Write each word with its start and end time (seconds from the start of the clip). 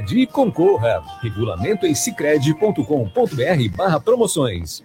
de 0.00 0.26
concorra. 0.26 1.02
Regulamento 1.22 1.86
em 1.86 1.94
cicred.com.br 1.94 3.76
barra 3.76 4.00
promoções. 4.00 4.84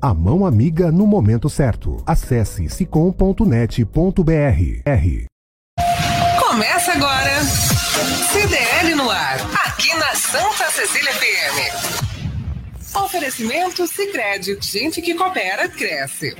a 0.00 0.14
mão 0.14 0.46
amiga 0.46 0.90
no 0.90 1.06
momento 1.06 1.48
certo. 1.48 2.02
Acesse 2.06 2.68
sicom.net.br. 2.68 3.84
Começa 6.38 6.92
agora. 6.92 7.40
CDL 8.32 8.94
no 8.94 9.10
ar, 9.10 9.38
aqui 9.66 9.94
na 9.94 10.14
Santa 10.14 10.70
Cecília 10.70 11.12
FM. 11.12 11.96
Oferecimento 13.04 13.86
Sicredi, 13.86 14.58
gente 14.60 15.02
que 15.02 15.14
coopera 15.14 15.68
cresce. 15.68 16.34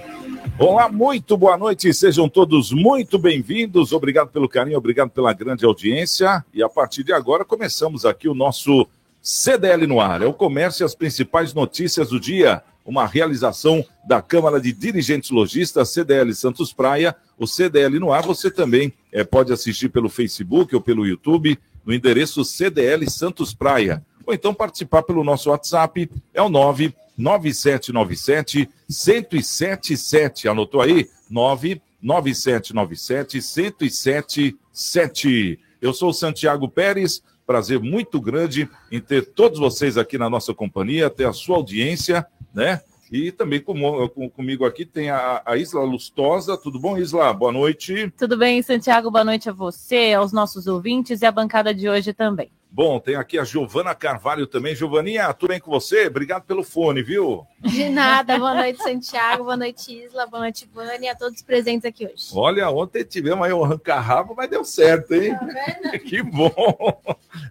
Olá, 0.58 0.88
muito 0.88 1.36
boa 1.36 1.56
noite, 1.58 1.92
sejam 1.92 2.28
todos 2.28 2.72
muito 2.72 3.18
bem-vindos. 3.18 3.92
Obrigado 3.92 4.28
pelo 4.28 4.48
carinho, 4.48 4.78
obrigado 4.78 5.10
pela 5.10 5.32
grande 5.34 5.66
audiência. 5.66 6.44
E 6.52 6.62
a 6.62 6.68
partir 6.68 7.04
de 7.04 7.12
agora 7.12 7.44
começamos 7.44 8.06
aqui 8.06 8.26
o 8.26 8.34
nosso 8.34 8.88
CDL 9.20 9.86
no 9.86 10.00
ar. 10.00 10.22
É 10.22 10.26
o 10.26 10.32
comércio 10.32 10.82
e 10.82 10.86
as 10.86 10.94
principais 10.94 11.52
notícias 11.52 12.08
do 12.08 12.18
dia 12.18 12.62
uma 12.86 13.04
realização 13.04 13.84
da 14.06 14.22
Câmara 14.22 14.60
de 14.60 14.72
Dirigentes 14.72 15.30
Logistas, 15.30 15.90
CDL 15.90 16.32
Santos 16.32 16.72
Praia, 16.72 17.16
o 17.36 17.44
CDL 17.46 17.98
no 17.98 18.12
ar. 18.12 18.22
Você 18.22 18.48
também 18.50 18.94
é, 19.12 19.24
pode 19.24 19.52
assistir 19.52 19.88
pelo 19.88 20.08
Facebook 20.08 20.72
ou 20.74 20.80
pelo 20.80 21.04
YouTube, 21.04 21.58
no 21.84 21.92
endereço 21.92 22.44
CDL 22.44 23.10
Santos 23.10 23.52
Praia. 23.52 24.06
Ou 24.24 24.32
então 24.32 24.54
participar 24.54 25.02
pelo 25.02 25.24
nosso 25.24 25.50
WhatsApp, 25.50 26.08
é 26.32 26.40
o 26.40 26.48
99797 26.48 28.70
1077. 28.88 30.48
Anotou 30.48 30.80
aí? 30.80 31.10
99797 31.28 33.36
1077. 33.36 35.58
Eu 35.82 35.92
sou 35.92 36.10
o 36.10 36.14
Santiago 36.14 36.68
Pérez. 36.68 37.20
Prazer 37.46 37.78
muito 37.78 38.20
grande 38.20 38.68
em 38.90 39.00
ter 39.00 39.24
todos 39.24 39.60
vocês 39.60 39.96
aqui 39.96 40.18
na 40.18 40.28
nossa 40.28 40.52
companhia, 40.52 41.08
ter 41.08 41.28
a 41.28 41.32
sua 41.32 41.56
audiência 41.56 42.26
né? 42.56 42.80
E 43.12 43.30
também 43.30 43.60
com, 43.60 44.08
com, 44.08 44.28
comigo 44.28 44.64
aqui 44.64 44.84
tem 44.84 45.10
a, 45.10 45.42
a, 45.44 45.56
Isla 45.56 45.84
Lustosa. 45.84 46.56
Tudo 46.56 46.80
bom, 46.80 46.98
Isla? 46.98 47.32
Boa 47.32 47.52
noite. 47.52 48.12
Tudo 48.18 48.36
bem, 48.36 48.60
Santiago? 48.62 49.10
Boa 49.12 49.24
noite 49.24 49.48
a 49.48 49.52
você, 49.52 50.12
aos 50.14 50.32
nossos 50.32 50.66
ouvintes 50.66 51.22
e 51.22 51.26
a 51.26 51.30
bancada 51.30 51.72
de 51.72 51.88
hoje 51.88 52.12
também. 52.12 52.50
Bom, 52.68 52.98
tem 52.98 53.14
aqui 53.14 53.38
a 53.38 53.44
Giovana 53.44 53.94
Carvalho 53.94 54.46
também. 54.46 54.74
Giovaninha, 54.74 55.32
tudo 55.32 55.50
bem 55.50 55.60
com 55.60 55.70
você? 55.70 56.08
Obrigado 56.08 56.44
pelo 56.44 56.64
fone, 56.64 57.00
viu? 57.00 57.46
De 57.60 57.88
nada. 57.88 58.38
Boa 58.38 58.54
noite, 58.54 58.82
Santiago. 58.82 59.44
Boa 59.44 59.56
noite, 59.56 60.04
Isla. 60.04 60.26
Boa 60.26 60.40
noite, 60.40 60.68
Vânia. 60.74 61.12
A 61.12 61.14
todos 61.14 61.40
presentes 61.42 61.84
aqui 61.84 62.06
hoje. 62.06 62.26
Olha, 62.34 62.68
ontem 62.68 63.04
tivemos 63.04 63.46
aí 63.46 63.52
um 63.52 63.64
arranca-rabo, 63.64 64.34
mas 64.36 64.50
deu 64.50 64.64
certo, 64.64 65.14
hein? 65.14 65.34
Tá 65.82 65.98
que 66.04 66.22
bom. 66.22 66.52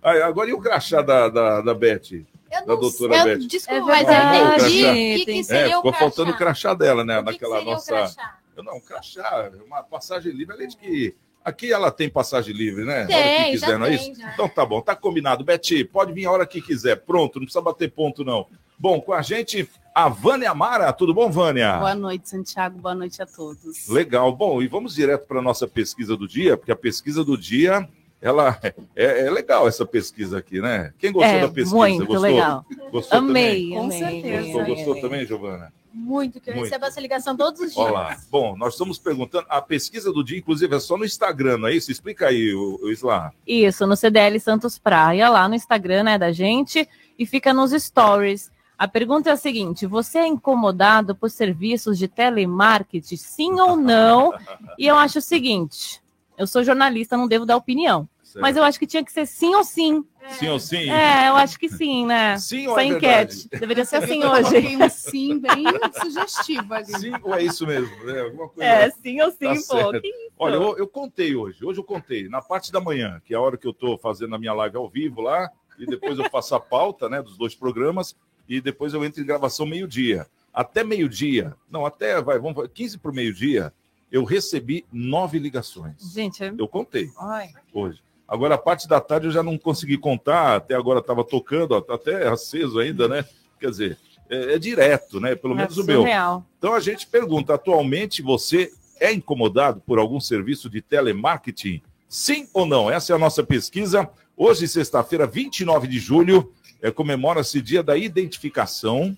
Agora 0.04 0.50
e 0.50 0.54
o 0.54 0.60
crachá 0.60 1.02
da, 1.02 1.30
da, 1.30 1.62
da 1.62 1.74
Beth? 1.74 2.26
Eu 2.62 2.66
da 2.66 2.76
doutora 2.76 3.16
eu, 3.18 3.24
Beth. 3.24 3.48
Desculpa, 3.48 3.96
é 3.96 4.04
mas 4.04 4.08
eu 4.08 4.68
entendi 4.68 5.26
que, 5.26 5.34
que 5.34 5.44
seria 5.44 5.74
é, 5.74 5.76
ficou 5.76 5.94
faltando 5.94 6.32
o 6.32 6.38
crachá 6.38 6.74
dela, 6.74 7.04
né? 7.04 7.22
Naquela 7.22 7.62
nossa. 7.64 8.16
Eu, 8.56 8.64
não, 8.64 8.80
crachá, 8.80 9.52
uma 9.66 9.84
passagem 9.84 10.32
livre, 10.32 10.54
além 10.54 10.68
de 10.68 10.78
que. 10.78 11.16
Aqui 11.44 11.72
ela 11.72 11.92
tem 11.92 12.10
passagem 12.10 12.56
livre, 12.56 12.86
né? 12.86 13.06
Tem, 13.06 13.16
hora 13.16 13.44
que 13.44 13.52
quiser, 13.52 13.78
não 13.78 13.86
é 13.86 13.94
isso? 13.94 14.16
Já. 14.20 14.34
Então 14.34 14.50
tá 14.50 14.66
bom, 14.66 14.82
tá 14.82 14.96
combinado. 14.96 15.44
Beti, 15.44 15.84
pode 15.84 16.12
vir 16.12 16.26
a 16.26 16.32
hora 16.32 16.46
que 16.48 16.60
quiser. 16.60 16.96
Pronto, 16.96 17.36
não 17.36 17.46
precisa 17.46 17.62
bater 17.62 17.92
ponto, 17.92 18.26
não. 18.26 18.48
Bom, 18.80 19.00
com 19.00 19.14
a 19.14 19.22
gente, 19.22 19.70
a 19.94 20.10
Vânia 20.10 20.54
Mara. 20.56 20.92
Tudo 20.92 21.14
bom, 21.14 21.30
Vânia? 21.30 21.78
Boa 21.78 21.94
noite, 21.94 22.28
Santiago. 22.28 22.80
Boa 22.80 22.96
noite 22.96 23.22
a 23.22 23.28
todos. 23.28 23.88
Legal. 23.88 24.36
Bom, 24.36 24.60
e 24.62 24.68
vamos 24.68 24.96
direto 24.96 25.28
para 25.28 25.40
a 25.40 25.42
nossa 25.42 25.68
pesquisa 25.68 26.18
do 26.18 26.28
dia, 26.28 26.58
porque 26.58 26.72
a 26.72 26.76
pesquisa 26.76 27.24
do 27.24 27.38
dia 27.38 27.88
ela 28.26 28.60
é, 28.96 29.28
é, 29.28 29.30
legal 29.30 29.68
essa 29.68 29.86
pesquisa 29.86 30.40
aqui, 30.40 30.60
né? 30.60 30.92
Quem 30.98 31.12
gostou 31.12 31.32
é, 31.32 31.42
da 31.42 31.48
pesquisa? 31.48 31.76
Muito 31.76 32.06
gostou? 32.08 32.22
legal. 32.22 32.66
Gostou 32.92 33.20
amei, 33.20 33.70
também? 33.70 33.76
Com 33.76 33.92
certeza. 33.92 34.42
Gostou, 34.42 34.66
gostou 34.66 35.02
também, 35.02 35.26
Giovana? 35.28 35.74
Muito, 35.94 36.42
que 36.42 36.50
eu 36.50 36.56
muito. 36.56 36.66
recebo 36.66 36.86
essa 36.88 37.00
ligação 37.00 37.38
todos 37.38 37.62
os 37.62 37.72
dias. 37.72 37.88
Olá. 37.88 38.18
Bom, 38.32 38.58
nós 38.58 38.74
estamos 38.74 38.98
perguntando, 38.98 39.46
a 39.48 39.62
pesquisa 39.62 40.12
do 40.12 40.24
dia, 40.24 40.40
inclusive, 40.40 40.76
é 40.76 40.80
só 40.80 40.98
no 40.98 41.06
Instagram, 41.06 41.60
não 41.60 41.68
é 41.68 41.76
isso? 41.76 41.92
Explica 41.92 42.30
aí, 42.30 42.52
o, 42.52 42.80
o 42.82 42.92
Isla. 42.92 43.32
Isso, 43.46 43.86
no 43.86 43.96
CDL 43.96 44.40
Santos 44.40 44.80
Praia, 44.80 45.30
lá 45.30 45.48
no 45.48 45.54
Instagram, 45.54 46.04
né, 46.06 46.18
da 46.18 46.32
gente, 46.32 46.90
e 47.20 47.28
fica 47.28 47.54
nos 47.54 47.72
stories. 47.72 48.52
A 48.76 48.88
pergunta 48.88 49.30
é 49.30 49.34
a 49.34 49.38
seguinte: 49.38 49.86
você 49.86 50.18
é 50.18 50.28
incomodado 50.28 51.16
por 51.16 51.30
serviços 51.30 51.96
de 52.00 52.08
telemarketing, 52.08 53.18
sim 53.18 53.60
ou 53.60 53.78
não? 53.78 54.34
e 54.80 54.88
eu 54.88 54.96
acho 54.96 55.20
o 55.20 55.22
seguinte: 55.22 56.02
eu 56.36 56.48
sou 56.48 56.64
jornalista, 56.64 57.16
não 57.16 57.28
devo 57.28 57.46
dar 57.46 57.56
opinião. 57.56 58.10
Certo. 58.36 58.42
Mas 58.42 58.58
eu 58.58 58.64
acho 58.64 58.78
que 58.78 58.86
tinha 58.86 59.04
que 59.04 59.14
ser 59.14 59.26
sim 59.26 59.56
ou 59.56 59.64
sim. 59.64 60.04
Sim 60.28 60.50
ou 60.50 60.60
sim? 60.60 60.90
É, 60.92 61.30
eu 61.30 61.38
acho 61.38 61.58
que 61.58 61.70
sim, 61.70 62.06
né? 62.06 62.38
Sim 62.38 62.68
ou 62.68 62.78
Essa 62.78 62.82
é 62.82 62.86
enquete. 62.86 63.08
Verdade? 63.08 63.60
Deveria 63.60 63.86
ser 63.86 63.96
assim 63.96 64.26
hoje. 64.26 64.76
um 64.76 64.90
sim 64.90 65.40
bem 65.40 65.64
sugestivo 66.02 66.74
ali. 66.74 66.86
Sim 66.86 67.14
ou 67.24 67.34
é 67.34 67.44
isso 67.44 67.66
mesmo? 67.66 68.10
É, 68.10 68.20
alguma 68.20 68.50
coisa 68.50 68.70
é 68.70 68.90
sim 68.92 69.22
ou 69.22 69.32
sim, 69.32 69.46
tá 69.46 70.02
pô. 70.02 70.02
Olha, 70.38 70.56
eu, 70.56 70.78
eu, 70.80 70.88
contei 70.88 71.34
hoje. 71.34 71.64
Hoje 71.64 71.80
eu 71.80 71.84
contei. 71.84 72.28
Na 72.28 72.42
parte 72.42 72.74
da 72.74 72.82
manhã, 72.82 73.22
que 73.24 73.34
é 73.34 73.38
a 73.38 73.42
hora 73.42 73.56
que 73.56 73.66
eu 73.66 73.72
estou 73.72 73.98
fazendo 73.98 74.36
a 74.36 74.38
minha 74.38 74.54
live 74.54 74.76
ao 74.76 74.90
vivo 74.90 75.22
lá, 75.22 75.50
e 75.80 75.86
depois 75.86 76.20
eu 76.20 76.30
faço 76.30 76.56
a 76.56 76.60
pauta 76.60 77.08
né, 77.08 77.22
dos 77.22 77.38
dois 77.38 77.56
programas, 77.56 78.18
e 78.50 78.60
depois 78.60 78.94
eu 78.94 79.06
entro 79.06 79.22
em 79.22 79.26
gravação 79.26 79.66
meio-dia. 79.66 80.28
Até 80.54 80.84
meio-dia, 80.84 81.56
não, 81.72 81.86
até, 81.86 82.22
vai, 82.22 82.38
vamos 82.38 82.68
15 82.74 82.98
para 82.98 83.12
o 83.12 83.16
meio-dia, 83.16 83.72
eu 84.12 84.26
recebi 84.26 84.86
nove 84.92 85.40
ligações. 85.40 86.14
Gente, 86.14 86.44
eu 86.58 86.68
contei 86.68 87.10
Ai. 87.18 87.52
hoje. 87.74 88.04
Agora, 88.28 88.56
a 88.56 88.58
parte 88.58 88.88
da 88.88 89.00
tarde 89.00 89.28
eu 89.28 89.32
já 89.32 89.44
não 89.44 89.58
consegui 89.58 89.98
contar, 89.98 90.56
até 90.56 90.76
agora 90.76 91.00
estava 91.00 91.24
tocando, 91.24 91.76
até 91.76 92.28
aceso 92.28 92.80
ainda, 92.80 93.08
né? 93.08 93.24
Quer 93.60 93.70
dizer, 93.70 93.98
é, 94.30 94.56
é 94.56 94.60
direto, 94.60 95.20
né? 95.20 95.36
Pelo 95.36 95.54
é 95.54 95.58
menos 95.58 95.76
surreal. 95.76 96.02
o 96.02 96.06
meu. 96.06 96.46
Então 96.58 96.74
a 96.74 96.80
gente 96.80 97.06
pergunta: 97.08 97.54
atualmente 97.54 98.22
você 98.22 98.72
é 99.00 99.14
incomodado 99.14 99.82
por 99.86 100.00
algum 100.00 100.20
serviço 100.20 100.70
de 100.70 100.82
telemarketing? 100.82 101.82
Sim 102.10 102.48
ou 102.54 102.66
não? 102.66 102.90
Essa 102.90 103.14
é 103.14 103.16
a 103.16 103.20
nossa 103.20 103.44
pesquisa. 103.44 104.10
Hoje, 104.36 104.68
sexta-feira, 104.68 105.26
29 105.28 105.88
de 105.88 106.00
julho, 106.00 106.52
é, 106.82 106.92
comemora-se 106.92 107.62
dia 107.62 107.84
da 107.84 107.96
identificação. 107.96 109.16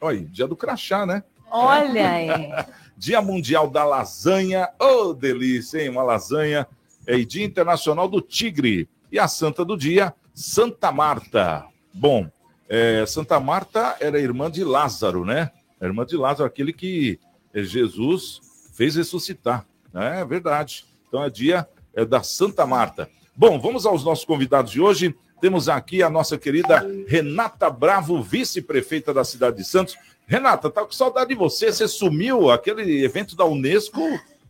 Olha, 0.00 0.20
dia 0.20 0.46
do 0.46 0.56
crachá, 0.56 1.06
né? 1.06 1.22
Olha 1.50 2.10
aí. 2.10 2.28
dia 2.96 3.22
Mundial 3.22 3.70
da 3.70 3.84
Lasanha. 3.84 4.68
Ô, 4.80 4.84
oh, 5.08 5.14
delícia, 5.14 5.80
hein? 5.80 5.88
Uma 5.88 6.02
lasanha 6.02 6.66
é 7.06 7.16
Dia 7.18 7.44
Internacional 7.44 8.08
do 8.08 8.20
Tigre. 8.20 8.88
E 9.10 9.18
a 9.18 9.28
santa 9.28 9.64
do 9.64 9.76
dia, 9.76 10.12
Santa 10.34 10.90
Marta. 10.90 11.64
Bom, 11.94 12.28
é, 12.68 13.06
Santa 13.06 13.38
Marta 13.38 13.96
era 14.00 14.20
irmã 14.20 14.50
de 14.50 14.64
Lázaro, 14.64 15.24
né? 15.24 15.50
A 15.80 15.86
irmã 15.86 16.04
de 16.04 16.16
Lázaro, 16.16 16.44
aquele 16.44 16.72
que 16.72 17.20
é, 17.54 17.62
Jesus 17.62 18.40
fez 18.74 18.96
ressuscitar. 18.96 19.64
Né? 19.92 20.20
É 20.20 20.24
verdade. 20.24 20.84
Então 21.08 21.22
é 21.22 21.30
dia 21.30 21.66
é, 21.94 22.04
da 22.04 22.22
Santa 22.22 22.66
Marta. 22.66 23.08
Bom, 23.34 23.58
vamos 23.60 23.86
aos 23.86 24.04
nossos 24.04 24.24
convidados 24.24 24.72
de 24.72 24.80
hoje. 24.80 25.14
Temos 25.40 25.68
aqui 25.68 26.02
a 26.02 26.10
nossa 26.10 26.36
querida 26.38 26.86
Renata 27.06 27.70
Bravo, 27.70 28.22
vice-prefeita 28.22 29.12
da 29.14 29.24
cidade 29.24 29.58
de 29.58 29.64
Santos. 29.64 29.96
Renata, 30.26 30.68
tá 30.68 30.82
com 30.84 30.92
saudade 30.92 31.28
de 31.28 31.34
você. 31.34 31.70
Você 31.70 31.86
sumiu 31.86 32.50
aquele 32.50 33.04
evento 33.04 33.36
da 33.36 33.44
Unesco 33.44 34.00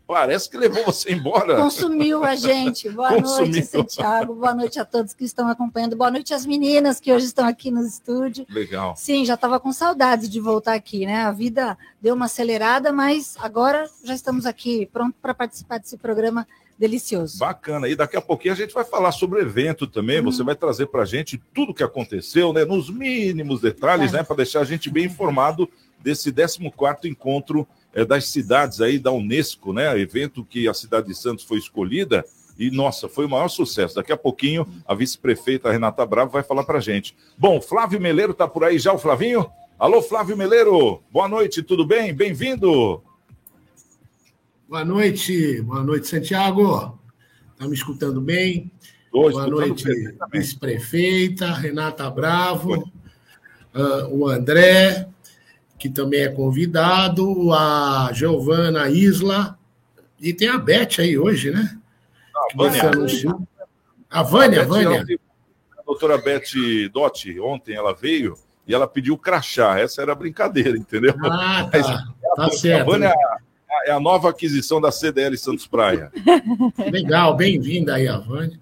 Parece 0.07 0.49
que 0.49 0.57
levou 0.57 0.85
você 0.85 1.13
embora. 1.13 1.57
Consumiu 1.57 2.25
a 2.25 2.37
gente. 2.37 2.89
Boa 2.89 3.09
Consumiu. 3.09 3.53
noite, 3.53 3.67
Santiago. 3.67 4.35
Boa 4.37 4.55
noite 4.55 4.79
a 4.79 4.85
todos 4.85 5.13
que 5.13 5.25
estão 5.25 5.49
acompanhando. 5.49 5.97
Boa 5.97 6.13
noite 6.13 6.33
às 6.33 6.47
meninas 6.47 7.01
que 7.01 7.13
hoje 7.13 7.27
estão 7.27 7.45
aqui 7.45 7.73
no 7.73 7.85
estúdio. 7.85 8.47
Legal. 8.49 8.95
Sim, 8.97 9.25
já 9.25 9.35
estava 9.35 9.59
com 9.59 9.73
saudades 9.73 10.29
de 10.29 10.39
voltar 10.39 10.75
aqui, 10.75 11.05
né? 11.05 11.25
A 11.25 11.33
vida 11.33 11.77
deu 12.01 12.15
uma 12.15 12.27
acelerada, 12.27 12.93
mas 12.93 13.37
agora 13.41 13.91
já 14.05 14.15
estamos 14.15 14.47
aqui 14.47 14.87
pronto 14.93 15.17
para 15.21 15.35
participar 15.35 15.79
desse 15.79 15.97
programa 15.97 16.47
delicioso. 16.79 17.39
Bacana. 17.39 17.89
E 17.89 17.97
daqui 17.97 18.17
a 18.17 18.21
pouquinho 18.21 18.55
a 18.55 18.57
gente 18.57 18.73
vai 18.73 18.85
falar 18.85 19.11
sobre 19.11 19.41
o 19.41 19.43
evento 19.43 19.89
também. 19.89 20.23
Você 20.23 20.45
vai 20.45 20.55
trazer 20.55 20.87
para 20.87 21.03
a 21.03 21.07
gente 21.07 21.37
tudo 21.53 21.73
o 21.73 21.75
que 21.75 21.83
aconteceu, 21.83 22.53
né? 22.53 22.65
Nos 22.65 22.89
mínimos 22.89 23.61
detalhes, 23.61 24.13
né? 24.13 24.23
Para 24.23 24.37
deixar 24.37 24.61
a 24.61 24.65
gente 24.65 24.89
bem 24.89 25.07
informado 25.07 25.69
desse 25.99 26.33
14 26.33 27.09
encontro 27.09 27.67
eh, 27.97 28.05
das 28.05 28.29
cidades 28.29 28.83
aí 28.83 28.99
da 28.99 29.11
Unesco, 29.11 29.73
né? 29.73 29.99
Evento 29.99 30.45
que 30.45 30.69
a 30.69 30.75
cidade 30.75 31.09
de 31.09 31.15
Santos 31.15 31.45
foi 31.45 31.57
escolhida. 31.59 32.23
E, 32.59 32.71
nossa, 32.71 33.09
foi 33.09 33.25
o 33.25 33.29
maior 33.29 33.49
sucesso. 33.49 33.97
Daqui 33.97 34.13
a 34.13 34.17
pouquinho, 34.17 34.67
a 34.87 34.95
vice-prefeita 34.95 35.71
Renata 35.71 36.05
Bravo 36.05 36.31
vai 36.31 36.43
falar 36.43 36.65
para 36.65 36.79
a 36.79 36.81
gente. 36.81 37.17
Bom, 37.39 37.61
Flávio 37.61 38.01
Meleiro 38.01 38.33
está 38.33 38.47
por 38.47 38.65
aí 38.65 38.79
já, 38.79 38.93
o 38.93 38.99
Flavinho? 38.99 39.51
Alô, 39.79 40.03
Flávio 40.03 40.37
Meleiro. 40.37 41.03
Boa 41.11 41.29
noite, 41.29 41.63
tudo 41.63 41.87
bem? 41.87 42.15
Bem-vindo. 42.15 43.03
Boa 44.69 44.85
noite, 44.85 45.63
boa 45.63 45.83
noite, 45.83 46.07
Santiago. 46.07 46.99
Está 47.53 47.67
me 47.67 47.75
escutando 47.75 48.21
bem? 48.21 48.71
Tô 49.11 49.31
boa 49.31 49.47
noite, 49.47 49.85
vice-prefeita, 50.31 51.51
Renata 51.53 52.11
Bravo, 52.11 52.91
ah, 53.73 54.09
o 54.11 54.29
André, 54.29 55.09
que 55.79 55.89
também 55.89 56.21
é 56.23 56.29
convidado, 56.29 57.53
a 57.53 58.11
Giovana 58.13 58.89
Isla, 58.89 59.59
e 60.21 60.33
tem 60.33 60.49
a 60.49 60.59
Beth 60.59 60.99
aí 60.99 61.19
hoje, 61.19 61.51
né? 61.51 61.77
Que 62.51 62.57
você 62.57 62.79
Vânia. 62.81 62.91
anunciou. 62.99 63.49
A 64.11 64.23
Vânia, 64.23 64.61
Beth, 64.61 64.69
Vânia. 64.69 65.01
ontem, 65.03 65.19
A 65.79 65.83
doutora 65.83 66.19
Beth 66.19 66.89
Dotti, 66.93 67.39
ontem 67.41 67.75
ela 67.75 67.95
veio 67.95 68.37
e 68.67 68.75
ela 68.75 68.87
pediu 68.89 69.17
crachá. 69.19 69.79
Essa 69.79 70.03
era 70.03 70.13
a 70.13 70.15
brincadeira, 70.15 70.77
entendeu? 70.77 71.15
Ah, 71.25 71.69
Mas 71.73 71.87
tá. 71.87 72.05
Tá 72.37 72.47
a 72.47 72.51
certo. 72.51 72.87
Vânia 72.87 73.13
é 73.85 73.91
a 73.91 74.01
nova 74.01 74.31
aquisição 74.31 74.81
da 74.81 74.91
CDL 74.91 75.37
Santos 75.37 75.67
Praia. 75.67 76.11
Legal, 76.91 77.37
bem-vinda 77.37 77.95
aí, 77.95 78.09
a 78.09 78.19
Vânia. 78.19 78.59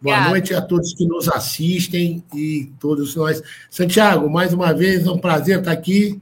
Boa 0.00 0.28
noite 0.30 0.52
a 0.52 0.60
todos 0.60 0.94
que 0.94 1.06
nos 1.06 1.28
assistem 1.28 2.24
e 2.34 2.72
todos 2.80 3.14
nós. 3.14 3.40
Santiago, 3.70 4.28
mais 4.28 4.52
uma 4.52 4.72
vez, 4.74 5.06
é 5.06 5.10
um 5.10 5.18
prazer 5.18 5.60
estar 5.60 5.70
aqui 5.70 6.20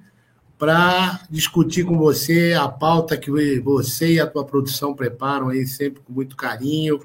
para 0.61 1.23
discutir 1.31 1.85
com 1.85 1.97
você 1.97 2.53
a 2.53 2.69
pauta 2.69 3.17
que 3.17 3.31
você 3.61 4.13
e 4.13 4.21
a 4.21 4.27
tua 4.27 4.45
produção 4.45 4.95
preparam 4.95 5.49
aí 5.49 5.67
sempre 5.67 6.03
com 6.03 6.13
muito 6.13 6.37
carinho. 6.37 7.01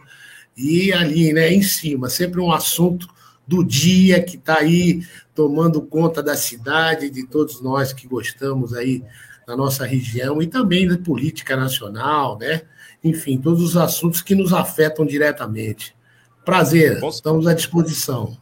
E 0.57 0.91
ali, 0.91 1.31
né, 1.31 1.53
em 1.53 1.63
cima, 1.63 2.09
sempre 2.09 2.41
um 2.41 2.51
assunto 2.51 3.07
do 3.47 3.63
dia 3.63 4.21
que 4.21 4.35
está 4.35 4.57
aí 4.57 5.05
tomando 5.33 5.81
conta 5.81 6.21
da 6.21 6.35
cidade, 6.35 7.09
de 7.09 7.25
todos 7.25 7.61
nós 7.61 7.93
que 7.93 8.05
gostamos 8.09 8.73
aí 8.73 9.01
da 9.47 9.55
nossa 9.55 9.85
região 9.85 10.41
e 10.41 10.47
também 10.47 10.85
da 10.85 10.97
política 10.97 11.55
nacional, 11.55 12.37
né? 12.37 12.63
Enfim, 13.01 13.37
todos 13.37 13.63
os 13.63 13.77
assuntos 13.77 14.21
que 14.21 14.35
nos 14.35 14.51
afetam 14.51 15.05
diretamente. 15.05 15.95
Prazer, 16.43 17.01
estamos 17.01 17.47
à 17.47 17.53
disposição. 17.53 18.37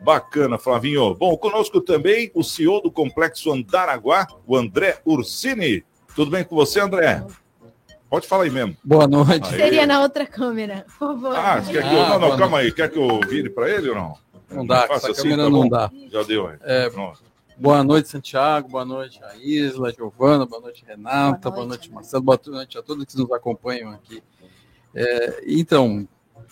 Bacana, 0.00 0.58
Flavinho. 0.58 1.14
Bom, 1.14 1.36
conosco 1.36 1.80
também 1.80 2.30
o 2.34 2.42
CEO 2.42 2.80
do 2.80 2.90
Complexo 2.90 3.52
Andaraguá, 3.52 4.26
o 4.46 4.56
André 4.56 5.00
Ursini. 5.04 5.84
Tudo 6.14 6.30
bem 6.30 6.44
com 6.44 6.54
você, 6.54 6.80
André? 6.80 7.24
Pode 8.08 8.26
falar 8.26 8.44
aí 8.44 8.50
mesmo. 8.50 8.76
Boa 8.82 9.06
noite. 9.06 9.52
Aí. 9.52 9.60
Seria 9.60 9.86
na 9.86 10.00
outra 10.00 10.26
câmera, 10.26 10.86
por 10.86 10.98
favor. 10.98 11.36
Ah, 11.36 11.60
você 11.60 11.72
quer 11.72 11.88
que 11.88 11.94
eu... 11.94 12.00
Ah, 12.00 12.08
Não, 12.08 12.18
não, 12.18 12.28
boa 12.28 12.38
calma 12.38 12.58
aí. 12.58 12.72
Quer 12.72 12.90
que 12.90 12.98
eu 12.98 13.20
vire 13.28 13.50
para 13.50 13.68
ele 13.68 13.90
ou 13.90 13.94
não? 13.94 14.14
Não 14.50 14.66
dá, 14.66 14.86
Faça 14.86 15.10
essa 15.10 15.20
assim, 15.20 15.30
câmera 15.30 15.44
tá 15.44 15.50
não 15.50 15.68
dá. 15.68 15.90
Já 16.10 16.22
deu, 16.22 16.46
aí. 16.46 16.56
É, 16.62 16.90
boa 17.58 17.84
noite, 17.84 18.08
Santiago. 18.08 18.68
Boa 18.68 18.84
noite, 18.84 19.20
a 19.22 19.36
Isla, 19.36 19.92
Giovana. 19.92 20.46
Boa 20.46 20.62
noite, 20.62 20.84
Renata. 20.86 21.50
Boa 21.50 21.66
noite, 21.66 21.92
Marcelo. 21.92 22.22
Boa 22.22 22.40
noite 22.46 22.78
a 22.78 22.82
todos 22.82 23.04
que 23.04 23.18
nos 23.18 23.30
acompanham 23.30 23.90
aqui. 23.90 24.22
É, 24.94 25.44
então, 25.46 26.08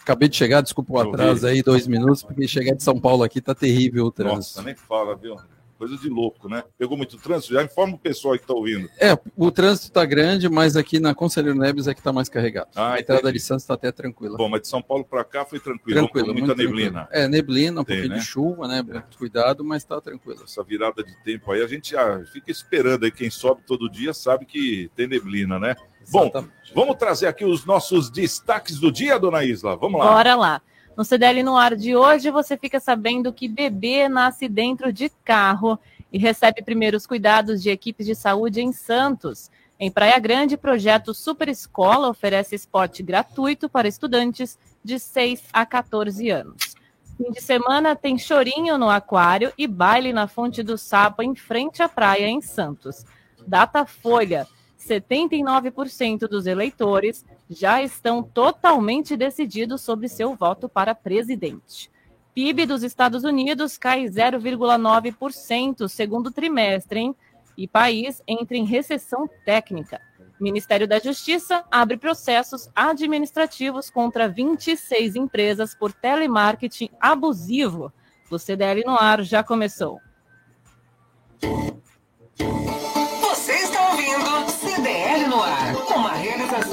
acabei 0.07 0.29
de 0.29 0.37
chegar, 0.37 0.61
desculpa 0.61 0.93
o 0.93 0.99
atraso 1.01 1.45
aí, 1.49 1.63
dois 1.63 1.89
minutos, 1.89 2.23
porque 2.23 2.47
chegar 2.47 2.77
de 2.77 2.83
São 2.83 3.01
Paulo 3.01 3.25
aqui 3.25 3.41
tá 3.41 3.53
terrível 3.53 4.07
o 4.07 4.13
trânsito. 4.13 4.59
Nossa, 4.59 4.63
nem 4.63 4.77
fala, 4.77 5.17
viu? 5.17 5.37
Coisa 5.79 5.97
de 5.97 6.09
louco, 6.09 6.49
né? 6.49 6.65
Pegou 6.79 6.97
muito 6.97 7.19
trânsito? 7.19 7.53
Já 7.53 7.63
informa 7.63 7.95
o 7.95 7.99
pessoal 7.99 8.39
que 8.39 8.47
tá 8.47 8.55
ouvindo. 8.55 8.89
É, 8.99 9.17
o 9.37 9.51
trânsito 9.51 9.93
tá 9.93 10.05
grande, 10.05 10.49
mas 10.49 10.77
aqui 10.77 10.99
na 10.99 11.15
Conselheiro 11.15 11.59
Neves 11.59 11.87
é 11.87 11.95
que 11.95 12.03
tá 12.03 12.13
mais 12.13 12.29
carregado. 12.29 12.69
Ah, 12.75 12.95
a 12.95 13.01
entrada 13.01 13.21
entendi. 13.21 13.35
de 13.35 13.41
Santos 13.41 13.67
tá 13.67 13.75
até 13.75 13.93
tranquila. 13.93 14.39
Bom, 14.39 14.49
mas 14.49 14.63
de 14.63 14.69
São 14.69 14.81
Paulo 14.81 15.05
para 15.05 15.23
cá 15.23 15.45
foi 15.45 15.61
tranquilo. 15.61 16.01
Tranquilo, 16.01 16.33
muita 16.33 16.47
muito 16.47 16.59
neblina. 16.59 17.05
tranquilo. 17.05 17.25
É, 17.25 17.29
neblina, 17.29 17.81
um 17.81 17.85
Tem, 17.85 17.97
pouquinho 17.97 18.15
né? 18.15 18.21
de 18.21 18.25
chuva, 18.25 18.69
né? 18.69 18.83
Muito 18.83 19.19
Cuidado, 19.19 19.65
mas 19.65 19.85
tá 19.85 20.01
tranquilo. 20.01 20.43
Essa 20.45 20.63
virada 20.63 21.03
de 21.03 21.15
tempo 21.23 21.53
aí, 21.53 21.63
a 21.63 21.67
gente 21.67 21.97
ah, 21.97 22.23
fica 22.33 22.51
esperando 22.51 23.05
aí. 23.05 23.11
Quem 23.11 23.31
sobe 23.31 23.63
todo 23.67 23.91
dia 23.91 24.15
sabe 24.15 24.47
que 24.47 24.91
tem 24.97 25.07
neblina, 25.07 25.59
né? 25.59 25.77
Bom, 26.11 26.23
Exatamente. 26.23 26.73
vamos 26.75 26.97
trazer 26.97 27.27
aqui 27.27 27.45
os 27.45 27.65
nossos 27.65 28.09
destaques 28.11 28.79
do 28.79 28.93
dia, 28.93 29.19
dona 29.19 29.45
Isla. 29.45 29.77
Vamos 29.77 30.01
lá. 30.01 30.13
Bora 30.13 30.35
lá. 30.35 30.63
No 30.97 31.05
CDL 31.05 31.43
no 31.43 31.59
ar 31.59 31.77
de 31.77 31.95
hoje, 31.95 32.31
você 32.31 32.57
fica 32.57 32.81
sabendo 32.81 33.31
que 33.31 33.47
bebê 33.47 34.09
nasce 34.09 34.49
dentro 34.49 34.91
de 34.91 35.11
carro 35.23 35.79
e 36.11 36.17
recebe 36.17 36.63
primeiros 36.63 37.07
cuidados 37.07 37.63
de 37.63 37.69
equipes 37.69 38.07
de 38.07 38.15
saúde 38.15 38.63
em 38.63 38.73
Santos. 38.73 39.51
Em 39.79 39.91
Praia 39.91 40.19
Grande, 40.19 40.57
projeto 40.57 41.13
Super 41.13 41.51
Escola 41.51 42.09
oferece 42.09 42.55
esporte 42.55 43.03
gratuito 43.03 43.69
para 43.69 43.87
estudantes 43.87 44.59
de 44.83 44.99
6 44.99 45.43
a 45.53 45.67
14 45.67 46.31
anos. 46.31 46.75
Fim 47.19 47.31
de 47.31 47.43
semana 47.43 47.95
tem 47.95 48.17
chorinho 48.17 48.79
no 48.79 48.89
aquário 48.89 49.53
e 49.59 49.67
baile 49.67 50.15
na 50.15 50.27
Fonte 50.27 50.63
do 50.63 50.79
Sapo 50.79 51.23
em 51.23 51.35
frente 51.35 51.83
à 51.83 51.91
praia 51.91 52.27
em 52.27 52.41
Santos. 52.41 53.05
Datafolha: 53.47 54.47
79% 54.87 56.29
dos 56.29 56.47
eleitores 56.47 57.25
já 57.49 57.83
estão 57.83 58.23
totalmente 58.23 59.17
decididos 59.17 59.81
sobre 59.81 60.09
seu 60.09 60.35
voto 60.35 60.69
para 60.69 60.95
presidente. 60.95 61.91
PIB 62.35 62.67
dos 62.67 62.83
Estados 62.83 63.25
Unidos 63.25 63.79
cai 63.79 64.05
0,9% 64.05 65.89
segundo 65.89 66.31
trimestre, 66.31 67.01
hein? 67.01 67.17
E 67.57 67.67
país 67.67 68.23
entra 68.29 68.57
em 68.57 68.65
recessão 68.65 69.29
técnica. 69.45 70.01
Ministério 70.39 70.87
da 70.87 70.99
Justiça 70.99 71.65
abre 71.71 71.97
processos 71.97 72.69
administrativos 72.75 73.89
contra 73.89 74.29
26 74.29 75.17
empresas 75.17 75.75
por 75.75 75.93
telemarketing 75.93 76.91
abusivo. 77.01 77.91
O 78.31 78.39
CDL 78.39 78.85
no 78.85 79.01
ar 79.01 79.23
já 79.23 79.43
começou. 79.43 79.99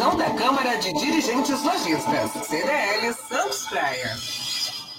Realização 0.04 0.18
da 0.18 0.30
Câmara 0.36 0.76
de 0.78 0.92
Dirigentes 0.94 1.64
Lojistas, 1.64 2.32
CDL 2.46 3.14
Santos 3.14 3.66
Praia. 3.68 4.16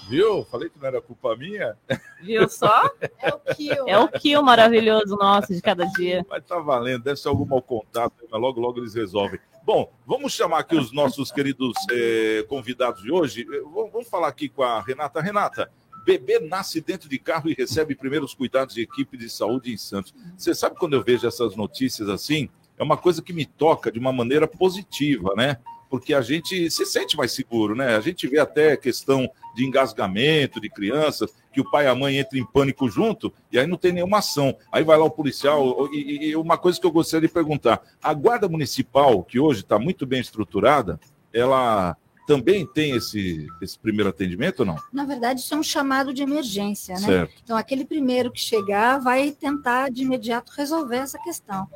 Viu? 0.09 0.43
Falei 0.45 0.69
que 0.69 0.79
não 0.79 0.87
era 0.87 1.01
culpa 1.01 1.35
minha, 1.35 1.77
Viu 2.21 2.49
só? 2.49 2.89
É 3.21 3.29
o 3.33 3.39
Kill. 3.55 3.87
É 3.87 3.99
o 3.99 4.07
kill 4.07 4.41
maravilhoso 4.41 5.15
nosso 5.15 5.53
de 5.53 5.61
cada 5.61 5.85
dia. 5.85 6.25
mas 6.29 6.43
tá 6.45 6.59
valendo. 6.59 7.03
Deve 7.03 7.19
ser 7.19 7.27
algum 7.27 7.45
mau 7.45 7.61
contato, 7.61 8.13
mas 8.29 8.41
logo, 8.41 8.59
logo 8.59 8.79
eles 8.79 8.93
resolvem. 8.93 9.39
Bom, 9.63 9.91
vamos 10.05 10.33
chamar 10.33 10.59
aqui 10.59 10.75
os 10.75 10.91
nossos 10.91 11.31
queridos 11.31 11.73
eh, 11.91 12.45
convidados 12.47 13.01
de 13.01 13.11
hoje. 13.11 13.41
Eh, 13.41 13.61
Vamos 13.61 13.91
vamos 13.91 14.07
falar 14.09 14.27
aqui 14.27 14.49
com 14.49 14.63
a 14.63 14.81
Renata. 14.81 15.21
Renata, 15.21 15.71
bebê 16.05 16.39
nasce 16.39 16.81
dentro 16.81 17.09
de 17.09 17.17
carro 17.17 17.49
e 17.49 17.53
recebe 17.53 17.95
primeiros 17.95 18.33
cuidados 18.33 18.75
de 18.75 18.81
equipe 18.81 19.17
de 19.17 19.29
saúde 19.29 19.71
em 19.73 19.77
Santos. 19.77 20.13
Você 20.37 20.53
sabe 20.53 20.75
quando 20.77 20.93
eu 20.93 21.03
vejo 21.03 21.27
essas 21.27 21.55
notícias 21.55 22.09
assim? 22.09 22.49
É 22.77 22.83
uma 22.83 22.97
coisa 22.97 23.21
que 23.21 23.33
me 23.33 23.45
toca 23.45 23.91
de 23.91 23.99
uma 23.99 24.11
maneira 24.11 24.47
positiva, 24.47 25.33
né? 25.35 25.57
Porque 25.89 26.13
a 26.13 26.21
gente 26.21 26.69
se 26.71 26.85
sente 26.85 27.15
mais 27.15 27.31
seguro, 27.31 27.75
né? 27.75 27.95
A 27.95 28.01
gente 28.01 28.27
vê 28.27 28.39
até 28.39 28.75
questão 28.75 29.29
de 29.55 29.65
engasgamento 29.65 30.59
de 30.59 30.69
crianças, 30.69 31.31
que 31.53 31.61
o 31.61 31.69
pai 31.71 31.85
e 31.85 31.87
a 31.87 31.95
mãe 31.95 32.19
entram 32.19 32.39
em 32.39 32.45
pânico 32.45 32.89
junto, 32.89 33.31
e 33.51 33.57
aí 33.57 33.65
não 33.65 33.77
tem 33.77 33.93
nenhuma 33.93 34.17
ação. 34.17 34.57
Aí 34.71 34.83
vai 34.83 34.97
lá 34.97 35.05
o 35.05 35.11
policial. 35.11 35.87
E, 35.93 36.29
e- 36.31 36.35
uma 36.35 36.57
coisa 36.57 36.79
que 36.79 36.85
eu 36.85 36.91
gostaria 36.91 37.27
de 37.27 37.33
perguntar: 37.33 37.81
a 38.03 38.13
Guarda 38.13 38.49
Municipal, 38.49 39.23
que 39.23 39.39
hoje 39.39 39.61
está 39.61 39.79
muito 39.79 40.05
bem 40.05 40.19
estruturada, 40.19 40.99
ela 41.31 41.95
também 42.27 42.65
tem 42.65 42.95
esse, 42.95 43.47
esse 43.61 43.77
primeiro 43.77 44.09
atendimento 44.09 44.61
ou 44.61 44.65
não? 44.65 44.77
Na 44.91 45.05
verdade, 45.05 45.39
isso 45.39 45.53
é 45.53 45.57
um 45.57 45.63
chamado 45.63 46.13
de 46.13 46.23
emergência, 46.23 46.95
né? 46.95 47.05
Certo. 47.05 47.33
Então, 47.43 47.55
aquele 47.55 47.85
primeiro 47.85 48.31
que 48.31 48.39
chegar 48.39 48.97
vai 48.99 49.31
tentar 49.31 49.91
de 49.91 50.01
imediato 50.03 50.51
resolver 50.57 50.97
essa 50.97 51.19
questão. 51.19 51.67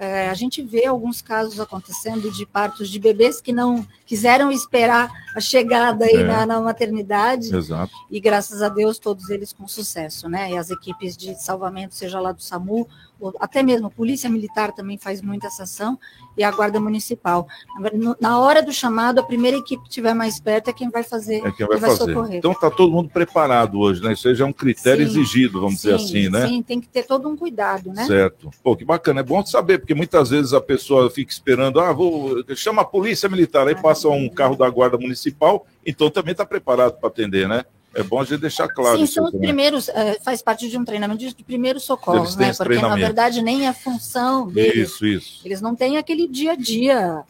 É, 0.00 0.30
a 0.30 0.34
gente 0.34 0.62
vê 0.62 0.86
alguns 0.86 1.20
casos 1.20 1.60
acontecendo 1.60 2.32
de 2.32 2.46
partos 2.46 2.88
de 2.88 2.98
bebês 2.98 3.38
que 3.38 3.52
não 3.52 3.86
quiseram 4.14 4.50
esperar 4.50 5.08
a 5.36 5.40
chegada 5.40 6.04
aí 6.04 6.16
É. 6.16 6.24
na, 6.24 6.44
na 6.44 6.60
maternidade 6.60 7.54
Exato. 7.54 7.92
e 8.10 8.18
graças 8.18 8.60
a 8.60 8.68
Deus 8.68 8.98
todos 8.98 9.30
eles 9.30 9.52
com 9.52 9.68
sucesso, 9.68 10.28
né? 10.28 10.50
E 10.50 10.56
as 10.58 10.68
equipes 10.68 11.16
de 11.16 11.40
salvamento, 11.40 11.94
seja 11.94 12.18
lá 12.18 12.32
do 12.32 12.42
SAMU, 12.42 12.88
ou 13.20 13.32
até 13.38 13.62
mesmo 13.62 13.86
a 13.86 13.90
Polícia 13.90 14.28
Militar 14.28 14.72
também 14.72 14.98
faz 14.98 15.22
muito 15.22 15.46
essa 15.46 15.62
ação 15.62 15.96
e 16.36 16.42
a 16.42 16.50
Guarda 16.50 16.80
Municipal. 16.80 17.46
Na- 18.18 18.38
hora 18.40 18.62
do 18.62 18.72
chamado, 18.72 19.20
a 19.20 19.22
primeira 19.22 19.58
equipe 19.58 19.82
que 19.84 19.88
estiver 19.90 20.14
mais 20.14 20.40
perto 20.40 20.70
é 20.70 20.72
quem 20.72 20.88
vai 20.90 21.04
fazer, 21.04 21.36
É 21.46 21.52
quem 21.52 21.66
vai 21.66 21.78
quem 21.78 21.80
vai 21.80 21.90
fazer. 21.90 22.12
socorrer. 22.12 22.38
Então 22.38 22.52
tá 22.54 22.68
todo 22.70 22.90
mundo 22.90 23.10
preparado 23.10 23.78
hoje, 23.78 24.02
né? 24.02 24.14
Isso 24.14 24.26
aí 24.26 24.34
já 24.34 24.44
é 24.44 24.48
um 24.48 24.52
critério 24.52 25.04
Sim. 25.06 25.20
exigido, 25.20 25.60
vamos 25.60 25.76
dizer 25.76 25.98
Sim, 26.00 26.04
assim, 26.04 26.28
né? 26.30 26.48
Sim, 26.48 26.62
tem 26.62 26.80
que 26.80 26.88
ter 26.88 27.04
todo 27.06 27.28
um 27.28 27.36
cuidado, 27.36 27.92
né? 27.92 28.04
Certo. 28.06 28.50
Pô, 28.64 28.74
que 28.74 28.84
bacana. 28.84 29.20
É 29.20 29.22
bom 29.22 29.44
saber, 29.46 29.78
porque 29.78 29.94
muitas 29.94 30.30
vezes 30.30 30.52
a 30.52 30.60
pessoa 30.60 31.08
fica 31.10 31.30
esperando, 31.30 31.78
ah, 31.78 31.92
vou 31.92 32.42
chama 32.56 32.82
a 32.82 32.86
polícia 32.86 33.28
militar, 33.28 33.68
aí 33.68 33.80
passa 33.80 33.99
um 34.08 34.28
carro 34.28 34.56
da 34.56 34.68
guarda 34.70 34.96
municipal, 34.96 35.66
então 35.84 36.10
também 36.10 36.32
está 36.32 36.46
preparado 36.46 36.98
para 36.98 37.08
atender, 37.08 37.48
né? 37.48 37.64
É 37.92 38.02
bom 38.04 38.20
a 38.20 38.24
gente 38.24 38.40
deixar 38.40 38.68
claro 38.68 38.98
Sim, 38.98 39.06
são 39.06 39.24
os 39.24 39.32
também. 39.32 39.48
primeiros, 39.48 39.88
eh, 39.88 40.18
faz 40.22 40.40
parte 40.40 40.68
de 40.68 40.78
um 40.78 40.84
treinamento 40.84 41.18
de 41.18 41.34
de 41.34 41.42
primeiro 41.42 41.80
socorro, 41.80 42.18
Eles 42.18 42.36
têm 42.36 42.46
né? 42.46 42.54
Porque 42.54 42.78
na 42.78 42.94
verdade 42.94 43.42
nem 43.42 43.66
é 43.66 43.72
função 43.72 44.46
deles. 44.46 44.90
Isso, 44.90 45.06
isso. 45.06 45.40
Eles 45.44 45.60
não 45.60 45.74
têm 45.74 45.98
aquele 45.98 46.28
dia 46.28 46.52
a 46.52 46.56
dia 46.56 47.24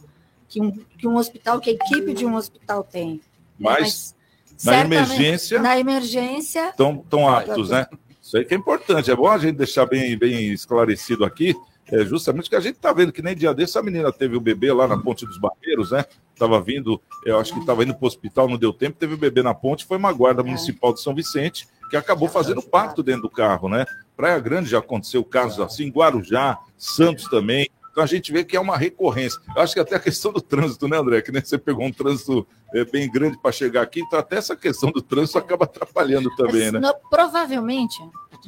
que 0.48 0.60
um, 0.60 0.70
que 0.98 1.08
um 1.08 1.16
hospital, 1.16 1.60
que 1.60 1.70
a 1.70 1.72
equipe 1.72 2.12
de 2.12 2.26
um 2.26 2.34
hospital 2.34 2.84
tem. 2.84 3.22
Mas 3.58 4.14
na 4.62 4.72
certamente, 4.72 5.12
emergência 5.12 5.62
Na 5.62 5.78
emergência, 5.78 6.68
estão 6.68 6.98
tão 7.08 7.26
aptos, 7.26 7.70
né? 7.70 7.86
Isso 8.22 8.36
aí 8.36 8.44
que 8.44 8.52
é 8.52 8.56
importante. 8.56 9.10
É 9.10 9.16
bom 9.16 9.28
a 9.28 9.38
gente 9.38 9.56
deixar 9.56 9.86
bem, 9.86 10.16
bem 10.18 10.52
esclarecido 10.52 11.24
aqui, 11.24 11.54
é 11.90 12.04
justamente 12.04 12.49
que 12.49 12.56
a 12.56 12.61
gente 12.61 12.76
está 12.76 12.92
vendo 12.92 13.12
que 13.12 13.23
nem 13.23 13.35
dia 13.35 13.52
desse 13.54 13.76
a 13.78 13.82
menina 13.82 14.12
teve 14.12 14.37
o 14.37 14.40
bebê 14.40 14.73
lá 14.73 14.87
na 14.88 14.97
Ponte 14.99 15.26
dos 15.26 15.38
Barreiros, 15.38 15.90
né? 15.90 16.04
Estava 16.32 16.61
vindo, 16.61 17.00
eu 17.25 17.38
acho 17.38 17.52
que 17.52 17.61
estava 17.61 17.82
indo 17.85 17.94
para 17.94 18.04
o 18.04 18.09
hospital, 18.09 18.49
não 18.49 18.56
deu 18.56 18.73
tempo, 18.73 18.97
teve 18.99 19.14
o 19.14 19.18
bebê 19.18 19.42
na 19.42 19.52
ponte, 19.52 19.85
foi 19.85 19.99
uma 19.99 20.11
guarda 20.12 20.42
municipal 20.42 20.92
de 20.94 21.00
São 21.02 21.14
Vicente 21.14 21.68
que 21.90 21.97
acabou 21.97 22.28
fazendo 22.28 22.62
parto 22.62 23.02
dentro 23.02 23.23
do 23.23 23.30
carro, 23.30 23.68
né? 23.68 23.85
Praia 24.16 24.38
Grande 24.38 24.70
já 24.70 24.78
aconteceu 24.78 25.23
casos 25.25 25.61
assim, 25.61 25.88
Guarujá, 25.90 26.56
Santos 26.78 27.25
também. 27.28 27.68
Então 27.90 28.02
a 28.04 28.06
gente 28.06 28.30
vê 28.32 28.44
que 28.44 28.56
é 28.56 28.61
uma 28.61 28.76
recorrência. 28.76 29.40
Eu 29.54 29.61
acho 29.61 29.75
que 29.75 29.80
até 29.80 29.97
a 29.97 30.00
questão 30.00 30.32
do 30.32 30.40
trânsito, 30.40 30.87
né, 30.87 30.97
André? 30.97 31.20
Que 31.20 31.32
nem 31.32 31.44
você 31.44 31.59
pegou 31.59 31.85
um 31.85 31.92
trânsito 31.92 32.47
é, 32.73 32.85
bem 32.85 33.11
grande 33.11 33.37
para 33.42 33.50
chegar 33.50 33.82
aqui, 33.82 34.00
então 34.00 34.18
até 34.18 34.37
essa 34.37 34.54
questão 34.54 34.92
do 34.92 35.02
trânsito 35.02 35.37
acaba 35.38 35.64
atrapalhando 35.64 36.35
também, 36.37 36.70
né? 36.70 36.78
no- 36.78 36.94
provavelmente, 37.11 37.99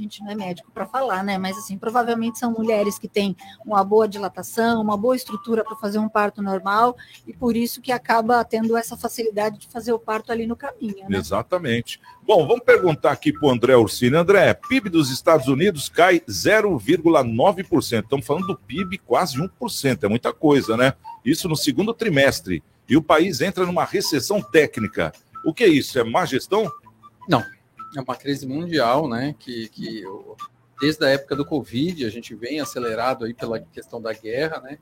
a 0.00 0.02
gente 0.02 0.22
não 0.22 0.30
é 0.30 0.34
médico 0.34 0.70
para 0.72 0.86
falar, 0.86 1.22
né? 1.22 1.38
Mas 1.38 1.56
assim, 1.58 1.76
provavelmente 1.78 2.38
são 2.38 2.52
mulheres 2.52 2.98
que 2.98 3.08
têm 3.08 3.36
uma 3.64 3.84
boa 3.84 4.08
dilatação, 4.08 4.80
uma 4.80 4.96
boa 4.96 5.16
estrutura 5.16 5.64
para 5.64 5.76
fazer 5.76 5.98
um 5.98 6.08
parto 6.08 6.42
normal, 6.42 6.96
e 7.26 7.32
por 7.32 7.56
isso 7.56 7.80
que 7.80 7.92
acaba 7.92 8.44
tendo 8.44 8.76
essa 8.76 8.96
facilidade 8.96 9.58
de 9.58 9.68
fazer 9.68 9.92
o 9.92 9.98
parto 9.98 10.32
ali 10.32 10.46
no 10.46 10.56
caminho, 10.56 11.08
né? 11.08 11.18
Exatamente. 11.18 12.00
Bom, 12.24 12.46
vamos 12.46 12.64
perguntar 12.64 13.12
aqui 13.12 13.32
para 13.32 13.48
o 13.48 13.50
André 13.50 13.76
Ursini. 13.76 14.16
André, 14.16 14.54
PIB 14.54 14.88
dos 14.88 15.10
Estados 15.10 15.48
Unidos 15.48 15.88
cai 15.88 16.20
0,9%. 16.20 18.04
Estamos 18.04 18.26
falando 18.26 18.46
do 18.46 18.56
PIB 18.56 18.98
quase 18.98 19.38
1%. 19.38 20.04
É 20.04 20.08
muita 20.08 20.32
coisa, 20.32 20.76
né? 20.76 20.94
Isso 21.24 21.48
no 21.48 21.56
segundo 21.56 21.92
trimestre. 21.92 22.62
E 22.88 22.96
o 22.96 23.02
país 23.02 23.40
entra 23.40 23.66
numa 23.66 23.84
recessão 23.84 24.40
técnica. 24.40 25.12
O 25.44 25.52
que 25.52 25.64
é 25.64 25.68
isso? 25.68 25.98
É 25.98 26.04
má 26.04 26.24
gestão? 26.24 26.70
Não. 27.28 27.42
É 27.96 28.00
uma 28.00 28.16
crise 28.16 28.46
mundial, 28.46 29.08
né? 29.08 29.34
Que, 29.38 29.68
que 29.68 30.02
desde 30.80 31.04
a 31.04 31.08
época 31.08 31.36
do 31.36 31.44
Covid 31.44 32.04
a 32.04 32.10
gente 32.10 32.34
vem 32.34 32.60
acelerado 32.60 33.24
aí 33.24 33.34
pela 33.34 33.60
questão 33.60 34.00
da 34.00 34.12
guerra, 34.12 34.60
né? 34.60 34.78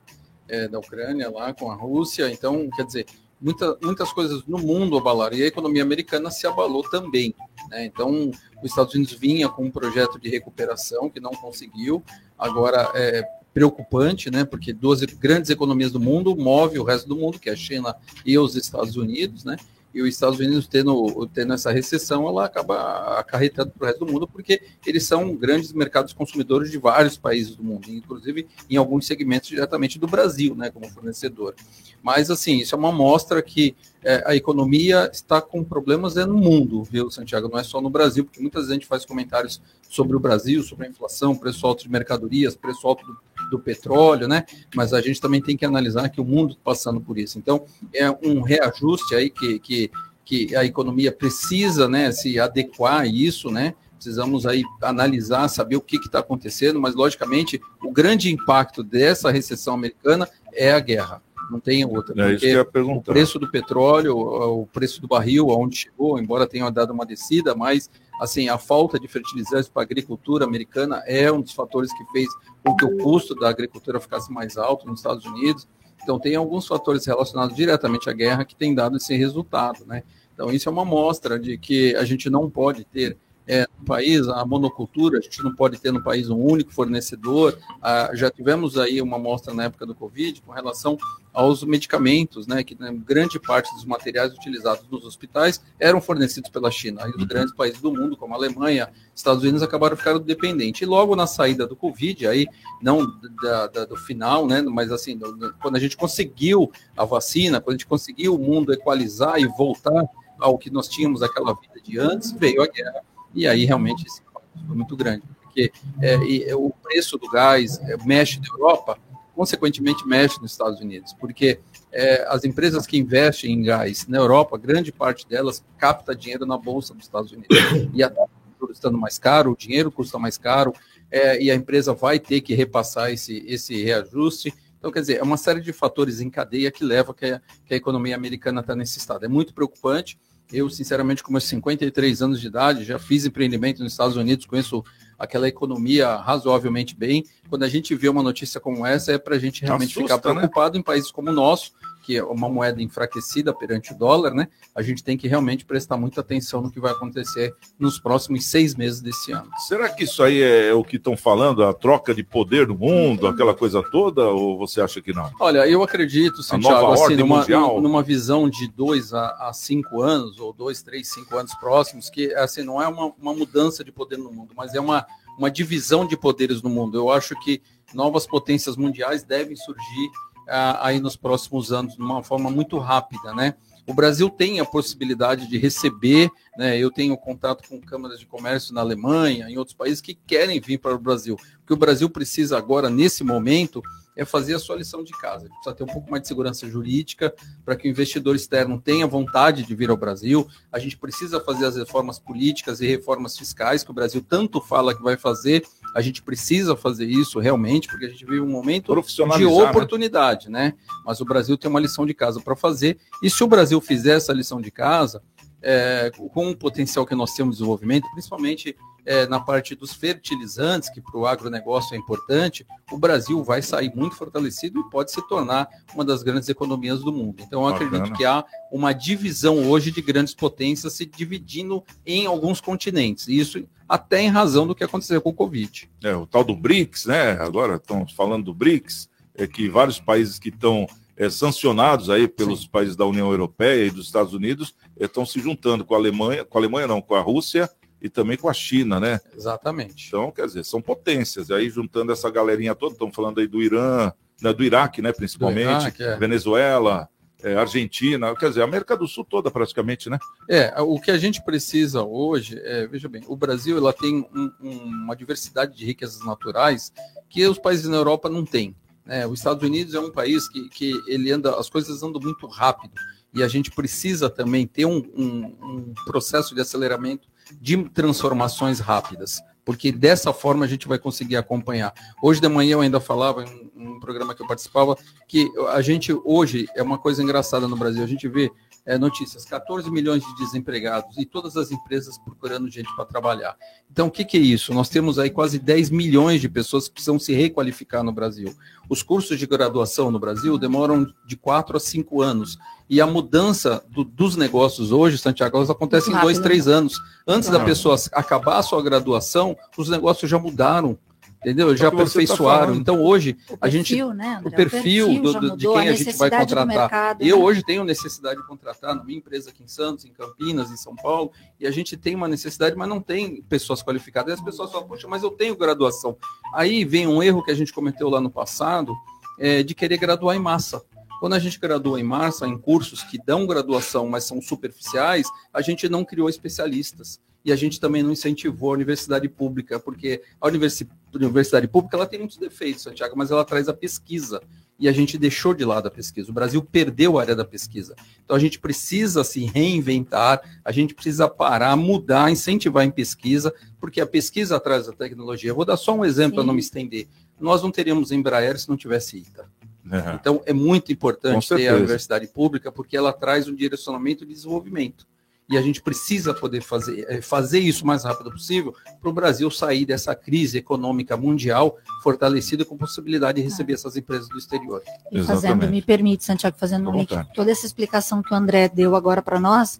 é, 0.51 0.67
da 0.67 0.77
Ucrânia 0.79 1.31
lá 1.31 1.53
com 1.53 1.71
a 1.71 1.75
Rússia. 1.75 2.29
Então, 2.29 2.69
quer 2.75 2.85
dizer, 2.85 3.05
muita, 3.39 3.77
muitas 3.81 4.11
coisas 4.11 4.43
no 4.45 4.59
mundo 4.59 4.97
abalaram 4.97 5.35
e 5.35 5.43
a 5.43 5.47
economia 5.47 5.81
americana 5.81 6.29
se 6.29 6.45
abalou 6.45 6.83
também. 6.83 7.33
Né? 7.69 7.85
Então, 7.85 8.29
os 8.61 8.69
Estados 8.69 8.93
Unidos 8.93 9.13
vinha 9.13 9.47
com 9.47 9.63
um 9.63 9.71
projeto 9.71 10.19
de 10.19 10.29
recuperação 10.29 11.09
que 11.09 11.21
não 11.21 11.31
conseguiu. 11.31 12.03
Agora 12.37 12.91
é 12.93 13.23
preocupante, 13.53 14.31
né? 14.31 14.45
Porque 14.45 14.71
duas 14.71 15.01
grandes 15.01 15.49
economias 15.49 15.91
do 15.91 15.99
mundo 15.99 16.35
move 16.37 16.79
o 16.79 16.83
resto 16.83 17.07
do 17.07 17.17
mundo, 17.17 17.37
que 17.37 17.49
é 17.49 17.53
a 17.53 17.55
China 17.55 17.95
e 18.25 18.37
os 18.37 18.55
Estados 18.55 18.95
Unidos, 18.95 19.43
né? 19.43 19.57
E 19.93 20.01
os 20.01 20.09
Estados 20.09 20.39
Unidos 20.39 20.67
tendo, 20.67 21.27
tendo 21.33 21.53
essa 21.53 21.71
recessão, 21.71 22.27
ela 22.27 22.45
acaba 22.45 23.19
acarretando 23.19 23.71
para 23.71 23.83
o 23.83 23.87
resto 23.87 24.05
do 24.05 24.11
mundo, 24.11 24.27
porque 24.27 24.61
eles 24.85 25.03
são 25.03 25.35
grandes 25.35 25.73
mercados 25.73 26.13
consumidores 26.13 26.71
de 26.71 26.77
vários 26.77 27.17
países 27.17 27.55
do 27.55 27.63
mundo, 27.63 27.89
inclusive 27.89 28.47
em 28.69 28.77
alguns 28.77 29.05
segmentos 29.05 29.49
diretamente 29.49 29.99
do 29.99 30.07
Brasil, 30.07 30.55
né, 30.55 30.69
como 30.69 30.89
fornecedor. 30.89 31.55
Mas, 32.01 32.31
assim, 32.31 32.57
isso 32.57 32.73
é 32.73 32.77
uma 32.77 32.91
mostra 32.91 33.41
que 33.41 33.75
é, 34.03 34.23
a 34.25 34.35
economia 34.35 35.09
está 35.13 35.41
com 35.41 35.63
problemas 35.63 36.17
é, 36.17 36.25
no 36.25 36.37
mundo, 36.37 36.83
viu, 36.83 37.11
Santiago? 37.11 37.47
Não 37.47 37.59
é 37.59 37.63
só 37.63 37.79
no 37.79 37.89
Brasil, 37.89 38.25
porque 38.25 38.41
muitas 38.41 38.61
vezes 38.61 38.71
a 38.71 38.73
gente 38.75 38.87
faz 38.87 39.05
comentários 39.05 39.61
sobre 39.87 40.15
o 40.15 40.19
Brasil, 40.19 40.63
sobre 40.63 40.87
a 40.87 40.89
inflação, 40.89 41.35
preço 41.35 41.67
alto 41.67 41.83
de 41.83 41.89
mercadorias, 41.89 42.55
preço 42.55 42.87
alto 42.87 43.05
do, 43.05 43.17
do 43.51 43.59
petróleo, 43.59 44.27
né? 44.27 44.45
Mas 44.73 44.93
a 44.93 45.01
gente 45.01 45.19
também 45.19 45.41
tem 45.41 45.57
que 45.57 45.65
analisar 45.65 46.09
que 46.09 46.21
o 46.21 46.25
mundo 46.25 46.51
está 46.51 46.63
passando 46.63 47.01
por 47.01 47.17
isso. 47.19 47.37
Então, 47.37 47.65
é 47.93 48.09
um 48.09 48.41
reajuste 48.41 49.13
aí 49.13 49.29
que, 49.29 49.59
que, 49.59 49.91
que 50.23 50.55
a 50.55 50.63
economia 50.63 51.11
precisa 51.11 51.87
né, 51.87 52.11
se 52.13 52.39
adequar 52.39 53.01
a 53.01 53.05
isso, 53.05 53.51
né? 53.51 53.75
Precisamos 53.95 54.47
aí 54.47 54.63
analisar, 54.81 55.47
saber 55.49 55.75
o 55.75 55.81
que 55.81 55.97
está 55.97 56.19
acontecendo, 56.19 56.81
mas 56.81 56.95
logicamente 56.95 57.61
o 57.83 57.91
grande 57.91 58.33
impacto 58.33 58.81
dessa 58.81 59.29
recessão 59.29 59.75
americana 59.75 60.27
é 60.53 60.71
a 60.71 60.79
guerra. 60.79 61.21
Não 61.51 61.59
tem 61.59 61.85
outra. 61.85 62.15
É 62.29 62.31
isso 62.31 62.39
que 62.39 62.45
eu 62.47 62.59
ia 62.59 62.65
perguntar. 62.65 63.11
o 63.11 63.13
preço 63.13 63.37
do 63.37 63.51
petróleo, 63.51 64.17
o 64.17 64.65
preço 64.67 65.01
do 65.01 65.07
barril, 65.07 65.51
aonde 65.51 65.75
chegou, 65.75 66.17
embora 66.17 66.47
tenha 66.47 66.69
dado 66.69 66.93
uma 66.93 67.05
descida, 67.05 67.53
mas 67.53 67.89
assim 68.21 68.49
a 68.49 68.57
falta 68.59 68.99
de 68.99 69.07
fertilizantes 69.07 69.67
para 69.67 69.81
a 69.81 69.83
agricultura 69.83 70.45
americana 70.45 71.01
é 71.07 71.31
um 71.31 71.41
dos 71.41 71.53
fatores 71.53 71.91
que 71.91 72.05
fez 72.11 72.29
com 72.63 72.75
que 72.75 72.85
o 72.85 72.95
custo 72.99 73.33
da 73.33 73.49
agricultura 73.49 73.99
ficasse 73.99 74.31
mais 74.31 74.57
alto 74.57 74.85
nos 74.85 74.99
Estados 74.99 75.25
Unidos. 75.25 75.67
Então 76.03 76.19
tem 76.19 76.35
alguns 76.35 76.67
fatores 76.67 77.03
relacionados 77.03 77.55
diretamente 77.55 78.07
à 78.11 78.13
guerra 78.13 78.45
que 78.45 78.55
tem 78.55 78.75
dado 78.75 78.97
esse 78.97 79.15
resultado, 79.17 79.83
né? 79.87 80.03
Então 80.35 80.51
isso 80.51 80.69
é 80.69 80.71
uma 80.71 80.85
mostra 80.85 81.39
de 81.39 81.57
que 81.57 81.95
a 81.95 82.05
gente 82.05 82.29
não 82.29 82.47
pode 82.47 82.83
ter 82.85 83.17
é, 83.51 83.67
no 83.77 83.85
país 83.85 84.29
a 84.29 84.45
monocultura, 84.45 85.19
a 85.19 85.21
gente 85.21 85.43
não 85.43 85.53
pode 85.53 85.77
ter 85.77 85.91
no 85.91 86.01
país 86.01 86.29
um 86.29 86.37
único 86.37 86.71
fornecedor. 86.71 87.59
Ah, 87.81 88.09
já 88.13 88.31
tivemos 88.31 88.77
aí 88.77 89.01
uma 89.01 89.19
mostra 89.19 89.53
na 89.53 89.65
época 89.65 89.85
do 89.85 89.93
Covid 89.93 90.41
com 90.41 90.53
relação 90.53 90.97
aos 91.33 91.61
medicamentos, 91.61 92.47
né, 92.47 92.63
que 92.63 92.79
né, 92.79 92.93
grande 93.05 93.37
parte 93.41 93.73
dos 93.75 93.83
materiais 93.83 94.33
utilizados 94.33 94.85
nos 94.89 95.03
hospitais 95.03 95.61
eram 95.77 95.99
fornecidos 95.99 96.49
pela 96.49 96.71
China. 96.71 97.01
E 97.05 97.09
os 97.09 97.25
grandes 97.25 97.53
países 97.53 97.81
do 97.81 97.91
mundo, 97.91 98.15
como 98.15 98.33
a 98.33 98.37
Alemanha, 98.37 98.89
Estados 99.13 99.43
Unidos, 99.43 99.61
acabaram 99.61 99.97
ficando 99.97 100.19
dependentes. 100.19 100.81
E 100.81 100.85
logo 100.85 101.13
na 101.13 101.27
saída 101.27 101.67
do 101.67 101.75
Covid, 101.75 102.27
aí 102.27 102.47
não 102.81 103.05
da, 103.41 103.67
da, 103.67 103.83
do 103.83 103.97
final, 103.97 104.47
né, 104.47 104.61
mas 104.61 104.93
assim, 104.93 105.17
do, 105.17 105.35
do, 105.35 105.53
quando 105.55 105.75
a 105.75 105.79
gente 105.79 105.97
conseguiu 105.97 106.71
a 106.95 107.03
vacina, 107.03 107.59
quando 107.59 107.75
a 107.75 107.77
gente 107.77 107.87
conseguiu 107.87 108.33
o 108.33 108.39
mundo 108.39 108.71
equalizar 108.71 109.41
e 109.41 109.45
voltar 109.45 110.05
ao 110.39 110.57
que 110.57 110.69
nós 110.69 110.87
tínhamos 110.87 111.21
aquela 111.21 111.53
vida 111.53 111.81
de 111.83 111.99
antes, 111.99 112.31
veio 112.31 112.63
a 112.63 112.67
guerra 112.67 113.10
e 113.33 113.47
aí 113.47 113.65
realmente 113.65 114.05
esse 114.05 114.21
impacto 114.21 114.65
foi 114.67 114.75
muito 114.75 114.95
grande, 114.95 115.23
porque 115.43 115.71
é, 116.01 116.15
e, 116.17 116.53
o 116.53 116.71
preço 116.83 117.17
do 117.17 117.29
gás 117.29 117.79
é, 117.79 117.97
mexe 118.05 118.39
na 118.39 118.47
Europa, 118.47 118.97
consequentemente 119.35 120.07
mexe 120.07 120.41
nos 120.41 120.51
Estados 120.51 120.79
Unidos, 120.79 121.13
porque 121.13 121.59
é, 121.91 122.25
as 122.29 122.43
empresas 122.43 122.85
que 122.85 122.97
investem 122.97 123.51
em 123.51 123.63
gás 123.63 124.07
na 124.07 124.17
Europa, 124.17 124.57
grande 124.57 124.91
parte 124.91 125.27
delas 125.27 125.63
capta 125.77 126.15
dinheiro 126.15 126.45
na 126.45 126.57
bolsa 126.57 126.93
dos 126.93 127.03
Estados 127.03 127.31
Unidos 127.31 127.57
e 127.93 128.03
a 128.03 128.09
taxa 128.09 128.41
estando 128.69 128.97
mais 128.97 129.17
caro, 129.17 129.51
o 129.51 129.57
dinheiro 129.57 129.91
custa 129.91 130.19
mais 130.19 130.37
caro 130.37 130.73
é, 131.09 131.41
e 131.41 131.49
a 131.49 131.55
empresa 131.55 131.93
vai 131.93 132.19
ter 132.19 132.41
que 132.41 132.53
repassar 132.53 133.11
esse, 133.11 133.43
esse 133.47 133.83
reajuste. 133.83 134.53
Então, 134.77 134.91
quer 134.91 135.01
dizer, 135.01 135.17
é 135.17 135.23
uma 135.23 135.37
série 135.37 135.61
de 135.61 135.73
fatores 135.73 136.21
em 136.21 136.29
cadeia 136.29 136.71
que 136.71 136.83
leva 136.83 137.13
que 137.13 137.25
a, 137.25 137.41
que 137.65 137.73
a 137.73 137.77
economia 137.77 138.15
americana 138.15 138.61
está 138.61 138.75
nesse 138.75 138.97
estado. 138.97 139.25
É 139.25 139.27
muito 139.27 139.53
preocupante. 139.53 140.17
Eu, 140.51 140.69
sinceramente, 140.69 141.23
com 141.23 141.31
meus 141.31 141.45
53 141.45 142.21
anos 142.21 142.41
de 142.41 142.47
idade, 142.47 142.83
já 142.83 142.99
fiz 142.99 143.25
empreendimento 143.25 143.81
nos 143.83 143.93
Estados 143.93 144.15
Unidos, 144.17 144.45
conheço 144.45 144.83
aquela 145.17 145.47
economia 145.47 146.15
razoavelmente 146.15 146.95
bem. 146.95 147.23
Quando 147.49 147.63
a 147.63 147.69
gente 147.69 147.93
vê 147.95 148.09
uma 148.09 148.23
notícia 148.23 148.59
como 148.59 148.85
essa, 148.85 149.13
é 149.13 149.17
para 149.17 149.35
a 149.35 149.39
gente 149.39 149.63
realmente 149.63 149.91
Assusta, 149.91 150.15
ficar 150.15 150.17
preocupado 150.17 150.73
né? 150.73 150.79
em 150.79 150.83
países 150.83 151.11
como 151.11 151.29
o 151.29 151.33
nosso, 151.33 151.71
que 152.01 152.17
é 152.17 152.23
uma 152.23 152.49
moeda 152.49 152.81
enfraquecida 152.81 153.53
perante 153.53 153.93
o 153.93 153.97
dólar, 153.97 154.33
né? 154.33 154.47
A 154.75 154.81
gente 154.81 155.03
tem 155.03 155.17
que 155.17 155.27
realmente 155.27 155.65
prestar 155.65 155.97
muita 155.97 156.21
atenção 156.21 156.61
no 156.61 156.71
que 156.71 156.79
vai 156.79 156.91
acontecer 156.91 157.53
nos 157.79 157.99
próximos 157.99 158.45
seis 158.45 158.75
meses 158.75 159.01
desse 159.01 159.31
ano. 159.31 159.49
Será 159.67 159.89
que 159.89 160.03
isso 160.03 160.23
aí 160.23 160.41
é 160.41 160.73
o 160.73 160.83
que 160.83 160.97
estão 160.97 161.15
falando, 161.15 161.63
a 161.63 161.73
troca 161.73 162.13
de 162.13 162.23
poder 162.23 162.67
no 162.67 162.75
mundo, 162.75 163.27
aquela 163.27 163.53
coisa 163.53 163.83
toda, 163.91 164.27
ou 164.27 164.57
você 164.57 164.81
acha 164.81 165.01
que 165.01 165.13
não? 165.13 165.31
Olha, 165.39 165.67
eu 165.67 165.83
acredito, 165.83 166.41
Santiago, 166.41 166.91
assim, 166.93 167.15
numa, 167.15 167.45
numa 167.79 168.03
visão 168.03 168.49
de 168.49 168.67
dois 168.67 169.13
a, 169.13 169.49
a 169.49 169.53
cinco 169.53 170.01
anos, 170.01 170.39
ou 170.39 170.51
dois, 170.51 170.81
três, 170.81 171.09
cinco 171.09 171.37
anos 171.37 171.53
próximos, 171.55 172.09
que 172.09 172.33
assim, 172.33 172.63
não 172.63 172.81
é 172.81 172.87
uma, 172.87 173.13
uma 173.21 173.33
mudança 173.33 173.83
de 173.83 173.91
poder 173.91 174.17
no 174.17 174.31
mundo, 174.31 174.53
mas 174.55 174.73
é 174.73 174.79
uma, 174.79 175.05
uma 175.37 175.51
divisão 175.51 176.05
de 176.05 176.17
poderes 176.17 176.61
no 176.61 176.69
mundo. 176.69 176.97
Eu 176.97 177.11
acho 177.11 177.39
que 177.39 177.61
novas 177.93 178.25
potências 178.25 178.75
mundiais 178.77 179.23
devem 179.23 179.55
surgir 179.55 180.11
aí 180.51 180.99
nos 180.99 181.15
próximos 181.15 181.71
anos 181.71 181.95
de 181.95 182.01
uma 182.01 182.23
forma 182.23 182.49
muito 182.49 182.77
rápida, 182.77 183.33
né? 183.33 183.55
O 183.87 183.93
Brasil 183.93 184.29
tem 184.29 184.59
a 184.59 184.65
possibilidade 184.65 185.47
de 185.47 185.57
receber, 185.57 186.29
né? 186.57 186.77
Eu 186.77 186.91
tenho 186.91 187.17
contato 187.17 187.67
com 187.67 187.81
câmaras 187.81 188.19
de 188.19 188.25
comércio 188.25 188.73
na 188.73 188.81
Alemanha, 188.81 189.49
em 189.49 189.57
outros 189.57 189.75
países 189.75 190.01
que 190.01 190.13
querem 190.13 190.59
vir 190.59 190.77
para 190.77 190.93
o 190.93 190.99
Brasil. 190.99 191.35
O 191.35 191.65
que 191.65 191.73
o 191.73 191.77
Brasil 191.77 192.09
precisa 192.09 192.57
agora, 192.57 192.89
nesse 192.89 193.23
momento, 193.23 193.81
é 194.15 194.25
fazer 194.25 194.53
a 194.53 194.59
sua 194.59 194.75
lição 194.75 195.03
de 195.03 195.11
casa. 195.13 195.45
Ele 195.45 195.53
precisa 195.53 195.75
ter 195.75 195.83
um 195.83 195.87
pouco 195.87 196.11
mais 196.11 196.21
de 196.21 196.27
segurança 196.27 196.67
jurídica 196.67 197.33
para 197.63 197.75
que 197.75 197.87
o 197.87 197.91
investidor 197.91 198.35
externo 198.35 198.79
tenha 198.79 199.07
vontade 199.07 199.63
de 199.63 199.75
vir 199.75 199.89
ao 199.89 199.97
Brasil. 199.97 200.47
A 200.71 200.79
gente 200.79 200.97
precisa 200.97 201.39
fazer 201.39 201.65
as 201.65 201.75
reformas 201.75 202.19
políticas 202.19 202.81
e 202.81 202.87
reformas 202.87 203.37
fiscais 203.37 203.83
que 203.83 203.91
o 203.91 203.93
Brasil 203.93 204.21
tanto 204.21 204.61
fala 204.61 204.95
que 204.95 205.01
vai 205.01 205.17
fazer. 205.17 205.65
A 205.95 206.01
gente 206.01 206.21
precisa 206.21 206.75
fazer 206.75 207.05
isso 207.05 207.39
realmente, 207.39 207.87
porque 207.87 208.05
a 208.05 208.09
gente 208.09 208.25
vive 208.25 208.39
um 208.39 208.49
momento 208.49 208.93
de 209.37 209.45
né? 209.45 209.69
oportunidade, 209.69 210.49
né? 210.49 210.61
né? 210.61 210.73
Mas 211.05 211.19
o 211.21 211.25
Brasil 211.25 211.57
tem 211.57 211.69
uma 211.69 211.79
lição 211.79 212.05
de 212.05 212.13
casa 212.13 212.39
para 212.39 212.55
fazer. 212.55 212.97
E 213.21 213.29
se 213.29 213.43
o 213.43 213.47
Brasil 213.47 213.79
fizer 213.81 214.17
essa 214.17 214.33
lição 214.33 214.61
de 214.61 214.71
casa, 214.71 215.21
é, 215.61 216.11
com 216.33 216.49
o 216.49 216.57
potencial 216.57 217.05
que 217.05 217.13
nós 217.13 217.33
temos 217.33 217.55
de 217.55 217.59
desenvolvimento, 217.59 218.09
principalmente 218.11 218.75
é, 219.05 219.27
na 219.27 219.39
parte 219.39 219.75
dos 219.75 219.93
fertilizantes, 219.93 220.89
que 220.89 221.01
para 221.01 221.17
o 221.17 221.25
agronegócio 221.25 221.95
é 221.95 221.97
importante, 221.97 222.65
o 222.91 222.97
Brasil 222.97 223.43
vai 223.43 223.61
sair 223.61 223.91
muito 223.95 224.15
fortalecido 224.15 224.79
e 224.79 224.89
pode 224.89 225.11
se 225.11 225.27
tornar 225.27 225.67
uma 225.93 226.05
das 226.05 226.23
grandes 226.23 226.49
economias 226.49 227.01
do 227.01 227.11
mundo. 227.11 227.41
Então, 227.45 227.61
eu 227.61 227.67
acredito 227.67 228.13
que 228.13 228.25
há 228.25 228.43
uma 228.71 228.93
divisão 228.93 229.69
hoje 229.69 229.91
de 229.91 230.01
grandes 230.01 230.33
potências 230.33 230.93
se 230.93 231.05
dividindo 231.05 231.83
em 232.05 232.25
alguns 232.25 232.61
continentes. 232.61 233.27
Isso 233.27 233.63
até 233.91 234.21
em 234.21 234.29
razão 234.29 234.65
do 234.65 234.73
que 234.73 234.85
aconteceu 234.85 235.21
com 235.21 235.31
o 235.31 235.33
Covid. 235.33 235.91
É, 236.01 236.15
o 236.15 236.25
tal 236.25 236.45
do 236.45 236.55
BRICS, 236.55 237.07
né? 237.07 237.31
Agora 237.31 237.75
estão 237.75 238.07
falando 238.07 238.45
do 238.45 238.53
BRICS, 238.53 239.09
é 239.35 239.45
que 239.45 239.67
vários 239.67 239.99
países 239.99 240.39
que 240.39 240.47
estão 240.47 240.87
é, 241.17 241.29
sancionados 241.29 242.09
aí 242.09 242.25
pelos 242.25 242.61
Sim. 242.61 242.69
países 242.69 242.95
da 242.95 243.05
União 243.05 243.29
Europeia 243.29 243.85
e 243.85 243.91
dos 243.91 244.05
Estados 244.05 244.33
Unidos 244.33 244.73
estão 244.97 245.25
se 245.25 245.41
juntando 245.41 245.83
com 245.83 245.93
a 245.93 245.97
Alemanha, 245.97 246.45
com 246.45 246.57
a 246.57 246.61
Alemanha 246.61 246.87
não, 246.87 247.01
com 247.01 247.15
a 247.15 247.19
Rússia 247.19 247.69
e 248.01 248.07
também 248.07 248.37
com 248.37 248.47
a 248.47 248.53
China, 248.53 248.97
né? 248.97 249.19
Exatamente. 249.35 250.07
Então, 250.07 250.31
quer 250.31 250.45
dizer, 250.45 250.63
são 250.63 250.81
potências. 250.81 251.49
E 251.49 251.53
aí, 251.53 251.69
juntando 251.69 252.13
essa 252.13 252.31
galerinha 252.31 252.73
toda, 252.73 252.93
estão 252.93 253.11
falando 253.11 253.41
aí 253.41 253.47
do 253.47 253.61
Irã, 253.61 254.13
né, 254.41 254.53
do 254.53 254.63
Iraque, 254.63 255.01
né, 255.01 255.11
principalmente, 255.11 255.81
Iraque, 255.81 256.01
é. 256.03 256.15
Venezuela, 256.15 257.09
é, 257.43 257.55
Argentina, 257.55 258.35
quer 258.35 258.49
dizer, 258.49 258.61
a 258.61 258.65
América 258.65 258.95
do 258.95 259.07
Sul 259.07 259.25
toda 259.25 259.49
praticamente, 259.49 260.09
né? 260.09 260.19
É, 260.49 260.73
o 260.81 260.99
que 260.99 261.11
a 261.11 261.17
gente 261.17 261.43
precisa 261.43 262.03
hoje, 262.03 262.59
é, 262.63 262.87
veja 262.87 263.09
bem, 263.09 263.23
o 263.27 263.35
Brasil 263.35 263.77
ela 263.77 263.93
tem 263.93 264.27
um, 264.33 264.51
um, 264.61 264.77
uma 264.83 265.15
diversidade 265.15 265.75
de 265.75 265.85
riquezas 265.85 266.23
naturais 266.25 266.91
que 267.29 267.45
os 267.47 267.57
países 267.57 267.87
na 267.87 267.97
Europa 267.97 268.29
não 268.29 268.45
têm. 268.45 268.75
Né? 269.05 269.25
Os 269.25 269.39
Estados 269.39 269.63
Unidos 269.63 269.93
é 269.93 269.99
um 269.99 270.11
país 270.11 270.47
que, 270.47 270.69
que 270.69 271.01
ele 271.07 271.31
anda, 271.31 271.59
as 271.59 271.69
coisas 271.69 272.03
andam 272.03 272.21
muito 272.21 272.45
rápido 272.47 272.93
e 273.33 273.41
a 273.41 273.47
gente 273.47 273.71
precisa 273.71 274.29
também 274.29 274.67
ter 274.67 274.85
um, 274.85 274.97
um, 275.15 275.57
um 275.61 275.93
processo 276.05 276.53
de 276.53 276.61
aceleramento 276.61 277.27
de 277.59 277.83
transformações 277.89 278.79
rápidas, 278.79 279.41
porque 279.63 279.91
dessa 279.91 280.33
forma 280.33 280.65
a 280.65 280.67
gente 280.67 280.87
vai 280.87 280.97
conseguir 280.97 281.35
acompanhar. 281.35 281.93
Hoje 282.21 282.41
de 282.41 282.47
manhã 282.47 282.73
eu 282.73 282.81
ainda 282.81 282.99
falava 282.99 283.43
em 283.43 283.71
um 283.75 283.99
programa 283.99 284.33
que 284.33 284.41
eu 284.41 284.47
participava 284.47 284.97
que 285.27 285.51
a 285.69 285.81
gente 285.81 286.13
hoje 286.25 286.67
é 286.75 286.83
uma 286.83 286.97
coisa 286.97 287.21
engraçada 287.21 287.67
no 287.67 287.77
Brasil, 287.77 288.03
a 288.03 288.07
gente 288.07 288.27
vê 288.27 288.51
é, 288.85 288.97
notícias: 288.97 289.45
14 289.45 289.89
milhões 289.91 290.23
de 290.23 290.35
desempregados 290.35 291.17
e 291.17 291.25
todas 291.25 291.57
as 291.57 291.71
empresas 291.71 292.17
procurando 292.17 292.69
gente 292.69 292.93
para 292.95 293.05
trabalhar. 293.05 293.55
Então, 293.91 294.07
o 294.07 294.11
que, 294.11 294.25
que, 294.25 294.37
é 294.37 294.41
isso? 294.41 294.73
Nós 294.73 294.89
temos 294.89 295.19
aí 295.19 295.29
quase 295.29 295.59
10 295.59 295.89
milhões 295.89 296.41
de 296.41 296.49
pessoas 296.49 296.87
que 296.87 296.93
precisam 296.93 297.19
se 297.19 297.33
requalificar 297.33 298.03
no 298.03 298.11
Brasil. 298.11 298.53
Os 298.89 299.03
cursos 299.03 299.37
de 299.37 299.45
graduação 299.45 300.11
no 300.11 300.19
Brasil 300.19 300.57
demoram 300.57 301.05
de 301.25 301.37
4 301.37 301.77
a 301.77 301.79
5 301.79 302.21
anos. 302.21 302.57
E 302.89 302.99
a 302.99 303.07
mudança 303.07 303.83
do, 303.89 304.03
dos 304.03 304.35
negócios 304.35 304.91
hoje, 304.91 305.17
Santiago, 305.17 305.55
elas 305.55 305.69
acontecem 305.69 306.13
em 306.13 306.19
dois, 306.19 306.39
três 306.39 306.65
né? 306.65 306.73
anos. 306.73 306.99
Antes 307.25 307.49
da 307.49 307.63
pessoa 307.63 307.95
acabar 308.11 308.57
a 308.57 308.63
sua 308.63 308.81
graduação, 308.81 309.55
os 309.77 309.87
negócios 309.87 310.29
já 310.29 310.37
mudaram 310.37 310.97
entendeu? 311.41 311.75
Já 311.75 311.89
tá 311.89 311.97
aperfeiçoaram. 311.97 312.73
Tá 312.73 312.79
então 312.79 313.03
hoje 313.03 313.33
perfil, 313.33 313.57
a 313.59 313.69
gente 313.69 314.03
né, 314.13 314.41
o 314.45 314.51
perfil, 314.51 315.05
o 315.05 315.21
perfil 315.21 315.33
do, 315.33 315.57
de 315.57 315.67
quem 315.67 315.89
a, 315.89 315.91
a 315.91 315.95
gente 315.95 316.17
vai 316.17 316.29
contratar. 316.29 316.67
Mercado, 316.67 317.23
eu 317.23 317.37
né? 317.37 317.43
hoje 317.43 317.63
tenho 317.63 317.83
necessidade 317.83 318.39
de 318.39 318.47
contratar 318.47 318.95
na 318.95 319.03
minha 319.03 319.17
empresa 319.17 319.49
aqui 319.49 319.63
em 319.63 319.67
Santos, 319.67 320.05
em 320.05 320.11
Campinas, 320.11 320.71
em 320.71 320.77
São 320.77 320.95
Paulo, 320.95 321.31
e 321.59 321.67
a 321.67 321.71
gente 321.71 321.97
tem 321.97 322.15
uma 322.15 322.27
necessidade, 322.27 322.75
mas 322.75 322.87
não 322.87 323.01
tem 323.01 323.41
pessoas 323.43 323.81
qualificadas. 323.81 324.31
E 324.31 324.33
as 324.35 324.41
pessoas 324.41 324.71
falam, 324.71 324.87
poxa, 324.87 325.07
mas 325.07 325.23
eu 325.23 325.31
tenho 325.31 325.55
graduação. 325.57 326.15
Aí 326.53 326.85
vem 326.85 327.07
um 327.07 327.21
erro 327.21 327.43
que 327.43 327.51
a 327.51 327.55
gente 327.55 327.73
cometeu 327.73 328.09
lá 328.09 328.21
no 328.21 328.29
passado, 328.29 328.95
é, 329.39 329.63
de 329.63 329.73
querer 329.73 329.97
graduar 329.97 330.35
em 330.35 330.39
massa. 330.39 330.81
Quando 331.19 331.33
a 331.33 331.39
gente 331.39 331.59
gradua 331.59 331.99
em 331.99 332.03
massa, 332.03 332.47
em 332.47 332.57
cursos 332.57 333.03
que 333.03 333.17
dão 333.23 333.45
graduação, 333.45 334.07
mas 334.07 334.23
são 334.23 334.41
superficiais, 334.41 335.27
a 335.53 335.61
gente 335.61 335.87
não 335.87 336.03
criou 336.03 336.27
especialistas 336.29 337.19
e 337.43 337.51
a 337.51 337.55
gente 337.55 337.79
também 337.79 338.03
não 338.03 338.11
incentivou 338.11 338.71
a 338.71 338.73
universidade 338.73 339.27
pública, 339.27 339.79
porque 339.79 340.21
a 340.39 340.47
universidade 340.47 341.67
pública 341.67 341.97
ela 341.97 342.05
tem 342.05 342.19
muitos 342.19 342.37
defeitos, 342.37 342.83
Santiago, 342.83 343.15
mas 343.17 343.31
ela 343.31 343.43
traz 343.43 343.67
a 343.67 343.73
pesquisa 343.73 344.41
e 344.81 344.87
a 344.87 344.91
gente 344.91 345.17
deixou 345.17 345.53
de 345.53 345.63
lado 345.63 345.87
a 345.87 345.91
pesquisa. 345.91 346.31
O 346.31 346.33
Brasil 346.33 346.61
perdeu 346.63 347.17
a 347.17 347.21
área 347.21 347.35
da 347.35 347.45
pesquisa. 347.45 347.95
Então 348.23 348.35
a 348.35 348.39
gente 348.39 348.59
precisa 348.59 349.23
se 349.23 349.45
reinventar, 349.45 350.41
a 350.65 350.71
gente 350.71 350.95
precisa 350.95 351.27
parar, 351.27 351.75
mudar, 351.75 352.31
incentivar 352.31 352.83
em 352.83 352.91
pesquisa, 352.91 353.53
porque 353.79 354.01
a 354.01 354.07
pesquisa 354.07 354.59
traz 354.59 354.89
a 354.89 354.93
tecnologia. 354.93 355.51
Eu 355.51 355.55
vou 355.55 355.65
dar 355.65 355.77
só 355.77 355.95
um 355.95 356.03
exemplo 356.03 356.37
para 356.37 356.43
não 356.43 356.53
me 356.53 356.59
estender. 356.59 357.07
Nós 357.39 357.61
não 357.61 357.71
teríamos 357.71 358.11
Embraer 358.11 358.57
se 358.59 358.69
não 358.69 358.77
tivesse 358.77 359.17
ITA. 359.17 359.45
Uhum. 359.85 360.15
Então 360.19 360.41
é 360.45 360.53
muito 360.53 360.91
importante 360.91 361.47
ter 361.49 361.67
a 361.67 361.75
universidade 361.75 362.27
pública 362.27 362.71
porque 362.71 362.95
ela 362.95 363.11
traz 363.11 363.47
um 363.47 363.55
direcionamento 363.55 364.25
de 364.25 364.33
desenvolvimento 364.33 365.07
e 365.51 365.57
a 365.57 365.61
gente 365.61 365.81
precisa 365.81 366.33
poder 366.33 366.61
fazer, 366.61 367.05
eh, 367.09 367.21
fazer 367.21 367.59
isso 367.59 367.83
o 367.83 367.87
mais 367.87 368.05
rápido 368.05 368.31
possível 368.31 368.73
para 369.01 369.09
o 369.09 369.13
Brasil 369.13 369.51
sair 369.51 369.85
dessa 369.85 370.15
crise 370.15 370.57
econômica 370.57 371.17
mundial 371.17 371.77
fortalecido 372.01 372.65
com 372.65 372.77
possibilidade 372.77 373.41
de 373.41 373.43
receber 373.43 373.73
essas 373.73 373.97
empresas 373.97 374.29
do 374.29 374.37
exterior. 374.37 374.81
E 375.11 375.21
fazendo, 375.21 375.67
me 375.67 375.81
permite, 375.81 376.23
Santiago, 376.23 376.55
fazendo 376.57 376.89
um 376.89 376.93
link, 376.93 377.13
toda 377.35 377.51
essa 377.51 377.65
explicação 377.65 378.23
que 378.23 378.33
o 378.33 378.37
André 378.37 378.69
deu 378.69 378.95
agora 378.95 379.21
para 379.21 379.39
nós, 379.41 379.79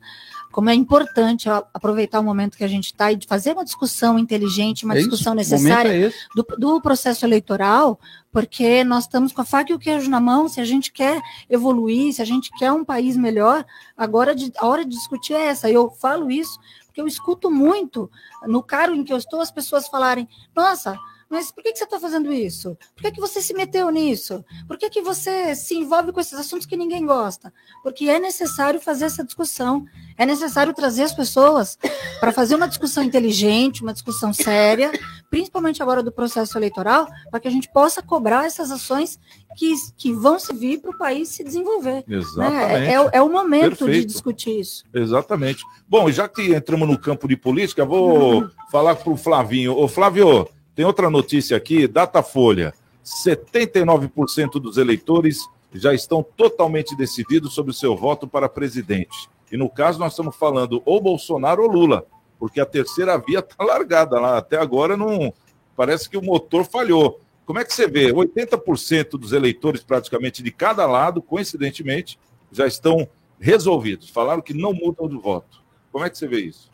como 0.51 0.69
é 0.69 0.73
importante 0.73 1.49
aproveitar 1.49 2.19
o 2.19 2.23
momento 2.23 2.57
que 2.57 2.63
a 2.63 2.67
gente 2.67 2.87
está 2.87 3.11
e 3.11 3.15
de 3.15 3.25
fazer 3.25 3.53
uma 3.53 3.63
discussão 3.63 4.19
inteligente, 4.19 4.85
uma 4.85 4.93
é 4.93 4.97
discussão 4.97 5.33
isso, 5.33 5.51
necessária 5.53 6.07
é 6.07 6.11
do, 6.35 6.45
do, 6.57 6.81
processo 6.81 7.25
eleitoral, 7.25 7.99
porque 8.31 8.83
nós 8.83 9.05
estamos 9.05 9.31
com 9.31 9.41
a 9.41 9.45
faca 9.45 9.71
e 9.71 9.75
o 9.75 9.79
queijo 9.79 10.09
na 10.09 10.19
mão. 10.19 10.47
Se 10.47 10.59
a 10.59 10.65
gente 10.65 10.91
quer 10.91 11.21
evoluir, 11.49 12.13
se 12.13 12.21
a 12.21 12.25
gente 12.25 12.51
quer 12.57 12.71
um 12.71 12.83
país 12.83 13.15
melhor, 13.15 13.65
agora 13.95 14.35
a 14.57 14.67
hora 14.67 14.83
de 14.83 14.91
discutir 14.91 15.33
é 15.33 15.47
essa. 15.47 15.69
Eu 15.69 15.89
falo 15.89 16.29
isso 16.29 16.59
porque 16.85 16.99
eu 16.99 17.07
escuto 17.07 17.49
muito 17.49 18.11
no 18.45 18.61
cargo 18.61 18.95
em 18.95 19.03
que 19.03 19.13
eu 19.13 19.17
estou 19.17 19.39
as 19.39 19.51
pessoas 19.51 19.87
falarem: 19.87 20.27
nossa 20.55 20.97
mas 21.31 21.49
por 21.49 21.63
que, 21.63 21.71
que 21.71 21.77
você 21.77 21.85
está 21.85 21.97
fazendo 21.97 22.31
isso? 22.33 22.77
Por 22.93 23.03
que, 23.03 23.11
que 23.11 23.21
você 23.21 23.41
se 23.41 23.53
meteu 23.53 23.89
nisso? 23.89 24.43
Por 24.67 24.77
que, 24.77 24.89
que 24.89 25.01
você 25.01 25.55
se 25.55 25.75
envolve 25.75 26.11
com 26.11 26.19
esses 26.19 26.37
assuntos 26.37 26.67
que 26.67 26.75
ninguém 26.75 27.05
gosta? 27.05 27.53
Porque 27.81 28.09
é 28.09 28.19
necessário 28.19 28.81
fazer 28.81 29.05
essa 29.05 29.23
discussão, 29.23 29.85
é 30.17 30.25
necessário 30.25 30.73
trazer 30.73 31.03
as 31.03 31.13
pessoas 31.13 31.79
para 32.19 32.33
fazer 32.33 32.55
uma 32.55 32.67
discussão 32.67 33.01
inteligente, 33.01 33.81
uma 33.81 33.93
discussão 33.93 34.33
séria, 34.33 34.91
principalmente 35.29 35.81
agora 35.81 36.03
do 36.03 36.11
processo 36.11 36.57
eleitoral, 36.57 37.07
para 37.29 37.39
que 37.39 37.47
a 37.47 37.51
gente 37.51 37.71
possa 37.71 38.01
cobrar 38.01 38.45
essas 38.45 38.69
ações 38.69 39.17
que, 39.55 39.73
que 39.97 40.11
vão 40.11 40.37
servir 40.37 40.81
para 40.81 40.91
o 40.91 40.97
país 40.97 41.29
se 41.29 41.45
desenvolver. 41.45 42.03
Né? 42.07 42.17
Exatamente. 42.17 42.61
Né? 42.61 42.93
É, 42.93 43.09
é, 43.13 43.21
o 43.21 43.29
momento 43.29 43.77
Perfeito. 43.77 44.01
de 44.01 44.05
discutir 44.05 44.59
isso. 44.59 44.83
Exatamente. 44.93 45.63
Bom, 45.87 46.11
já 46.11 46.27
que 46.27 46.53
entramos 46.53 46.87
no 46.87 46.99
campo 46.99 47.25
de 47.25 47.37
política, 47.37 47.85
vou 47.85 48.49
falar 48.69 48.95
para 48.95 49.11
o 49.11 49.15
Flavinho. 49.17 49.77
Ô, 49.77 49.87
Flávio, 49.87 50.47
tem 50.75 50.86
outra 50.86 51.10
notícia 51.10 51.57
aqui, 51.57 51.88
Datafolha. 51.88 52.73
79% 53.03 54.53
dos 54.53 54.77
eleitores 54.77 55.47
já 55.73 55.93
estão 55.93 56.23
totalmente 56.23 56.95
decididos 56.95 57.53
sobre 57.53 57.71
o 57.71 57.73
seu 57.73 57.95
voto 57.95 58.27
para 58.27 58.49
presidente. 58.49 59.29
E 59.51 59.57
no 59.57 59.69
caso, 59.69 59.99
nós 59.99 60.13
estamos 60.13 60.36
falando 60.36 60.81
ou 60.86 61.01
Bolsonaro 61.01 61.63
ou 61.63 61.69
Lula, 61.69 62.05
porque 62.39 62.60
a 62.60 62.65
terceira 62.65 63.17
via 63.17 63.39
está 63.39 63.62
largada 63.63 64.19
lá. 64.19 64.38
Até 64.38 64.57
agora 64.57 64.95
não. 64.95 65.34
Parece 65.75 66.10
que 66.10 66.17
o 66.17 66.21
motor 66.21 66.65
falhou. 66.65 67.19
Como 67.45 67.60
é 67.60 67.65
que 67.65 67.73
você 67.73 67.88
vê? 67.88 68.13
80% 68.13 69.12
dos 69.12 69.34
eleitores, 69.34 69.84
praticamente 69.84 70.41
de 70.41 70.51
cada 70.51 70.86
lado, 70.86 71.21
coincidentemente, 71.21 72.17
já 72.51 72.65
estão 72.65 73.07
resolvidos. 73.39 74.10
Falaram 74.10 74.41
que 74.41 74.53
não 74.53 74.73
mudam 74.73 75.10
de 75.10 75.17
voto. 75.17 75.62
Como 75.91 76.05
é 76.05 76.10
que 76.10 76.17
você 76.17 76.27
vê 76.27 76.41
isso? 76.41 76.69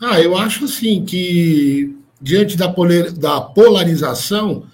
Ah, 0.00 0.20
eu 0.20 0.36
acho 0.36 0.66
assim 0.66 1.04
que 1.04 1.96
diante 2.24 2.56
da, 2.56 2.74
da 3.18 3.40
polarização 3.42 4.66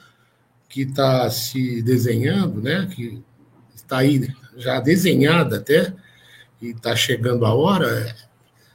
que 0.69 0.83
está 0.83 1.29
se 1.29 1.83
desenhando, 1.83 2.63
né, 2.63 2.89
que 2.95 3.21
está 3.75 3.99
aí 3.99 4.33
já 4.57 4.79
desenhada 4.79 5.57
até, 5.57 5.93
e 6.63 6.69
está 6.69 6.95
chegando 6.95 7.45
a 7.45 7.53
hora, 7.53 8.15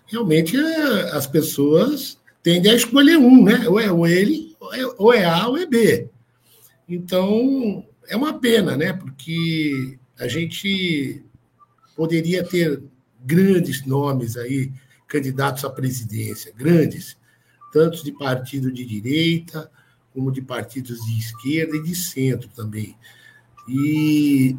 realmente 0.08 0.58
é, 0.58 1.12
as 1.12 1.26
pessoas 1.26 2.20
tendem 2.44 2.70
a 2.70 2.76
escolher 2.76 3.16
um, 3.16 3.46
né? 3.46 3.66
Ou 3.70 3.80
é 3.80 3.90
ou 3.90 4.06
ele 4.06 4.58
ou 4.98 5.14
é 5.14 5.24
A 5.24 5.48
ou 5.48 5.58
é 5.58 5.66
B. 5.66 6.10
Então, 6.90 7.86
é 8.08 8.16
uma 8.16 8.40
pena, 8.40 8.76
né? 8.76 8.92
Porque 8.92 9.98
a 10.20 10.28
gente 10.28 11.24
poderia 11.96 12.44
ter 12.44 12.84
grandes 13.24 13.86
nomes 13.86 14.36
aí, 14.36 14.72
candidatos 15.08 15.64
à 15.64 15.70
presidência, 15.70 16.52
grandes, 16.56 17.16
tanto 17.76 18.06
de 18.06 18.14
partido 18.14 18.72
de 18.72 18.86
direita, 18.86 19.70
como 20.14 20.32
de 20.32 20.42
partidos 20.42 20.98
de 21.06 21.20
esquerda 21.20 21.76
e 21.76 21.84
de 21.84 21.94
centro 21.94 22.48
também. 22.56 22.96
E 23.68 24.56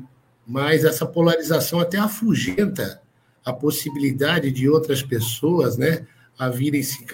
mas 0.47 0.85
essa 0.85 1.07
polarização 1.07 1.81
até 1.81 1.99
afugenta 1.99 3.01
a 3.43 3.55
possibilidade 3.55 4.53
de 4.53 4.69
outras 4.69 5.03
pessoas, 5.03 5.79
né, 5.79 6.07
a 6.39 6.51
virem 6.51 6.83
se 6.83 7.05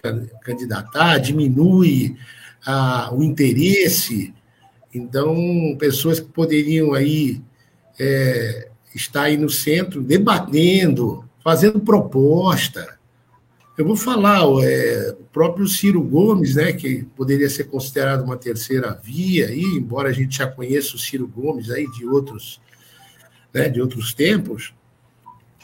candidatar, 0.42 1.18
diminui 1.18 2.16
a, 2.66 3.14
o 3.14 3.22
interesse. 3.22 4.34
Então, 4.92 5.34
pessoas 5.78 6.18
que 6.18 6.28
poderiam 6.28 6.92
aí 6.92 7.40
é, 7.98 8.68
estar 8.94 9.22
aí 9.22 9.38
no 9.38 9.48
centro 9.48 10.02
debatendo, 10.02 11.24
fazendo 11.42 11.80
proposta. 11.80 12.98
Eu 13.76 13.86
vou 13.86 13.96
falar, 13.96 14.40
é, 14.62 15.16
o 15.18 15.24
próprio 15.32 15.66
Ciro 15.66 16.02
Gomes, 16.02 16.56
né, 16.56 16.72
que 16.74 17.04
poderia 17.16 17.48
ser 17.48 17.64
considerado 17.64 18.22
uma 18.22 18.36
terceira 18.36 18.98
via, 19.02 19.48
aí, 19.48 19.62
embora 19.62 20.10
a 20.10 20.12
gente 20.12 20.36
já 20.36 20.46
conheça 20.46 20.94
o 20.94 20.98
Ciro 20.98 21.26
Gomes 21.26 21.70
aí 21.70 21.90
de 21.90 22.06
outros, 22.06 22.60
né, 23.52 23.70
de 23.70 23.80
outros 23.80 24.12
tempos, 24.12 24.74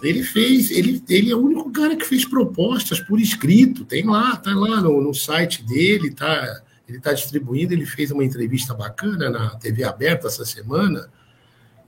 ele 0.03 0.23
fez, 0.23 0.71
ele, 0.71 1.03
ele 1.09 1.31
é 1.31 1.35
o 1.35 1.41
único 1.41 1.71
cara 1.71 1.97
que 1.97 2.05
fez 2.07 2.25
propostas 2.25 3.01
por 3.01 3.21
escrito, 3.21 3.85
tem 3.85 4.07
lá, 4.07 4.37
tá 4.37 4.55
lá 4.55 4.81
no, 4.81 5.03
no 5.03 5.13
site 5.13 5.63
dele, 5.65 6.11
tá, 6.11 6.63
ele 6.89 6.99
está 6.99 7.13
distribuindo, 7.13 7.75
ele 7.75 7.85
fez 7.85 8.11
uma 8.11 8.25
entrevista 8.25 8.73
bacana 8.73 9.29
na 9.29 9.51
TV 9.57 9.85
aberta 9.85 10.29
essa 10.29 10.45
semana, 10.45 11.11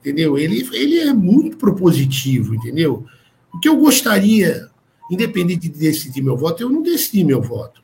entendeu? 0.00 0.36
Ele, 0.36 0.68
ele 0.72 0.98
é 0.98 1.12
muito 1.12 1.56
propositivo, 1.56 2.54
entendeu? 2.54 3.06
O 3.54 3.58
que 3.58 3.68
eu 3.68 3.76
gostaria, 3.76 4.68
independente 5.10 5.68
de 5.68 5.78
decidir 5.78 6.22
meu 6.22 6.36
voto, 6.36 6.62
eu 6.62 6.70
não 6.70 6.82
decidi 6.82 7.24
meu 7.24 7.42
voto. 7.42 7.82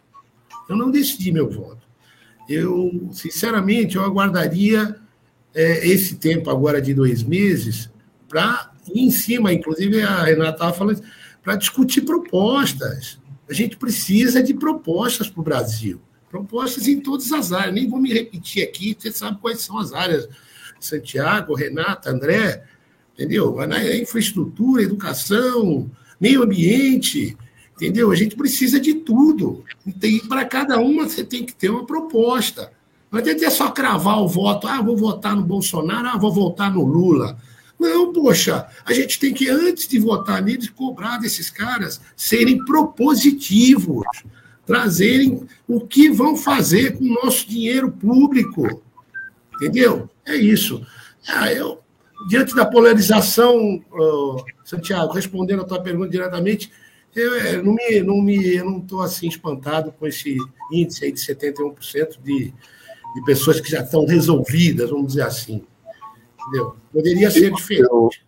Eu 0.69 0.77
não 0.77 0.91
decidi 0.91 1.33
meu 1.33 1.51
voto. 1.51 1.87
Eu, 2.49 3.09
sinceramente, 3.12 3.97
eu 3.97 4.05
aguardaria 4.05 4.97
é, 5.55 5.89
esse 5.89 6.17
tempo 6.17 6.49
agora 6.51 6.81
de 6.81 6.95
dois 6.95 7.23
meses 7.23 7.91
para 8.29 8.73
em 8.95 9.11
cima, 9.11 9.53
inclusive 9.53 10.01
a 10.03 10.23
Renata 10.23 10.53
estava 10.53 10.73
falando, 10.73 11.03
para 11.43 11.57
discutir 11.57 12.03
propostas. 12.03 13.19
A 13.49 13.53
gente 13.53 13.77
precisa 13.77 14.43
de 14.43 14.55
propostas 14.55 15.29
para 15.29 15.41
o 15.41 15.45
Brasil. 15.45 16.01
Propostas 16.31 16.87
em 16.87 17.01
todas 17.01 17.33
as 17.33 17.53
áreas. 17.53 17.75
Nem 17.75 17.89
vou 17.89 18.01
me 18.01 18.12
repetir 18.12 18.62
aqui, 18.62 18.97
você 18.97 19.11
sabe 19.11 19.41
quais 19.41 19.61
são 19.61 19.79
as 19.79 19.93
áreas. 19.93 20.29
Santiago, 20.79 21.55
Renata, 21.55 22.11
André, 22.11 22.65
entendeu? 23.15 23.57
Infraestrutura, 24.01 24.83
educação, 24.83 25.91
meio 26.21 26.43
ambiente, 26.43 27.37
entendeu? 27.75 28.11
A 28.11 28.15
gente 28.15 28.37
precisa 28.37 28.81
de 28.81 28.95
tudo. 28.95 29.65
E 30.03 30.21
para 30.21 30.45
cada 30.45 30.79
uma 30.79 31.09
você 31.09 31.25
tem 31.25 31.45
que 31.45 31.55
ter 31.55 31.71
uma 31.71 31.87
proposta. 31.87 32.73
Não 33.11 33.21
adianta 33.21 33.51
só 33.51 33.71
cravar 33.71 34.21
o 34.21 34.29
voto, 34.29 34.67
ah, 34.67 34.83
vou 34.83 34.97
votar 34.97 35.37
no 35.37 35.43
Bolsonaro, 35.43 36.09
ah, 36.09 36.19
vou 36.19 36.33
votar 36.33 36.73
no 36.73 36.85
Lula. 36.85 37.39
Não, 37.79 38.13
poxa, 38.13 38.67
a 38.85 38.93
gente 38.93 39.19
tem 39.19 39.33
que, 39.33 39.49
antes 39.49 39.87
de 39.87 39.99
votar 39.99 40.43
neles, 40.43 40.71
cobrar 40.71 41.19
desses 41.19 41.51
caras 41.51 42.01
serem 42.17 42.65
propositivos, 42.65 44.05
trazerem 44.65 45.47
o 45.69 45.81
que 45.81 46.11
vão 46.11 46.37
fazer 46.37 46.97
com 46.97 47.05
o 47.05 47.15
nosso 47.23 47.47
dinheiro 47.47 47.93
público. 47.93 48.83
Entendeu? 49.55 50.09
É 50.25 50.35
isso. 50.37 50.85
Ah, 51.29 51.53
eu, 51.53 51.81
diante 52.29 52.55
da 52.55 52.65
polarização, 52.65 53.83
Santiago, 54.65 55.13
respondendo 55.13 55.63
a 55.63 55.65
tua 55.65 55.83
pergunta 55.83 56.11
diretamente, 56.11 56.71
eu, 57.15 57.35
eu 57.35 57.65
não 57.65 57.75
me, 57.75 58.03
não 58.03 58.21
me, 58.21 58.55
eu 58.57 58.65
não 58.65 58.79
estou 58.79 59.01
assim 59.01 59.29
espantado 59.29 59.93
com 59.93 60.07
esse 60.07 60.37
índice 60.71 61.05
aí 61.05 61.13
de 61.13 61.21
71% 61.21 62.19
de, 62.23 62.53
de 62.53 63.25
pessoas 63.25 63.61
que 63.61 63.71
já 63.71 63.83
estão 63.83 64.05
resolvidas, 64.05 64.91
vamos 64.91 65.09
dizer 65.09 65.23
assim. 65.23 65.65
Entendeu? 66.41 66.77
Poderia 66.93 67.31
ser 67.31 67.53
diferente. 67.53 68.26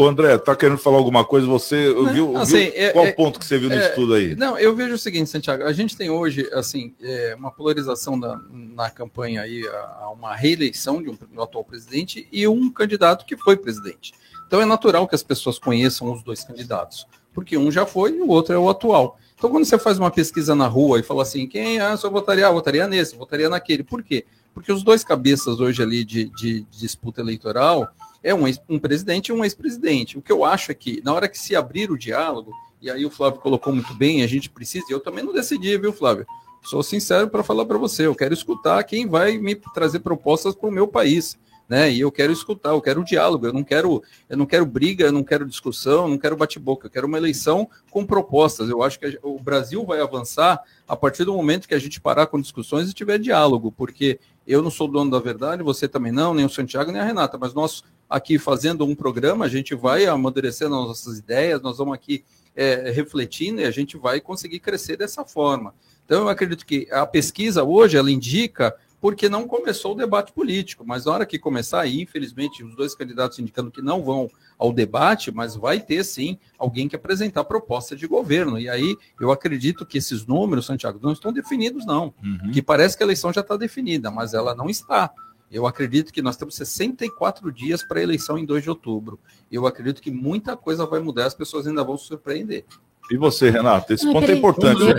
O 0.00 0.06
André, 0.06 0.38
tá 0.38 0.56
querendo 0.56 0.78
falar 0.78 0.96
alguma 0.96 1.26
coisa? 1.26 1.46
Você 1.46 1.92
viu, 2.10 2.34
assim, 2.38 2.70
viu 2.70 2.72
é, 2.74 2.90
qual 2.90 3.04
é, 3.04 3.12
ponto 3.12 3.38
que 3.38 3.44
você 3.44 3.58
viu 3.58 3.68
nisso 3.68 3.82
é, 3.82 3.88
tudo 3.90 4.14
aí? 4.14 4.34
Não, 4.34 4.58
eu 4.58 4.74
vejo 4.74 4.94
o 4.94 4.98
seguinte, 4.98 5.28
Santiago, 5.28 5.64
a 5.64 5.74
gente 5.74 5.94
tem 5.94 6.08
hoje 6.08 6.48
assim 6.54 6.94
é, 7.02 7.34
uma 7.38 7.50
polarização 7.50 8.18
da, 8.18 8.40
na 8.50 8.88
campanha 8.88 9.42
aí 9.42 9.62
a, 9.68 9.98
a 10.04 10.10
uma 10.10 10.34
reeleição 10.34 11.02
de 11.02 11.10
um 11.10 11.18
do 11.30 11.42
atual 11.42 11.62
presidente 11.62 12.26
e 12.32 12.48
um 12.48 12.72
candidato 12.72 13.26
que 13.26 13.36
foi 13.36 13.58
presidente. 13.58 14.14
Então 14.46 14.62
é 14.62 14.64
natural 14.64 15.06
que 15.06 15.14
as 15.14 15.22
pessoas 15.22 15.58
conheçam 15.58 16.10
os 16.10 16.22
dois 16.22 16.42
candidatos, 16.44 17.06
porque 17.34 17.58
um 17.58 17.70
já 17.70 17.84
foi 17.84 18.16
e 18.16 18.22
o 18.22 18.28
outro 18.28 18.54
é 18.54 18.58
o 18.58 18.70
atual. 18.70 19.18
Então 19.36 19.50
quando 19.50 19.66
você 19.66 19.78
faz 19.78 19.98
uma 19.98 20.10
pesquisa 20.10 20.54
na 20.54 20.66
rua 20.66 20.98
e 20.98 21.02
fala 21.02 21.24
assim, 21.24 21.46
quem 21.46 21.78
ah, 21.78 21.94
só 21.98 22.08
votaria, 22.08 22.46
ah, 22.46 22.50
votaria 22.50 22.88
nesse, 22.88 23.14
votaria 23.16 23.50
naquele, 23.50 23.82
por 23.82 24.02
quê? 24.02 24.24
Porque 24.54 24.72
os 24.72 24.82
dois 24.82 25.04
cabeças 25.04 25.60
hoje 25.60 25.82
ali 25.82 26.04
de, 26.04 26.24
de, 26.30 26.60
de 26.62 26.78
disputa 26.78 27.20
eleitoral 27.20 27.88
é 28.22 28.34
um, 28.34 28.44
um 28.68 28.78
presidente 28.78 29.28
e 29.28 29.32
um 29.32 29.44
ex-presidente. 29.44 30.18
O 30.18 30.22
que 30.22 30.32
eu 30.32 30.44
acho 30.44 30.70
é 30.70 30.74
que, 30.74 31.00
na 31.04 31.12
hora 31.12 31.28
que 31.28 31.38
se 31.38 31.56
abrir 31.56 31.90
o 31.90 31.98
diálogo, 31.98 32.52
e 32.80 32.90
aí 32.90 33.04
o 33.04 33.10
Flávio 33.10 33.40
colocou 33.40 33.72
muito 33.72 33.94
bem, 33.94 34.22
a 34.22 34.26
gente 34.26 34.50
precisa, 34.50 34.84
eu 34.90 35.00
também 35.00 35.24
não 35.24 35.32
decidi, 35.32 35.76
viu, 35.78 35.92
Flávio? 35.92 36.26
Sou 36.62 36.82
sincero 36.82 37.28
para 37.28 37.42
falar 37.42 37.64
para 37.64 37.78
você, 37.78 38.06
eu 38.06 38.14
quero 38.14 38.34
escutar 38.34 38.82
quem 38.84 39.06
vai 39.06 39.38
me 39.38 39.54
trazer 39.54 40.00
propostas 40.00 40.54
para 40.54 40.68
o 40.68 40.72
meu 40.72 40.86
país. 40.86 41.38
Né? 41.70 41.92
E 41.92 42.00
eu 42.00 42.10
quero 42.10 42.32
escutar, 42.32 42.70
eu 42.70 42.80
quero 42.80 43.04
diálogo, 43.04 43.46
eu 43.46 43.52
não 43.52 43.62
quero, 43.62 44.02
eu 44.28 44.36
não 44.36 44.44
quero 44.44 44.66
briga, 44.66 45.04
eu 45.04 45.12
não 45.12 45.22
quero 45.22 45.46
discussão, 45.46 46.02
eu 46.02 46.08
não 46.08 46.18
quero 46.18 46.36
bate-boca, 46.36 46.88
eu 46.88 46.90
quero 46.90 47.06
uma 47.06 47.16
eleição 47.16 47.70
com 47.92 48.04
propostas. 48.04 48.68
Eu 48.68 48.82
acho 48.82 48.98
que 48.98 49.20
o 49.22 49.38
Brasil 49.38 49.86
vai 49.86 50.00
avançar 50.00 50.60
a 50.88 50.96
partir 50.96 51.24
do 51.24 51.32
momento 51.32 51.68
que 51.68 51.74
a 51.74 51.78
gente 51.78 52.00
parar 52.00 52.26
com 52.26 52.40
discussões 52.40 52.90
e 52.90 52.92
tiver 52.92 53.18
diálogo, 53.18 53.70
porque 53.70 54.18
eu 54.46 54.62
não 54.62 54.70
sou 54.70 54.88
dono 54.88 55.10
da 55.10 55.18
verdade, 55.18 55.62
você 55.62 55.86
também 55.86 56.12
não, 56.12 56.34
nem 56.34 56.44
o 56.44 56.50
Santiago, 56.50 56.90
nem 56.90 57.00
a 57.00 57.04
Renata, 57.04 57.38
mas 57.38 57.54
nós 57.54 57.84
aqui 58.08 58.38
fazendo 58.38 58.84
um 58.84 58.94
programa, 58.94 59.44
a 59.44 59.48
gente 59.48 59.74
vai 59.74 60.06
amadurecendo 60.06 60.74
as 60.74 60.86
nossas 60.88 61.18
ideias, 61.18 61.62
nós 61.62 61.78
vamos 61.78 61.94
aqui 61.94 62.24
é, 62.56 62.90
refletindo 62.90 63.60
e 63.60 63.64
a 63.64 63.70
gente 63.70 63.96
vai 63.96 64.20
conseguir 64.20 64.58
crescer 64.58 64.96
dessa 64.96 65.24
forma. 65.24 65.72
Então, 66.04 66.22
eu 66.22 66.28
acredito 66.28 66.66
que 66.66 66.88
a 66.90 67.06
pesquisa 67.06 67.62
hoje, 67.62 67.96
ela 67.96 68.10
indica 68.10 68.74
porque 69.00 69.28
não 69.28 69.48
começou 69.48 69.92
o 69.92 69.96
debate 69.96 70.32
político, 70.32 70.84
mas 70.86 71.06
na 71.06 71.12
hora 71.12 71.26
que 71.26 71.38
começar, 71.38 71.80
aí, 71.80 72.02
infelizmente, 72.02 72.62
os 72.62 72.76
dois 72.76 72.94
candidatos 72.94 73.38
indicando 73.38 73.70
que 73.70 73.80
não 73.80 74.02
vão 74.02 74.28
ao 74.58 74.72
debate, 74.72 75.32
mas 75.32 75.56
vai 75.56 75.80
ter 75.80 76.04
sim 76.04 76.38
alguém 76.58 76.86
que 76.86 76.96
apresentar 76.96 77.44
proposta 77.44 77.96
de 77.96 78.06
governo. 78.06 78.58
E 78.58 78.68
aí 78.68 78.96
eu 79.18 79.30
acredito 79.30 79.86
que 79.86 79.98
esses 79.98 80.26
números, 80.26 80.66
Santiago, 80.66 81.00
não 81.02 81.12
estão 81.12 81.32
definidos, 81.32 81.86
não. 81.86 82.12
Uhum. 82.22 82.50
Que 82.52 82.60
parece 82.60 82.96
que 82.96 83.02
a 83.02 83.06
eleição 83.06 83.32
já 83.32 83.40
está 83.40 83.56
definida, 83.56 84.10
mas 84.10 84.34
ela 84.34 84.54
não 84.54 84.68
está. 84.68 85.10
Eu 85.50 85.66
acredito 85.66 86.12
que 86.12 86.22
nós 86.22 86.36
temos 86.36 86.54
64 86.54 87.50
dias 87.50 87.82
para 87.82 87.98
a 87.98 88.02
eleição 88.02 88.38
em 88.38 88.44
2 88.44 88.62
de 88.62 88.70
outubro. 88.70 89.18
Eu 89.50 89.66
acredito 89.66 90.00
que 90.00 90.10
muita 90.10 90.56
coisa 90.56 90.86
vai 90.86 91.00
mudar, 91.00 91.26
as 91.26 91.34
pessoas 91.34 91.66
ainda 91.66 91.82
vão 91.82 91.96
se 91.96 92.06
surpreender. 92.06 92.64
E 93.10 93.16
você, 93.16 93.50
Renato? 93.50 93.92
Esse 93.92 94.10
ponto 94.12 94.30
é 94.30 94.36
importante. 94.36 94.80
Eu, 94.80 94.94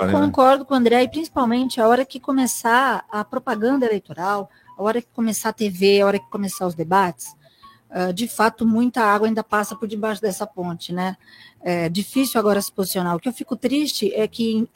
eu 0.00 0.10
concordo 0.12 0.64
com 0.64 0.74
o 0.74 0.76
André, 0.76 1.02
e 1.02 1.08
principalmente 1.08 1.80
a 1.80 1.88
hora 1.88 2.04
que 2.04 2.20
começar 2.20 3.04
a 3.10 3.24
propaganda 3.24 3.86
eleitoral, 3.86 4.50
a 4.76 4.82
hora 4.82 5.00
que 5.00 5.08
começar 5.12 5.50
a 5.50 5.52
TV, 5.52 6.00
a 6.00 6.06
hora 6.06 6.18
que 6.18 6.28
começar 6.30 6.66
os 6.66 6.74
debates, 6.74 7.34
uh, 7.90 8.12
de 8.12 8.28
fato, 8.28 8.66
muita 8.66 9.02
água 9.02 9.26
ainda 9.28 9.42
passa 9.42 9.74
por 9.74 9.88
debaixo 9.88 10.20
dessa 10.20 10.46
ponte, 10.46 10.92
né? 10.92 11.16
É 11.62 11.88
difícil 11.88 12.38
agora 12.38 12.60
se 12.60 12.72
posicionar. 12.72 13.16
O 13.16 13.20
que 13.20 13.28
eu 13.28 13.32
fico 13.32 13.56
triste 13.56 14.12
é 14.14 14.26
que 14.28 14.68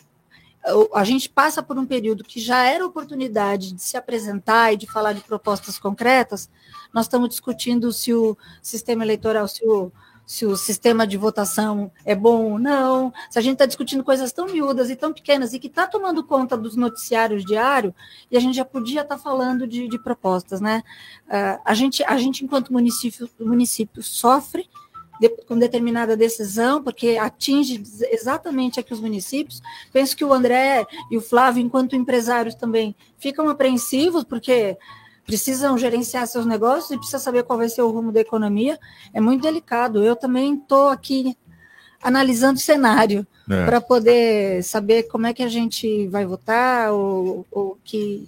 a 0.94 1.04
gente 1.04 1.28
passa 1.28 1.62
por 1.62 1.78
um 1.78 1.86
período 1.86 2.22
que 2.22 2.38
já 2.38 2.64
era 2.64 2.84
oportunidade 2.84 3.72
de 3.72 3.82
se 3.82 3.96
apresentar 3.96 4.72
e 4.72 4.76
de 4.76 4.86
falar 4.86 5.14
de 5.14 5.22
propostas 5.22 5.78
concretas, 5.78 6.50
nós 6.92 7.06
estamos 7.06 7.30
discutindo 7.30 7.90
se 7.92 8.12
o 8.12 8.36
sistema 8.60 9.02
eleitoral, 9.02 9.48
se 9.48 9.64
o, 9.64 9.90
se 10.30 10.46
o 10.46 10.56
sistema 10.56 11.08
de 11.08 11.16
votação 11.16 11.90
é 12.04 12.14
bom 12.14 12.52
ou 12.52 12.56
não, 12.56 13.12
se 13.28 13.36
a 13.36 13.42
gente 13.42 13.54
está 13.54 13.66
discutindo 13.66 14.04
coisas 14.04 14.30
tão 14.30 14.46
miúdas 14.46 14.88
e 14.88 14.94
tão 14.94 15.12
pequenas 15.12 15.52
e 15.52 15.58
que 15.58 15.66
está 15.66 15.88
tomando 15.88 16.22
conta 16.22 16.56
dos 16.56 16.76
noticiários 16.76 17.44
diários, 17.44 17.92
e 18.30 18.36
a 18.36 18.40
gente 18.40 18.54
já 18.54 18.64
podia 18.64 19.00
estar 19.00 19.16
tá 19.16 19.20
falando 19.20 19.66
de, 19.66 19.88
de, 19.88 19.98
propostas, 19.98 20.60
né? 20.60 20.84
Uh, 21.26 21.60
a, 21.64 21.74
gente, 21.74 22.04
a 22.04 22.16
gente, 22.16 22.44
enquanto 22.44 22.72
município, 22.72 23.28
município, 23.40 24.04
sofre 24.04 24.70
de, 25.20 25.28
com 25.48 25.58
determinada 25.58 26.16
decisão, 26.16 26.80
porque 26.80 27.18
atinge 27.18 27.82
exatamente 28.12 28.78
aqui 28.78 28.94
os 28.94 29.00
municípios. 29.00 29.60
Penso 29.92 30.16
que 30.16 30.24
o 30.24 30.32
André 30.32 30.86
e 31.10 31.16
o 31.16 31.20
Flávio, 31.20 31.60
enquanto 31.60 31.96
empresários, 31.96 32.54
também 32.54 32.94
ficam 33.18 33.48
apreensivos, 33.48 34.22
porque 34.22 34.78
precisam 35.26 35.76
gerenciar 35.78 36.26
seus 36.26 36.44
negócios 36.46 36.90
e 36.90 36.96
precisam 36.96 37.20
saber 37.20 37.44
qual 37.44 37.58
vai 37.58 37.68
ser 37.68 37.82
o 37.82 37.90
rumo 37.90 38.10
da 38.12 38.20
economia. 38.20 38.78
É 39.12 39.20
muito 39.20 39.42
delicado. 39.42 40.02
Eu 40.02 40.16
também 40.16 40.54
estou 40.54 40.88
aqui 40.88 41.36
analisando 42.02 42.58
o 42.58 42.62
cenário 42.62 43.26
é. 43.48 43.64
para 43.66 43.80
poder 43.80 44.62
saber 44.64 45.04
como 45.04 45.26
é 45.26 45.34
que 45.34 45.42
a 45.42 45.48
gente 45.48 46.08
vai 46.08 46.24
votar, 46.24 46.92
ou, 46.92 47.46
ou 47.50 47.78
que 47.84 48.26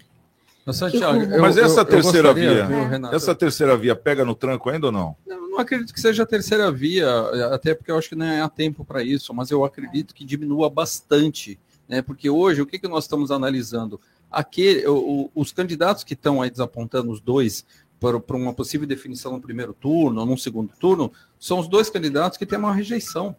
Mas, 0.65 0.77
Santiago, 0.77 1.23
eu- 1.23 1.41
Mas 1.41 1.57
eu- 1.57 1.65
essa 1.65 1.81
eu 1.81 1.85
terceira 1.87 2.33
gostaria, 2.33 2.67
via, 2.67 2.89
Renato? 2.89 3.17
essa 3.17 3.35
terceira 3.35 3.77
via 3.77 3.97
pega 3.97 4.25
no 4.25 4.35
tranco 4.35 4.69
ainda 4.71 4.87
ou 4.87 4.93
não? 4.93 5.17
Eu 5.27 5.49
não 5.49 5.59
acredito 5.59 5.93
que 5.93 6.01
seja 6.01 6.23
a 6.23 6.27
terceira 6.27 6.71
via, 6.71 7.09
até 7.53 7.75
porque 7.75 7.91
eu 7.91 7.97
acho 7.99 8.11
que 8.11 8.15
não 8.15 8.45
há 8.45 8.49
tempo 8.49 8.85
para 8.85 9.03
isso, 9.03 9.33
mas 9.35 9.51
eu 9.51 9.65
acredito 9.65 10.15
que 10.15 10.25
diminua 10.25 10.69
bastante, 10.71 11.59
né? 11.89 12.01
Porque 12.03 12.29
hoje 12.31 12.63
o 12.63 12.67
que, 12.67 12.79
que 12.79 12.87
nós 12.87 13.05
estamos 13.05 13.31
analisando? 13.31 14.01
Aquele, 14.33 14.87
o- 14.87 15.31
os 15.35 15.53
candidatos 15.53 16.03
que 16.05 16.15
estão 16.15 16.41
aí 16.41 16.51
desapontando 16.51 17.11
os 17.11 17.21
dois 17.21 17.65
para, 18.01 18.19
para 18.19 18.37
uma 18.37 18.53
possível 18.53 18.87
definição 18.87 19.33
no 19.33 19.41
primeiro 19.41 19.73
turno 19.73 20.21
ou 20.21 20.27
no 20.27 20.37
segundo 20.39 20.73
turno, 20.79 21.13
são 21.39 21.59
os 21.59 21.69
dois 21.69 21.89
candidatos 21.91 22.39
que 22.39 22.47
têm 22.47 22.59
uma 22.59 22.73
rejeição. 22.73 23.37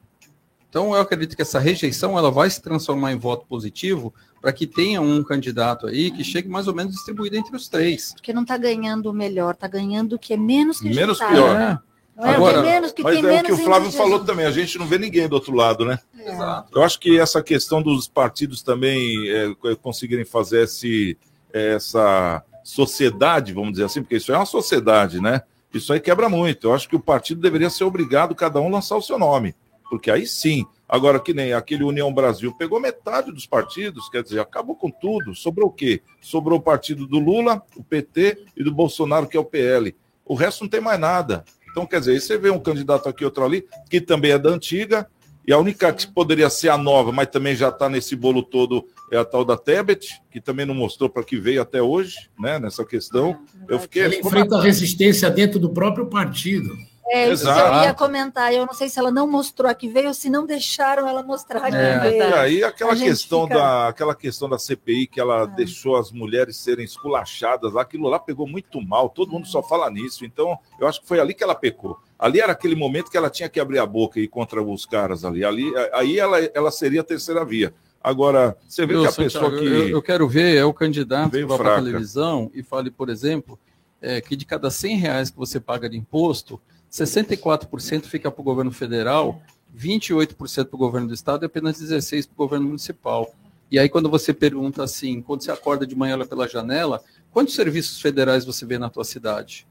Então 0.70 0.96
eu 0.96 1.02
acredito 1.02 1.36
que 1.36 1.42
essa 1.42 1.60
rejeição 1.60 2.18
ela 2.18 2.32
vai 2.32 2.50
se 2.50 2.60
transformar 2.62 3.12
em 3.14 3.18
voto 3.18 3.46
positivo 3.46 4.14
para 4.42 4.52
que 4.52 4.66
tenha 4.66 5.00
um 5.02 5.24
candidato 5.24 5.86
aí 5.86 6.10
que 6.10 6.24
chegue 6.24 6.50
mais 6.50 6.68
ou 6.68 6.74
menos 6.74 6.94
distribuído 6.94 7.36
entre 7.36 7.56
os 7.56 7.68
três. 7.68 8.14
Porque 8.14 8.34
não 8.34 8.42
está 8.42 8.58
ganhando 8.58 9.10
o 9.10 9.14
melhor, 9.14 9.54
está 9.54 9.68
ganhando 9.68 10.14
o 10.14 10.20
que 10.20 10.34
é 10.34 10.38
menos 10.38 10.80
que 10.80 10.90
Menos 10.90 11.20
pior. 11.20 11.56
É. 11.56 11.80
É? 12.18 12.30
Agora, 12.30 12.60
é 12.60 12.62
menos, 12.62 12.92
que 12.92 13.02
Mas 13.02 13.20
tem 13.20 13.26
é 13.26 13.42
o 13.42 13.44
que 13.44 13.52
o 13.52 13.58
Flávio 13.58 13.92
falou 13.92 14.24
também, 14.24 14.46
a 14.46 14.52
gente 14.52 14.78
não 14.78 14.86
vê 14.86 14.98
ninguém 14.98 15.28
do 15.28 15.34
outro 15.34 15.54
lado, 15.56 15.84
né? 15.84 16.00
Exato. 16.18 16.78
Eu 16.78 16.84
acho 16.84 17.00
que 17.00 17.20
essa 17.20 17.42
questão 17.42 17.82
dos 17.82 18.08
partidos 18.08 18.62
também 18.62 19.28
é, 19.30 19.76
conseguirem 19.82 20.24
fazer 20.24 20.64
esse, 20.64 21.18
essa 21.52 22.44
sociedade, 22.64 23.54
vamos 23.54 23.74
dizer 23.74 23.86
assim, 23.86 24.02
porque 24.02 24.18
isso 24.18 24.32
é 24.32 24.38
uma 24.38 24.46
sociedade, 24.46 25.20
né? 25.20 25.42
Isso 25.74 25.92
aí 25.92 26.00
quebra 26.00 26.30
muito. 26.30 26.68
Eu 26.68 26.74
acho 26.74 26.88
que 26.88 26.96
o 26.96 27.00
partido 27.00 27.42
deveria 27.42 27.70
ser 27.70 27.84
obrigado, 27.84 28.36
cada 28.36 28.62
um, 28.62 28.70
lançar 28.70 28.96
o 28.96 29.02
seu 29.02 29.18
nome. 29.18 29.56
Porque 29.90 30.12
aí 30.12 30.26
sim. 30.26 30.66
Agora, 30.88 31.20
que 31.20 31.34
nem 31.34 31.54
aquele 31.54 31.84
União 31.84 32.14
Brasil 32.14 32.54
pegou 32.54 32.80
metade 32.80 33.32
dos 33.32 33.48
partidos, 33.48 34.08
quer 34.10 34.22
dizer, 34.22 34.40
acabou 34.40 34.76
com 34.76 34.92
tudo. 34.92 35.34
Sobrou 35.34 35.70
o 35.70 35.72
quê? 35.72 36.04
Sobrou 36.22 36.60
o 36.60 36.62
partido 36.62 37.08
do 37.08 37.18
Lula, 37.18 37.64
o 37.76 37.84
PT 37.84 38.46
e 38.56 38.64
do 38.64 38.72
Bolsonaro, 38.72 39.28
que 39.28 39.36
é 39.36 39.40
o 39.40 39.46
PL. 39.46 39.96
O 40.24 40.36
resto 40.36 40.62
não 40.62 40.70
tem 40.70 40.80
mais 40.80 41.00
nada. 41.00 41.44
Então, 41.74 41.88
quer 41.88 42.00
dizer, 42.00 42.12
aí 42.12 42.22
você 42.22 42.38
vê 42.38 42.52
um 42.52 42.60
candidato 42.60 43.10
aqui, 43.10 43.26
outro 43.26 43.44
ali, 43.44 43.66
que 43.90 44.00
também 44.00 44.30
é 44.30 44.38
da 44.38 44.52
antiga, 44.52 45.08
e 45.46 45.52
a 45.52 45.58
única 45.58 45.92
que 45.92 46.06
poderia 46.06 46.48
ser 46.52 46.70
a 46.70 46.78
nova, 46.78 47.12
mas 47.12 47.28
também 47.28 47.56
já 47.56 47.70
está 47.70 47.90
nesse 47.90 48.16
bolo 48.16 48.44
todo, 48.44 48.86
é 49.12 49.18
a 49.18 49.26
tal 49.26 49.44
da 49.44 49.58
Tebet, 49.58 50.22
que 50.32 50.40
também 50.40 50.68
não 50.68 50.76
mostrou 50.76 51.10
para 51.10 51.24
que 51.24 51.36
veio 51.36 51.64
até 51.64 51.82
hoje, 51.82 52.30
né, 52.40 52.60
nessa 52.60 52.86
questão. 52.86 53.40
Eu 53.68 53.80
fiquei. 53.80 54.04
Ela 54.04 54.16
enfrenta 54.16 54.58
a 54.58 54.62
resistência 54.62 55.30
dentro 55.32 55.60
do 55.60 55.72
próprio 55.72 56.06
partido. 56.06 56.70
É 57.12 57.32
isso 57.32 57.44
que 57.44 57.50
eu 57.50 57.54
Exato. 57.54 57.86
ia 57.86 57.94
comentar. 57.94 58.54
Eu 58.54 58.66
não 58.66 58.74
sei 58.74 58.88
se 58.90 58.98
ela 58.98 59.12
não 59.12 59.28
mostrou 59.30 59.70
a 59.70 59.74
que 59.74 59.88
veio 59.90 60.08
ou 60.08 60.14
se 60.14 60.30
não 60.30 60.46
deixaram 60.46 61.08
ela 61.08 61.22
mostrar 61.22 61.66
a 61.66 61.70
que 61.70 61.76
É. 61.76 62.00
veio. 62.00 62.18
E 62.24 62.34
aí 62.34 62.64
aquela 62.64 62.96
questão, 62.96 63.44
fica- 63.44 63.56
da, 63.60 63.88
aquela 63.90 64.16
questão 64.16 64.48
da 64.50 64.58
CPI 64.58 65.08
que 65.08 65.20
ela 65.20 65.46
deixou 65.46 65.98
as 65.98 66.12
mulheres 66.12 66.56
serem 66.58 66.86
esculachadas 66.86 67.74
lá, 67.74 67.82
aquilo 67.82 68.08
lá 68.08 68.18
pegou 68.20 68.48
muito 68.48 68.82
mal, 68.82 69.10
todo 69.10 69.32
mundo 69.32 69.48
só 69.48 69.62
fala 69.62 69.90
nisso. 69.90 70.24
Então, 70.26 70.58
eu 70.80 70.88
acho 70.88 71.02
que 71.02 71.08
foi 71.08 71.20
ali 71.20 71.34
que 71.34 71.44
ela 71.44 71.56
pecou. 71.56 71.98
Ali 72.18 72.40
era 72.40 72.54
aquele 72.54 72.76
momento 72.76 73.12
que 73.12 73.18
ela 73.18 73.30
tinha 73.30 73.50
que 73.50 73.60
abrir 73.60 73.80
a 73.80 73.86
boca 73.86 74.20
e 74.20 74.24
ir 74.24 74.28
contra 74.30 74.62
os 74.64 74.86
caras 74.86 75.26
ali. 75.26 75.44
ali 75.44 75.72
aí 75.92 76.18
ela, 76.18 76.40
ela 76.54 76.72
seria 76.72 77.02
a 77.02 77.04
terceira 77.04 77.44
via. 77.44 77.74
Agora, 78.02 78.58
você 78.68 78.86
vê 78.86 78.94
que 79.00 79.06
a 79.08 79.12
Santiago, 79.12 79.50
pessoa 79.50 79.60
que. 79.60 79.66
eu, 79.66 79.90
eu 79.90 80.02
quero 80.02 80.28
ver 80.28 80.58
é 80.58 80.66
o 80.66 80.74
candidato 80.74 81.32
que 81.32 81.46
vá 81.46 81.58
para 81.58 81.74
a 81.74 81.82
televisão 81.82 82.52
e 82.54 82.62
fale, 82.62 82.92
por 82.92 83.10
exemplo, 83.10 83.58
é, 84.02 84.20
que 84.20 84.36
de 84.36 84.46
cada 84.46 84.70
100 84.70 84.98
reais 84.98 85.30
que 85.30 85.38
você 85.38 85.58
paga 85.60 85.90
de 85.90 85.98
imposto, 85.98 86.60
64% 86.94 88.06
fica 88.06 88.30
para 88.30 88.42
o 88.42 88.44
governo 88.44 88.72
federal, 88.72 89.42
28% 89.76 90.66
para 90.68 90.76
o 90.76 90.78
governo 90.78 91.08
do 91.08 91.14
estado 91.14 91.44
e 91.44 91.48
apenas 91.48 91.82
16% 91.82 92.28
para 92.28 92.34
o 92.34 92.38
governo 92.38 92.68
municipal. 92.68 93.34
E 93.72 93.80
aí, 93.80 93.90
quando 93.90 94.08
você 94.08 94.32
pergunta 94.32 94.84
assim, 94.84 95.20
quando 95.20 95.42
você 95.42 95.52
acorda 95.52 95.88
de 95.88 95.96
manhã 95.96 96.14
olha 96.14 96.28
pela 96.28 96.48
janela, 96.48 97.04
quantos 97.32 97.56
serviços 97.56 98.00
federais 98.00 98.46
você 98.46 98.64
vê 98.66 98.78
na 98.78 98.92
tua 98.92 99.04
cidade? 99.04 99.68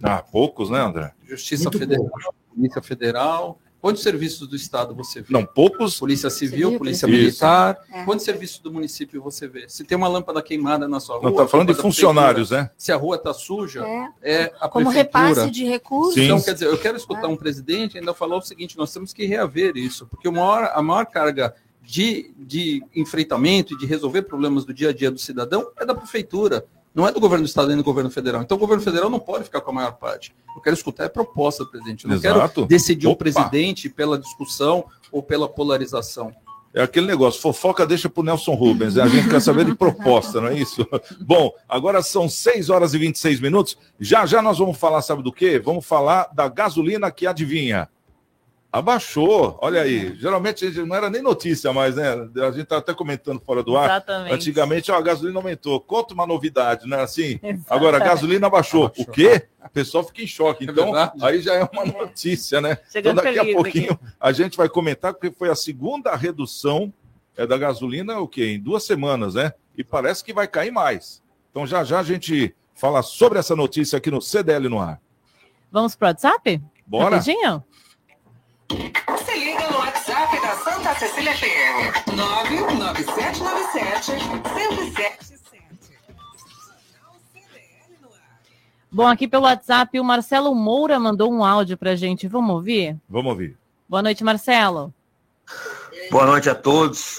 Ah, 0.00 0.22
poucos, 0.22 0.70
né, 0.70 0.78
André? 0.78 1.12
Justiça 1.24 1.64
Muito 1.64 1.78
Federal, 1.78 2.34
Polícia 2.54 2.82
Federal. 2.82 3.58
Quantos 3.86 4.02
serviços 4.02 4.48
do 4.48 4.56
Estado 4.56 4.96
você 4.96 5.20
vê? 5.20 5.28
Não, 5.30 5.46
poucos. 5.46 5.96
Polícia 5.96 6.28
Civil, 6.28 6.56
Civil, 6.66 6.78
Polícia. 6.78 7.06
Militar. 7.06 7.78
É. 7.92 8.02
Quantos 8.04 8.24
serviços 8.24 8.58
do 8.58 8.72
município 8.72 9.22
você 9.22 9.46
vê? 9.46 9.68
Se 9.68 9.84
tem 9.84 9.96
uma 9.96 10.08
lâmpada 10.08 10.42
queimada 10.42 10.88
na 10.88 10.98
sua 10.98 11.18
rua. 11.18 11.24
Não 11.24 11.30
está 11.30 11.46
falando 11.46 11.72
de 11.72 11.80
funcionários, 11.80 12.48
prefeitura. 12.48 12.62
né? 12.74 12.74
Se 12.76 12.90
a 12.90 12.96
rua 12.96 13.14
está 13.14 13.32
suja, 13.32 13.86
É. 13.86 14.08
é 14.22 14.52
a 14.60 14.68
Como 14.68 14.86
prefeitura. 14.86 15.28
repasse 15.28 15.50
de 15.52 15.64
recursos. 15.64 16.14
Sim. 16.14 16.24
Então, 16.24 16.40
quer 16.42 16.54
dizer, 16.54 16.66
eu 16.66 16.78
quero 16.78 16.96
escutar 16.96 17.28
um 17.28 17.36
presidente 17.36 17.96
ainda 17.96 18.12
falar 18.12 18.36
o 18.38 18.42
seguinte: 18.42 18.76
nós 18.76 18.92
temos 18.92 19.12
que 19.12 19.24
reaver 19.24 19.76
isso, 19.76 20.04
porque 20.08 20.28
maior, 20.28 20.68
a 20.74 20.82
maior 20.82 21.06
carga 21.06 21.54
de, 21.80 22.34
de 22.36 22.82
enfrentamento 22.92 23.74
e 23.74 23.78
de 23.78 23.86
resolver 23.86 24.22
problemas 24.22 24.64
do 24.64 24.74
dia 24.74 24.88
a 24.88 24.92
dia 24.92 25.12
do 25.12 25.18
cidadão 25.20 25.70
é 25.78 25.86
da 25.86 25.94
prefeitura, 25.94 26.66
não 26.96 27.06
é 27.06 27.12
do 27.12 27.20
governo 27.20 27.44
do 27.44 27.46
estado 27.46 27.68
nem 27.68 27.76
do 27.76 27.84
governo 27.84 28.10
federal. 28.10 28.40
Então, 28.40 28.56
o 28.56 28.60
governo 28.60 28.82
federal 28.82 29.10
não 29.10 29.18
pode 29.18 29.44
ficar 29.44 29.60
com 29.60 29.70
a 29.70 29.74
maior 29.74 29.92
parte. 29.92 30.34
Eu 30.56 30.62
quero 30.62 30.74
escutar 30.74 31.04
a 31.04 31.10
proposta, 31.10 31.62
presidente. 31.66 32.04
Eu 32.06 32.08
não 32.08 32.16
Exato. 32.16 32.54
quero 32.54 32.66
decidir 32.66 33.06
o 33.06 33.10
Opa. 33.10 33.18
presidente 33.18 33.90
pela 33.90 34.18
discussão 34.18 34.86
ou 35.12 35.22
pela 35.22 35.46
polarização. 35.46 36.32
É 36.72 36.82
aquele 36.82 37.06
negócio, 37.06 37.40
fofoca 37.40 37.86
deixa 37.86 38.08
pro 38.08 38.22
Nelson 38.22 38.54
Rubens, 38.54 38.94
né? 38.94 39.02
a 39.02 39.08
gente 39.08 39.28
quer 39.28 39.40
saber 39.40 39.64
de 39.64 39.74
proposta, 39.74 40.40
não 40.40 40.48
é 40.48 40.58
isso? 40.58 40.86
Bom, 41.20 41.50
agora 41.66 42.02
são 42.02 42.28
6 42.28 42.68
horas 42.68 42.92
e 42.92 42.98
26 42.98 43.40
minutos, 43.40 43.78
já 43.98 44.26
já 44.26 44.42
nós 44.42 44.58
vamos 44.58 44.76
falar, 44.76 45.00
sabe 45.00 45.22
do 45.22 45.32
quê? 45.32 45.58
Vamos 45.58 45.86
falar 45.86 46.28
da 46.34 46.48
gasolina 46.48 47.10
que 47.10 47.26
adivinha. 47.26 47.88
Abaixou, 48.76 49.58
olha 49.62 49.80
aí. 49.80 50.14
Geralmente 50.16 50.70
não 50.84 50.94
era 50.94 51.08
nem 51.08 51.22
notícia 51.22 51.72
mais, 51.72 51.96
né? 51.96 52.12
A 52.46 52.50
gente 52.50 52.66
tá 52.66 52.76
até 52.76 52.92
comentando 52.92 53.40
fora 53.40 53.62
do 53.62 53.74
ar. 53.74 53.86
Exatamente. 53.86 54.34
Antigamente 54.34 54.92
ó, 54.92 54.96
a 54.96 55.00
gasolina 55.00 55.38
aumentou. 55.38 55.80
Conta 55.80 56.12
uma 56.12 56.26
novidade, 56.26 56.86
não 56.86 56.98
é 56.98 57.02
assim? 57.02 57.40
Exatamente. 57.42 57.64
Agora 57.70 57.96
a 57.96 58.00
gasolina 58.00 58.48
abaixou. 58.48 58.92
O 58.98 59.06
quê? 59.10 59.48
O 59.64 59.70
pessoal 59.70 60.04
fica 60.04 60.20
em 60.20 60.26
choque. 60.26 60.68
É 60.68 60.70
Então, 60.70 60.84
verdade. 60.92 61.24
aí 61.24 61.40
já 61.40 61.54
é 61.54 61.64
uma 61.64 61.86
notícia, 61.86 62.60
né? 62.60 62.76
Chegando 62.90 63.18
então, 63.18 63.32
daqui 63.34 63.50
a 63.50 63.54
pouquinho 63.54 63.98
a 64.20 64.30
gente 64.30 64.58
vai 64.58 64.68
comentar, 64.68 65.14
porque 65.14 65.30
foi 65.30 65.48
a 65.48 65.54
segunda 65.54 66.14
redução 66.14 66.92
é, 67.34 67.46
da 67.46 67.56
gasolina, 67.56 68.18
o 68.18 68.28
quê? 68.28 68.44
Em 68.56 68.60
duas 68.60 68.84
semanas, 68.84 69.36
né? 69.36 69.54
E 69.74 69.82
parece 69.82 70.22
que 70.22 70.34
vai 70.34 70.46
cair 70.46 70.70
mais. 70.70 71.22
Então, 71.50 71.66
já 71.66 71.82
já 71.82 72.00
a 72.00 72.02
gente 72.02 72.54
fala 72.74 73.02
sobre 73.02 73.38
essa 73.38 73.56
notícia 73.56 73.96
aqui 73.96 74.10
no 74.10 74.20
CDL 74.20 74.68
no 74.68 74.78
ar. 74.78 75.00
Vamos 75.72 75.96
pro 75.96 76.08
WhatsApp? 76.08 76.60
Bora? 76.86 77.16
Rapidinho? 77.16 77.64
Se 78.68 79.38
liga 79.38 79.70
no 79.70 79.78
WhatsApp 79.78 80.40
da 80.40 80.56
Santa 80.56 80.94
Cecília 80.98 81.32
FM. 81.36 82.14
99797 82.16 84.12
1077. 84.12 85.36
Bom, 88.90 89.06
aqui 89.06 89.28
pelo 89.28 89.44
WhatsApp, 89.44 90.00
o 90.00 90.04
Marcelo 90.04 90.54
Moura 90.54 90.98
mandou 90.98 91.30
um 91.30 91.44
áudio 91.44 91.76
pra 91.76 91.94
gente. 91.94 92.26
Vamos 92.26 92.54
ouvir? 92.54 92.96
Vamos 93.08 93.30
ouvir. 93.30 93.56
Boa 93.88 94.02
noite, 94.02 94.24
Marcelo. 94.24 94.92
Boa 96.10 96.26
noite 96.26 96.48
a 96.48 96.54
todos. 96.54 97.18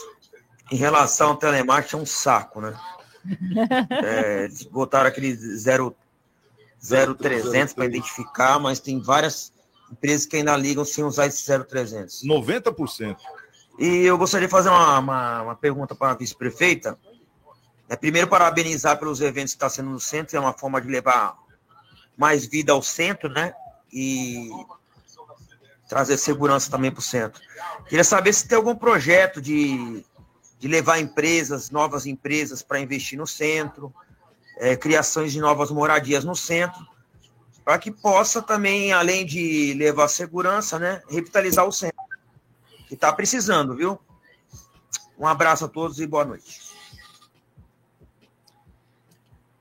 Em 0.71 0.75
relação 0.75 1.29
ao 1.29 1.37
telemarketing, 1.37 1.95
é 1.95 1.99
um 1.99 2.05
saco, 2.05 2.61
né? 2.61 2.73
É, 4.03 4.45
eles 4.45 4.63
botaram 4.63 5.07
aquele 5.09 5.35
0, 5.35 5.93
0300 6.81 7.73
para 7.73 7.85
identificar, 7.85 8.57
mas 8.57 8.79
tem 8.79 9.01
várias 9.01 9.51
empresas 9.91 10.25
que 10.25 10.37
ainda 10.37 10.55
ligam 10.55 10.85
sem 10.85 11.03
usar 11.03 11.27
esse 11.27 11.45
0300. 11.45 12.23
90%. 12.23 13.17
E 13.79 14.05
eu 14.05 14.17
gostaria 14.17 14.47
de 14.47 14.51
fazer 14.51 14.69
uma, 14.69 14.99
uma, 14.99 15.41
uma 15.43 15.55
pergunta 15.55 15.93
para 15.93 16.11
a 16.11 16.15
vice-prefeita. 16.15 16.97
É, 17.89 17.95
primeiro, 17.95 18.27
parabenizar 18.27 18.97
pelos 18.97 19.21
eventos 19.21 19.53
que 19.53 19.57
está 19.57 19.69
sendo 19.69 19.89
no 19.89 19.99
centro, 19.99 20.35
é 20.35 20.39
uma 20.39 20.53
forma 20.53 20.81
de 20.81 20.87
levar 20.87 21.37
mais 22.17 22.45
vida 22.45 22.73
ao 22.73 22.81
centro, 22.81 23.29
né? 23.29 23.53
E 23.93 24.49
trazer 25.87 26.17
segurança 26.17 26.69
também 26.69 26.91
para 26.91 26.99
o 26.99 27.03
centro. 27.03 27.41
Queria 27.87 28.03
saber 28.03 28.33
se 28.33 28.47
tem 28.47 28.57
algum 28.57 28.75
projeto 28.75 29.41
de, 29.41 30.03
de 30.59 30.67
levar 30.67 30.99
empresas, 30.99 31.69
novas 31.69 32.05
empresas 32.05 32.61
para 32.61 32.79
investir 32.79 33.17
no 33.17 33.25
centro, 33.25 33.93
é, 34.57 34.75
criações 34.75 35.31
de 35.31 35.39
novas 35.39 35.71
moradias 35.71 36.25
no 36.25 36.35
centro, 36.35 36.85
para 37.67 37.79
que 37.79 37.91
possa 37.91 38.41
também, 38.41 38.93
além 38.93 39.25
de 39.25 39.73
levar 39.73 40.07
segurança, 40.07 40.79
né, 40.79 41.01
revitalizar 41.09 41.67
o 41.67 41.71
centro. 41.73 41.97
Que 42.87 42.93
está 42.93 43.11
precisando, 43.11 43.75
viu? 43.75 43.99
Um 45.19 45.27
abraço 45.27 45.65
a 45.65 45.67
todos 45.67 45.99
e 45.99 46.07
boa 46.07 46.23
noite. 46.23 46.61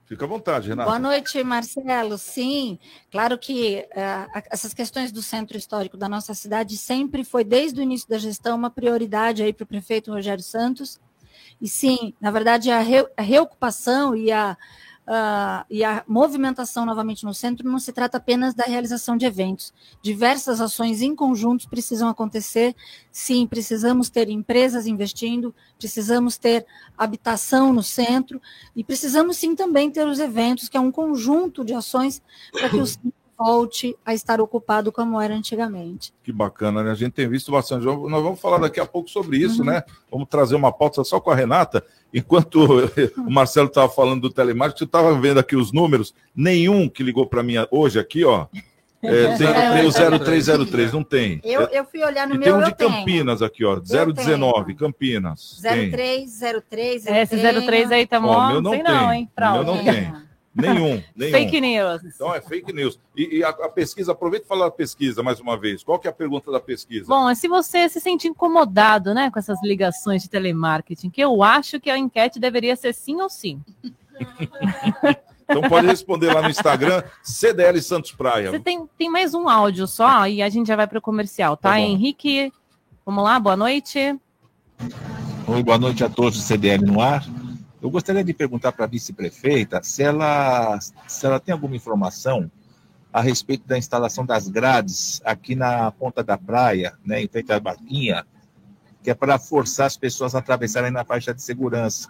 Fica 0.05 0.25
à 0.25 0.29
vontade, 0.29 0.69
Renato. 0.69 0.88
Boa 0.88 1.01
noite, 1.01 1.42
Marcelo. 1.42 2.16
Sim, 2.16 2.79
claro 3.11 3.37
que 3.37 3.79
eh, 3.90 4.27
essas 4.53 4.73
questões 4.73 5.11
do 5.11 5.21
centro 5.21 5.59
histórico 5.59 5.97
da 5.97 6.09
nossa 6.09 6.33
cidade 6.33 6.77
sempre 6.79 7.25
foi, 7.25 7.42
desde 7.42 7.81
o 7.81 7.83
início 7.83 8.09
da 8.09 8.19
gestão, 8.19 8.57
uma 8.57 8.71
prioridade 8.71 9.42
aí 9.42 9.53
para 9.53 9.64
o 9.64 9.66
prefeito 9.66 10.12
Rogério 10.12 10.45
Santos. 10.45 11.01
E 11.61 11.69
sim, 11.69 12.14
na 12.21 12.31
verdade, 12.31 12.71
a, 12.71 12.79
re, 12.79 13.05
a 13.16 13.23
reocupação 13.23 14.14
e 14.14 14.31
a, 14.31 14.57
ah, 15.07 15.64
e 15.71 15.85
a 15.85 16.03
movimentação 16.09 16.85
novamente 16.85 17.25
no 17.25 17.33
centro 17.33 17.69
não 17.71 17.79
se 17.79 17.92
trata 17.92 18.16
apenas 18.16 18.55
da 18.55 18.64
realização 18.64 19.16
de 19.16 19.25
eventos. 19.25 19.73
Diversas 20.03 20.61
ações 20.61 21.01
em 21.01 21.14
conjunto 21.14 21.69
precisam 21.69 22.09
acontecer. 22.09 22.75
Sim, 23.12 23.47
precisamos 23.47 24.11
ter 24.11 24.29
empresas 24.29 24.87
investindo, 24.87 25.55
precisamos 25.79 26.37
ter 26.37 26.66
habitação 26.99 27.73
no 27.73 27.83
centro 27.83 28.42
e 28.75 28.83
precisamos 28.83 29.37
sim 29.37 29.55
também 29.55 29.90
ter 29.90 30.07
os 30.07 30.19
eventos, 30.19 30.69
que 30.69 30.77
é 30.77 30.81
um 30.81 30.90
conjunto 30.90 31.64
de 31.64 31.73
ações 31.73 32.21
para 32.53 32.69
que 32.69 32.77
o 32.77 32.87
centro 32.87 33.12
volte 33.38 33.96
a 34.05 34.14
estar 34.14 34.40
ocupado 34.40 34.90
como 34.90 35.20
era 35.20 35.35
antigamente. 35.35 36.12
Que 36.22 36.33
bacana, 36.33 36.83
né? 36.83 36.90
A 36.90 36.94
gente 36.94 37.12
tem 37.12 37.29
visto 37.29 37.53
bastante. 37.53 37.85
Nós 37.85 38.22
vamos 38.22 38.40
falar 38.40 38.59
daqui 38.59 38.81
a 38.81 38.87
pouco 38.87 39.11
sobre 39.11 39.38
isso, 39.38 39.61
uhum. 39.61 39.66
né? 39.66 39.83
Vamos 40.11 40.29
trazer 40.29 40.55
uma 40.55 40.72
pauta 40.72 41.05
só 41.05 41.20
com 41.20 41.31
a 41.31 41.35
Renata. 41.35 41.85
Enquanto 42.12 42.64
o 43.18 43.31
Marcelo 43.31 43.68
estava 43.68 43.88
falando 43.88 44.22
do 44.22 44.31
telemarketing, 44.31 44.85
eu 44.85 44.87
estava 44.87 45.18
vendo 45.20 45.38
aqui 45.38 45.57
os 45.57 45.72
números. 45.72 46.14
Nenhum 46.35 46.88
que 46.88 47.03
ligou 47.03 47.27
para 47.27 47.42
mim 47.42 47.55
hoje 47.70 47.99
aqui, 47.99 48.25
ó. 48.25 48.46
É, 49.03 49.37
tem, 49.37 49.46
tem, 49.46 49.87
o 49.87 50.18
0303, 50.18 50.92
não 50.92 51.05
tem. 51.05 51.40
Eu, 51.44 51.62
eu 51.62 51.85
fui 51.85 52.03
olhar 52.03 52.27
no 52.27 52.35
e 52.35 52.38
meu. 52.38 52.44
Tem 52.44 52.55
um 52.55 52.64
de 52.64 52.75
Campinas 52.75 53.38
tenho. 53.38 53.49
aqui, 53.49 53.64
ó. 53.64 53.79
019, 53.79 54.75
Campinas. 54.75 55.61
0303. 55.62 57.07
Esse 57.07 57.37
03 57.37 57.92
aí 57.92 58.07
tá 58.07 58.18
mó. 58.18 58.49
Meu 58.49 58.62
não 58.62 58.70
tem, 58.70 58.83
não, 58.83 59.12
hein? 59.12 59.31
Meu 59.38 59.64
não 59.64 59.85
tem. 59.85 60.26
Nenhum, 60.57 61.03
nenhum. 61.14 61.33
Fake 61.33 61.61
news. 61.61 62.03
Então 62.05 62.35
é 62.35 62.40
fake 62.40 62.73
news. 62.73 62.99
E, 63.14 63.38
e 63.38 63.45
a, 63.45 63.51
a, 63.51 63.69
pesquisa, 63.69 64.12
aproveita 64.12 64.47
e 64.47 64.49
fala 64.49 64.64
da 64.64 64.71
pesquisa 64.71 65.23
mais 65.23 65.38
uma 65.38 65.57
vez. 65.59 65.85
Qual 65.85 65.99
que 65.99 66.07
é 66.07 66.11
a 66.11 66.14
pergunta 66.14 66.51
da 66.51 66.59
pesquisa? 66.59 67.07
Bom, 67.07 67.29
é 67.29 67.35
se 67.35 67.47
você 67.47 67.88
se 67.88 68.01
sente 68.01 68.27
incomodado 68.27 69.12
né, 69.12 69.31
com 69.31 69.38
essas 69.38 69.62
ligações 69.62 70.23
de 70.23 70.31
telemarketing, 70.31 71.11
que 71.11 71.21
eu 71.21 71.42
acho 71.42 71.79
que 71.79 71.90
a 71.90 71.99
enquete 71.99 72.40
deveria 72.40 72.75
ser 72.75 72.95
sim 72.95 73.21
ou 73.21 73.29
sim. 73.29 73.61
então 75.45 75.62
pode 75.69 75.87
responder 75.87 76.33
lá 76.33 76.40
no 76.40 76.49
Instagram, 76.49 77.03
CDL 77.23 77.81
Santos 77.83 78.12
Praia. 78.12 78.51
Você 78.51 78.61
tem, 78.61 78.88
tem 78.97 79.11
mais 79.11 79.35
um 79.35 79.49
áudio 79.49 79.87
só 79.87 80.27
e 80.27 80.40
a 80.40 80.49
gente 80.49 80.69
já 80.69 80.77
vai 80.77 80.87
para 80.87 80.99
o 80.99 81.03
comercial, 81.03 81.57
tá? 81.57 81.71
tá 81.71 81.81
Henrique, 81.81 82.51
vamos 83.05 83.23
lá, 83.23 83.38
boa 83.38 83.57
noite. 83.57 84.19
Oi, 85.47 85.62
boa 85.62 85.79
noite 85.79 86.03
a 86.03 86.09
todos 86.09 86.38
do 86.38 86.42
CDL 86.42 86.85
no 86.85 87.01
ar. 87.01 87.25
Eu 87.81 87.91
gostaria 87.91 88.25
de 88.25 88.33
perguntar 88.33 88.73
para 88.73 88.85
a 88.85 88.89
vice-prefeita 88.89 89.83
se 89.83 90.03
ela, 90.03 90.79
se 90.81 91.27
ela 91.27 91.39
tem 91.39 91.53
alguma 91.53 91.77
informação 91.77 92.51
a 93.12 93.21
respeito 93.21 93.67
da 93.67 93.79
instalação 93.79 94.25
das 94.25 94.49
grades 94.49 95.21
aqui 95.25 95.55
na 95.55 95.91
ponta 95.91 96.23
da 96.23 96.37
praia, 96.37 96.95
né, 97.05 97.23
em 97.23 97.29
frente 97.29 97.53
à 97.53 97.61
barquinha, 97.61 98.27
que 99.03 99.11
é 99.11 99.15
para 99.15 99.39
forçar 99.39 99.87
as 99.87 99.97
pessoas 99.97 100.35
a 100.35 100.39
atravessarem 100.39 100.91
na 100.91 101.05
faixa 101.05 101.33
de 101.33 101.43
segurança. 101.43 102.09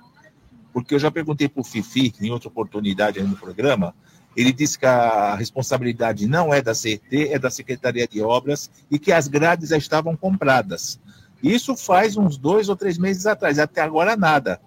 Porque 0.72 0.94
eu 0.94 0.98
já 0.98 1.10
perguntei 1.10 1.48
para 1.48 1.60
o 1.60 1.64
Fifi, 1.64 2.12
em 2.20 2.30
outra 2.30 2.48
oportunidade 2.48 3.18
aí 3.18 3.26
no 3.26 3.36
programa, 3.36 3.94
ele 4.36 4.52
disse 4.52 4.78
que 4.78 4.86
a 4.86 5.34
responsabilidade 5.34 6.26
não 6.26 6.52
é 6.52 6.60
da 6.60 6.74
CET, 6.74 7.28
é 7.28 7.38
da 7.38 7.50
Secretaria 7.50 8.06
de 8.06 8.20
Obras 8.20 8.70
e 8.90 8.98
que 8.98 9.10
as 9.10 9.28
grades 9.28 9.70
já 9.70 9.76
estavam 9.76 10.16
compradas. 10.16 11.00
Isso 11.42 11.76
faz 11.76 12.16
uns 12.16 12.36
dois 12.36 12.68
ou 12.68 12.76
três 12.76 12.98
meses 12.98 13.26
atrás, 13.26 13.58
até 13.58 13.80
agora 13.80 14.16
nada. 14.16 14.60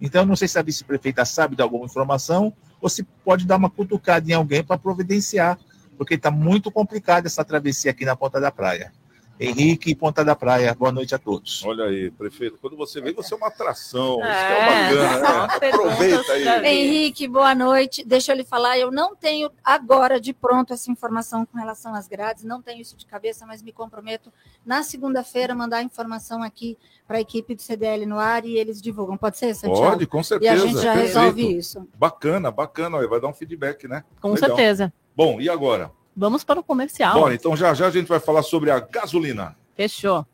Então, 0.00 0.24
não 0.24 0.36
sei 0.36 0.48
se 0.48 0.58
a 0.58 0.62
vice-prefeita 0.62 1.24
sabe 1.24 1.56
de 1.56 1.62
alguma 1.62 1.84
informação 1.84 2.52
ou 2.80 2.88
se 2.88 3.02
pode 3.24 3.46
dar 3.46 3.56
uma 3.56 3.70
cutucada 3.70 4.30
em 4.30 4.34
alguém 4.34 4.62
para 4.62 4.78
providenciar, 4.78 5.58
porque 5.96 6.14
está 6.14 6.30
muito 6.30 6.70
complicada 6.70 7.26
essa 7.26 7.44
travessia 7.44 7.90
aqui 7.90 8.04
na 8.04 8.14
ponta 8.14 8.40
da 8.40 8.52
praia. 8.52 8.92
Henrique, 9.40 9.94
Ponta 9.94 10.24
da 10.24 10.34
Praia, 10.34 10.74
boa 10.74 10.90
noite 10.90 11.14
a 11.14 11.18
todos. 11.18 11.64
Olha 11.64 11.84
aí, 11.84 12.10
prefeito, 12.10 12.58
quando 12.60 12.76
você 12.76 13.00
vem, 13.00 13.14
você 13.14 13.34
é 13.34 13.36
uma 13.36 13.46
atração, 13.46 14.18
é, 14.24 14.30
isso 14.30 14.44
é 14.44 14.66
bacana, 14.66 15.20
né? 15.20 15.68
Aproveita 15.68 16.32
aí. 16.32 16.66
Henrique, 16.66 17.28
boa 17.28 17.54
noite. 17.54 18.04
Deixa 18.04 18.32
eu 18.32 18.36
lhe 18.36 18.44
falar, 18.44 18.78
eu 18.78 18.90
não 18.90 19.14
tenho 19.14 19.48
agora 19.62 20.20
de 20.20 20.32
pronto 20.32 20.72
essa 20.72 20.90
informação 20.90 21.46
com 21.46 21.56
relação 21.56 21.94
às 21.94 22.08
grades, 22.08 22.42
não 22.42 22.60
tenho 22.60 22.80
isso 22.80 22.96
de 22.96 23.06
cabeça, 23.06 23.46
mas 23.46 23.62
me 23.62 23.70
comprometo 23.70 24.32
na 24.66 24.82
segunda-feira 24.82 25.54
mandar 25.54 25.78
a 25.78 25.82
informação 25.82 26.42
aqui 26.42 26.76
para 27.06 27.18
a 27.18 27.20
equipe 27.20 27.54
do 27.54 27.62
CDL 27.62 28.06
no 28.06 28.18
ar 28.18 28.44
e 28.44 28.58
eles 28.58 28.82
divulgam. 28.82 29.16
Pode 29.16 29.38
ser, 29.38 29.54
Santiago? 29.54 29.90
Pode, 29.90 30.06
com 30.06 30.22
certeza. 30.22 30.52
E 30.52 30.56
a 30.56 30.66
gente 30.66 30.82
já 30.82 30.94
Perfeito. 30.94 31.06
resolve 31.06 31.56
isso. 31.56 31.88
Bacana, 31.94 32.50
bacana, 32.50 33.06
vai 33.06 33.20
dar 33.20 33.28
um 33.28 33.32
feedback, 33.32 33.86
né? 33.86 34.02
Com 34.20 34.32
Legal. 34.32 34.48
certeza. 34.48 34.92
Bom, 35.14 35.40
e 35.40 35.48
agora? 35.48 35.90
Vamos 36.18 36.42
para 36.42 36.58
o 36.58 36.64
comercial. 36.64 37.14
Bora, 37.14 37.34
então 37.34 37.56
já 37.56 37.72
já 37.72 37.86
a 37.86 37.90
gente 37.92 38.08
vai 38.08 38.18
falar 38.18 38.42
sobre 38.42 38.72
a 38.72 38.80
gasolina. 38.80 39.54
Fechou. 39.76 40.26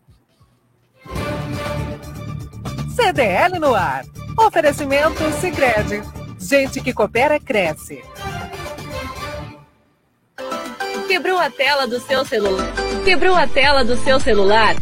CDL 2.97 3.59
no 3.59 3.75
ar. 3.75 4.03
Oferecimento 4.39 5.23
Sicredi. 5.39 6.03
Gente 6.41 6.81
que 6.81 6.95
coopera 6.95 7.39
cresce. 7.39 8.03
Quebrou 11.07 11.39
a 11.39 11.51
tela 11.51 11.87
do 11.87 12.01
seu 12.01 12.25
celular? 12.25 12.73
Quebrou 13.05 13.37
a 13.37 13.47
tela 13.47 13.85
do 13.85 13.95
seu 13.97 14.19
celular? 14.19 14.77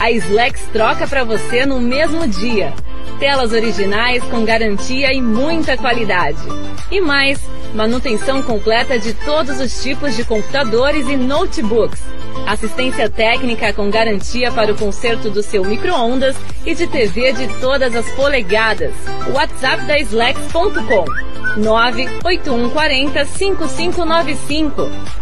A 0.00 0.10
Slex 0.10 0.60
troca 0.72 1.06
para 1.06 1.22
você 1.22 1.64
no 1.64 1.80
mesmo 1.80 2.26
dia. 2.26 2.74
Telas 3.20 3.52
originais 3.52 4.24
com 4.24 4.44
garantia 4.44 5.12
e 5.14 5.22
muita 5.22 5.76
qualidade. 5.76 6.42
E 6.90 7.00
mais, 7.00 7.40
manutenção 7.74 8.42
completa 8.42 8.98
de 8.98 9.14
todos 9.14 9.60
os 9.60 9.82
tipos 9.82 10.14
de 10.16 10.24
computadores 10.24 11.08
e 11.08 11.16
notebooks. 11.16 12.02
Assistência 12.46 13.08
técnica 13.08 13.72
com 13.72 13.90
garantia 13.90 14.50
para 14.50 14.72
o 14.72 14.76
conserto 14.76 15.30
do 15.30 15.42
seu 15.42 15.64
micro-ondas 15.64 16.36
e 16.66 16.74
de 16.74 16.86
TV 16.86 17.32
de 17.32 17.48
todas 17.60 17.94
as 17.94 18.08
polegadas. 18.12 18.92
WhatsApp 19.32 19.84
da 19.86 19.98
Slex.com 19.98 21.04
98140 21.56 23.24
5595 23.24 25.21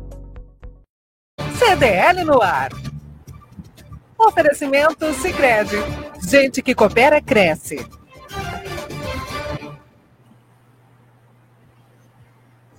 CDL 1.63 2.23
no 2.23 2.41
ar. 2.41 2.71
Oferecimento 4.17 5.13
Sicredi. 5.13 5.75
Gente 6.27 6.59
que 6.59 6.73
coopera 6.73 7.21
cresce. 7.21 7.75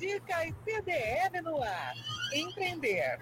Dicas 0.00 0.52
CDL 0.64 1.42
no 1.44 1.62
ar. 1.62 1.92
Empreender. 2.34 3.20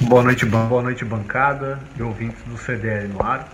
Boa 0.00 0.24
noite, 0.24 0.44
boa 0.44 0.82
noite, 0.82 1.04
bancada 1.04 1.78
e 1.96 2.02
ouvintes 2.02 2.42
do 2.42 2.58
CDL 2.58 3.06
no 3.06 3.22
ar. 3.22 3.48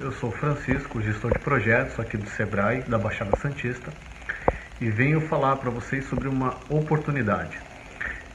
Eu 0.00 0.10
sou 0.10 0.32
Francisco, 0.32 1.00
gestor 1.00 1.32
de 1.32 1.38
projetos 1.38 2.00
aqui 2.00 2.16
do 2.16 2.28
Sebrae, 2.28 2.82
da 2.82 2.98
Baixada 2.98 3.38
Santista, 3.38 3.92
e 4.80 4.90
venho 4.90 5.20
falar 5.20 5.54
para 5.58 5.70
vocês 5.70 6.04
sobre 6.08 6.26
uma 6.26 6.56
oportunidade. 6.68 7.73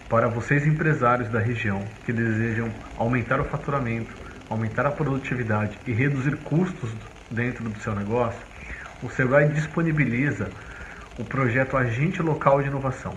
Para 0.10 0.28
vocês 0.28 0.66
empresários 0.66 1.30
da 1.30 1.39
região 1.39 1.86
que 2.03 2.12
desejam 2.12 2.72
aumentar 2.97 3.39
o 3.39 3.45
faturamento, 3.45 4.12
aumentar 4.49 4.88
a 4.88 4.91
produtividade 4.91 5.78
e 5.86 5.93
reduzir 5.93 6.36
custos 6.38 6.91
dentro 7.30 7.70
do 7.70 7.80
seu 7.80 7.93
negócio, 7.93 8.41
o 9.03 9.10
Sebrae 9.10 9.47
disponibiliza 9.49 10.49
o 11.20 11.24
projeto 11.24 11.78
Agente 11.78 12.24
Local 12.24 12.62
de 12.62 12.70
Inovação. 12.70 13.14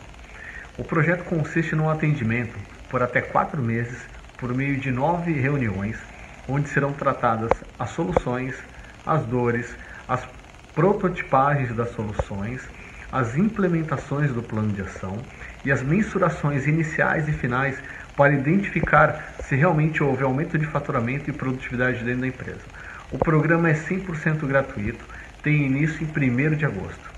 O 0.76 0.84
projeto 0.84 1.24
consiste 1.24 1.74
num 1.74 1.88
atendimento 1.88 2.58
por 2.90 3.02
até 3.02 3.22
quatro 3.22 3.62
meses 3.62 4.06
por 4.36 4.54
meio 4.54 4.76
de 4.76 4.90
nove 4.90 5.32
reuniões, 5.32 5.98
onde 6.46 6.68
serão 6.68 6.92
tratadas 6.92 7.50
as 7.78 7.90
soluções, 7.90 8.54
as 9.06 9.24
dores, 9.24 9.74
as 10.06 10.28
prototipagens 10.74 11.74
das 11.74 11.90
soluções, 11.92 12.68
as 13.10 13.36
implementações 13.36 14.32
do 14.32 14.42
plano 14.42 14.72
de 14.72 14.82
ação 14.82 15.16
e 15.64 15.72
as 15.72 15.82
mensurações 15.82 16.66
iniciais 16.66 17.28
e 17.28 17.32
finais 17.32 17.78
para 18.16 18.32
identificar 18.32 19.34
se 19.44 19.56
realmente 19.56 20.02
houve 20.02 20.22
aumento 20.22 20.58
de 20.58 20.66
faturamento 20.66 21.30
e 21.30 21.32
produtividade 21.32 22.04
dentro 22.04 22.20
da 22.20 22.26
empresa. 22.26 22.60
O 23.10 23.18
programa 23.18 23.70
é 23.70 23.74
100% 23.74 24.46
gratuito, 24.46 25.04
tem 25.42 25.66
início 25.66 26.02
em 26.02 26.30
1 26.30 26.56
de 26.56 26.64
agosto. 26.64 27.10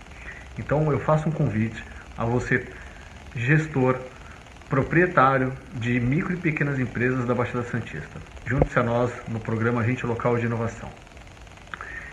Então 0.59 0.90
eu 0.90 0.99
faço 0.99 1.28
um 1.28 1.32
convite 1.32 1.82
a 2.16 2.24
você, 2.24 2.66
gestor, 3.34 3.99
proprietário 4.68 5.53
de 5.74 6.01
micro 6.01 6.34
e 6.34 6.36
pequenas 6.36 6.78
empresas 6.78 7.24
da 7.26 7.34
Baixada 7.34 7.64
Santista. 7.64 8.20
Junte-se 8.47 8.78
a 8.78 8.82
nós 8.82 9.12
no 9.28 9.38
programa 9.38 9.82
Agente 9.82 10.07
Local 10.07 10.36
de 10.38 10.47
Inovação. 10.47 10.90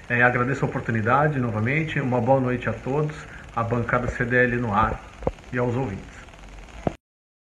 É, 0.09 0.21
agradeço 0.21 0.65
a 0.65 0.67
oportunidade 0.67 1.39
novamente, 1.39 1.99
uma 1.99 2.19
boa 2.19 2.39
noite 2.39 2.69
a 2.69 2.73
todos, 2.73 3.15
a 3.55 3.63
bancada 3.63 4.07
CDL 4.07 4.57
no 4.57 4.73
ar 4.73 5.01
e 5.53 5.57
aos 5.57 5.75
ouvintes. 5.75 6.20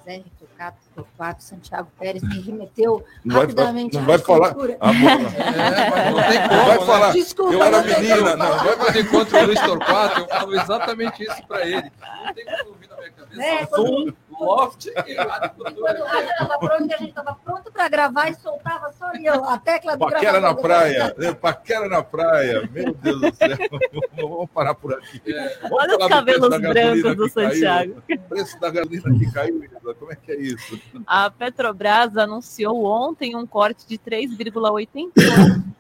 Zé 0.05 0.23
Torquato, 0.39 0.79
Torquato, 0.95 1.43
Santiago 1.43 1.89
Pérez 1.99 2.23
me 2.23 2.41
remeteu 2.41 3.05
Não 3.25 3.37
vai, 3.37 3.47
rapidamente 3.47 3.95
não 3.95 4.03
à 4.03 4.07
vai 4.07 4.19
falar. 4.19 4.55
Ah, 4.81 4.91
É, 6.01 6.11
não 6.11 6.23
tem 6.23 6.49
como, 6.49 6.55
Não 6.57 6.67
vai 6.67 6.79
né? 6.79 6.87
falar. 6.87 7.13
Desculpa, 7.13 7.53
eu 7.55 7.63
era 7.63 7.83
não 7.83 8.01
menina, 8.01 8.37
não. 8.37 8.59
Vai 8.59 8.97
eu 8.97 9.03
encontro 9.03 9.39
o 9.39 9.47
Luiz 9.47 9.61
Torquato, 9.61 10.21
eu 10.21 10.29
falo 10.29 10.55
exatamente 10.55 11.23
isso 11.23 11.47
para 11.47 11.67
ele. 11.67 11.93
Não 12.25 12.35
tem 12.35 12.45
como 12.45 12.69
ouvir 12.71 12.89
na 12.89 12.97
minha 12.97 13.11
cabeça. 13.13 13.37
Né, 13.37 13.67
loft 14.45 14.87
e 14.87 14.93
Quando 15.81 16.05
rádio 16.05 16.59
pronto, 16.59 16.95
a 16.95 16.97
gente 16.97 17.09
estava 17.09 17.35
pronto 17.35 17.73
para 17.73 17.89
gravar 17.89 18.31
e 18.31 18.35
soltava 18.35 18.93
só 18.93 19.07
ali 19.07 19.29
a 19.29 19.59
tecla 19.59 19.97
do 19.97 19.99
Paquera 20.01 20.33
na 20.33 20.53
gravador. 20.53 20.63
praia, 20.63 21.15
né? 21.17 21.33
Paquera 21.35 21.89
na 21.89 22.03
praia, 22.03 22.69
meu 22.73 22.95
Deus 22.95 23.21
do 23.21 23.35
céu. 23.35 23.57
Vamos 24.17 24.51
parar 24.51 24.75
por 24.75 24.95
aqui. 24.95 25.21
Vamos 25.63 25.79
Olha 25.79 25.93
os 25.93 25.99
do 25.99 26.09
cabelos 26.09 26.49
gasolina 26.49 26.75
brancos 26.75 27.17
do 27.17 27.29
que 27.29 27.35
caiu. 27.35 27.51
Santiago. 27.51 28.03
O 28.11 28.19
preço 28.29 28.61
da 28.61 28.71
gasolina 28.71 29.19
que 29.19 29.33
caiu, 29.33 29.65
como 29.99 30.13
é 30.13 30.17
que 30.17 30.33
é 30.33 30.37
isso? 30.37 30.81
A 31.07 31.31
Petrobras 31.31 32.17
anunciou 32.17 32.85
ontem 32.85 33.37
um 33.37 33.47
corte 33.47 33.87
de 33.87 33.99
3,88% 33.99 35.71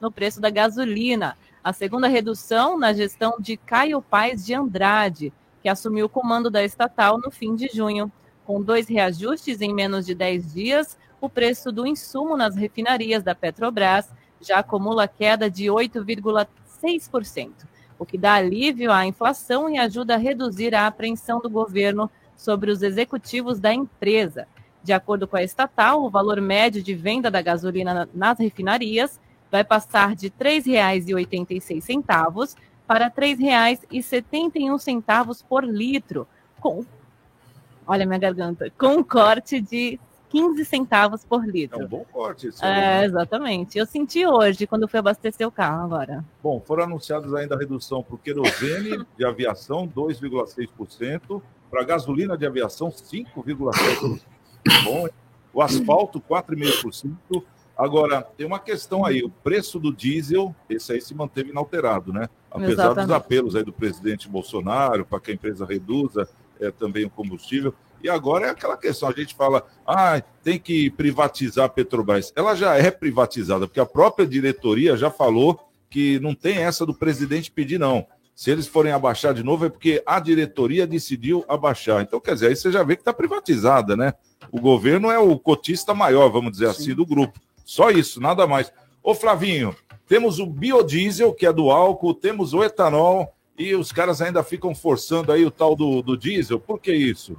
no 0.00 0.10
preço 0.10 0.40
da 0.40 0.50
gasolina. 0.50 1.36
A 1.62 1.72
segunda 1.72 2.08
redução 2.08 2.78
na 2.78 2.92
gestão 2.92 3.36
de 3.38 3.56
Caio 3.56 4.00
Paes 4.00 4.46
de 4.46 4.54
Andrade, 4.54 5.32
que 5.62 5.68
assumiu 5.68 6.06
o 6.06 6.08
comando 6.08 6.50
da 6.50 6.64
estatal 6.64 7.18
no 7.18 7.30
fim 7.30 7.54
de 7.54 7.68
junho. 7.72 8.10
Com 8.44 8.62
dois 8.62 8.88
reajustes 8.88 9.60
em 9.60 9.72
menos 9.72 10.06
de 10.06 10.14
10 10.14 10.52
dias, 10.52 10.98
o 11.20 11.28
preço 11.28 11.70
do 11.70 11.86
insumo 11.86 12.36
nas 12.36 12.56
refinarias 12.56 13.22
da 13.22 13.34
Petrobras 13.34 14.10
já 14.40 14.58
acumula 14.58 15.06
queda 15.06 15.50
de 15.50 15.66
8,6%. 15.66 17.68
o 17.98 18.06
que 18.06 18.16
dá 18.16 18.34
alívio 18.34 18.90
à 18.90 19.04
inflação 19.04 19.68
e 19.68 19.78
ajuda 19.78 20.14
a 20.14 20.16
reduzir 20.16 20.74
a 20.74 20.86
apreensão 20.86 21.38
do 21.38 21.50
governo 21.50 22.10
sobre 22.34 22.70
os 22.70 22.82
executivos 22.82 23.60
da 23.60 23.74
empresa. 23.74 24.48
De 24.82 24.94
acordo 24.94 25.28
com 25.28 25.36
a 25.36 25.42
estatal, 25.42 26.02
o 26.02 26.08
valor 26.08 26.40
médio 26.40 26.82
de 26.82 26.94
venda 26.94 27.30
da 27.30 27.42
gasolina 27.42 28.08
nas 28.14 28.38
refinarias 28.38 29.20
vai 29.50 29.62
passar 29.62 30.16
de 30.16 30.28
R$ 30.28 30.62
3,86 30.62 32.56
para 32.90 33.06
R$ 33.06 33.36
3,71 33.36 35.44
por 35.48 35.62
litro, 35.62 36.26
com 36.60 36.84
olha 37.86 38.04
minha 38.04 38.18
garganta, 38.18 38.68
com 38.76 38.96
um 38.96 39.02
corte 39.04 39.60
de 39.60 40.00
15 40.30 40.64
centavos 40.64 41.24
por 41.24 41.46
litro. 41.46 41.82
É 41.82 41.84
um 41.84 41.88
bom 41.88 42.04
corte 42.10 42.48
isso. 42.48 42.64
É, 42.64 43.04
exatamente. 43.04 43.78
Eu 43.78 43.86
senti 43.86 44.26
hoje 44.26 44.66
quando 44.66 44.88
fui 44.88 44.98
abastecer 44.98 45.46
o 45.46 45.52
carro 45.52 45.84
agora. 45.84 46.24
Bom, 46.42 46.60
foram 46.66 46.82
anunciados 46.82 47.32
ainda 47.32 47.54
a 47.54 47.58
redução 47.58 48.02
para 48.02 48.16
o 48.16 48.18
querosene 48.18 49.06
de 49.16 49.24
aviação, 49.24 49.86
2,6%, 49.86 51.40
para 51.70 51.82
a 51.82 51.84
gasolina 51.84 52.36
de 52.36 52.44
aviação, 52.44 52.88
5,7%. 52.88 54.20
Bom, 54.82 55.06
o 55.52 55.62
asfalto, 55.62 56.20
4,5%. 56.20 57.44
Agora, 57.78 58.20
tem 58.20 58.44
uma 58.44 58.58
questão 58.58 59.06
aí, 59.06 59.22
o 59.22 59.30
preço 59.30 59.78
do 59.78 59.94
diesel, 59.94 60.52
esse 60.68 60.92
aí 60.92 61.00
se 61.00 61.14
manteve 61.14 61.50
inalterado, 61.50 62.12
né? 62.12 62.28
Apesar 62.50 62.72
Exatamente. 62.72 63.06
dos 63.06 63.16
apelos 63.16 63.56
aí 63.56 63.62
do 63.62 63.72
presidente 63.72 64.28
Bolsonaro 64.28 65.04
para 65.04 65.20
que 65.20 65.30
a 65.30 65.34
empresa 65.34 65.64
reduza 65.64 66.28
é, 66.60 66.70
também 66.70 67.04
o 67.04 67.10
combustível. 67.10 67.74
E 68.02 68.08
agora 68.08 68.46
é 68.46 68.50
aquela 68.50 68.76
questão, 68.76 69.08
a 69.08 69.12
gente 69.12 69.34
fala, 69.34 69.64
ah, 69.86 70.22
tem 70.42 70.58
que 70.58 70.90
privatizar 70.90 71.66
a 71.66 71.68
Petrobras. 71.68 72.32
Ela 72.34 72.54
já 72.54 72.74
é 72.76 72.90
privatizada, 72.90 73.66
porque 73.66 73.80
a 73.80 73.86
própria 73.86 74.26
diretoria 74.26 74.96
já 74.96 75.10
falou 75.10 75.60
que 75.88 76.18
não 76.20 76.34
tem 76.34 76.58
essa 76.58 76.86
do 76.86 76.94
presidente 76.94 77.50
pedir, 77.50 77.78
não. 77.78 78.06
Se 78.34 78.50
eles 78.50 78.66
forem 78.66 78.90
abaixar 78.90 79.34
de 79.34 79.42
novo, 79.42 79.66
é 79.66 79.68
porque 79.68 80.02
a 80.06 80.18
diretoria 80.18 80.86
decidiu 80.86 81.44
abaixar. 81.46 82.00
Então, 82.00 82.18
quer 82.18 82.32
dizer, 82.32 82.46
aí 82.46 82.56
você 82.56 82.72
já 82.72 82.82
vê 82.82 82.96
que 82.96 83.02
está 83.02 83.12
privatizada, 83.12 83.94
né? 83.94 84.14
O 84.50 84.58
governo 84.58 85.10
é 85.10 85.18
o 85.18 85.38
cotista 85.38 85.92
maior, 85.92 86.30
vamos 86.30 86.52
dizer 86.52 86.68
assim, 86.68 86.94
do 86.94 87.04
grupo. 87.04 87.38
Só 87.66 87.90
isso, 87.90 88.18
nada 88.18 88.46
mais. 88.46 88.72
Ô, 89.02 89.14
Flavinho, 89.14 89.74
temos 90.06 90.38
o 90.38 90.46
biodiesel, 90.46 91.32
que 91.32 91.46
é 91.46 91.52
do 91.52 91.70
álcool, 91.70 92.14
temos 92.14 92.52
o 92.52 92.62
etanol, 92.62 93.34
e 93.58 93.74
os 93.74 93.92
caras 93.92 94.20
ainda 94.20 94.42
ficam 94.42 94.74
forçando 94.74 95.30
aí 95.32 95.44
o 95.44 95.50
tal 95.50 95.76
do, 95.76 96.02
do 96.02 96.16
diesel. 96.16 96.58
Por 96.58 96.80
que 96.80 96.92
isso? 96.92 97.36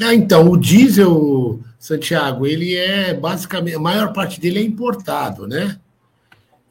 Ah, 0.00 0.14
então, 0.14 0.48
o 0.48 0.56
diesel, 0.56 1.60
Santiago, 1.78 2.46
ele 2.46 2.74
é 2.74 3.12
basicamente, 3.12 3.76
a 3.76 3.80
maior 3.80 4.12
parte 4.12 4.40
dele 4.40 4.60
é 4.60 4.62
importado, 4.62 5.46
né? 5.46 5.78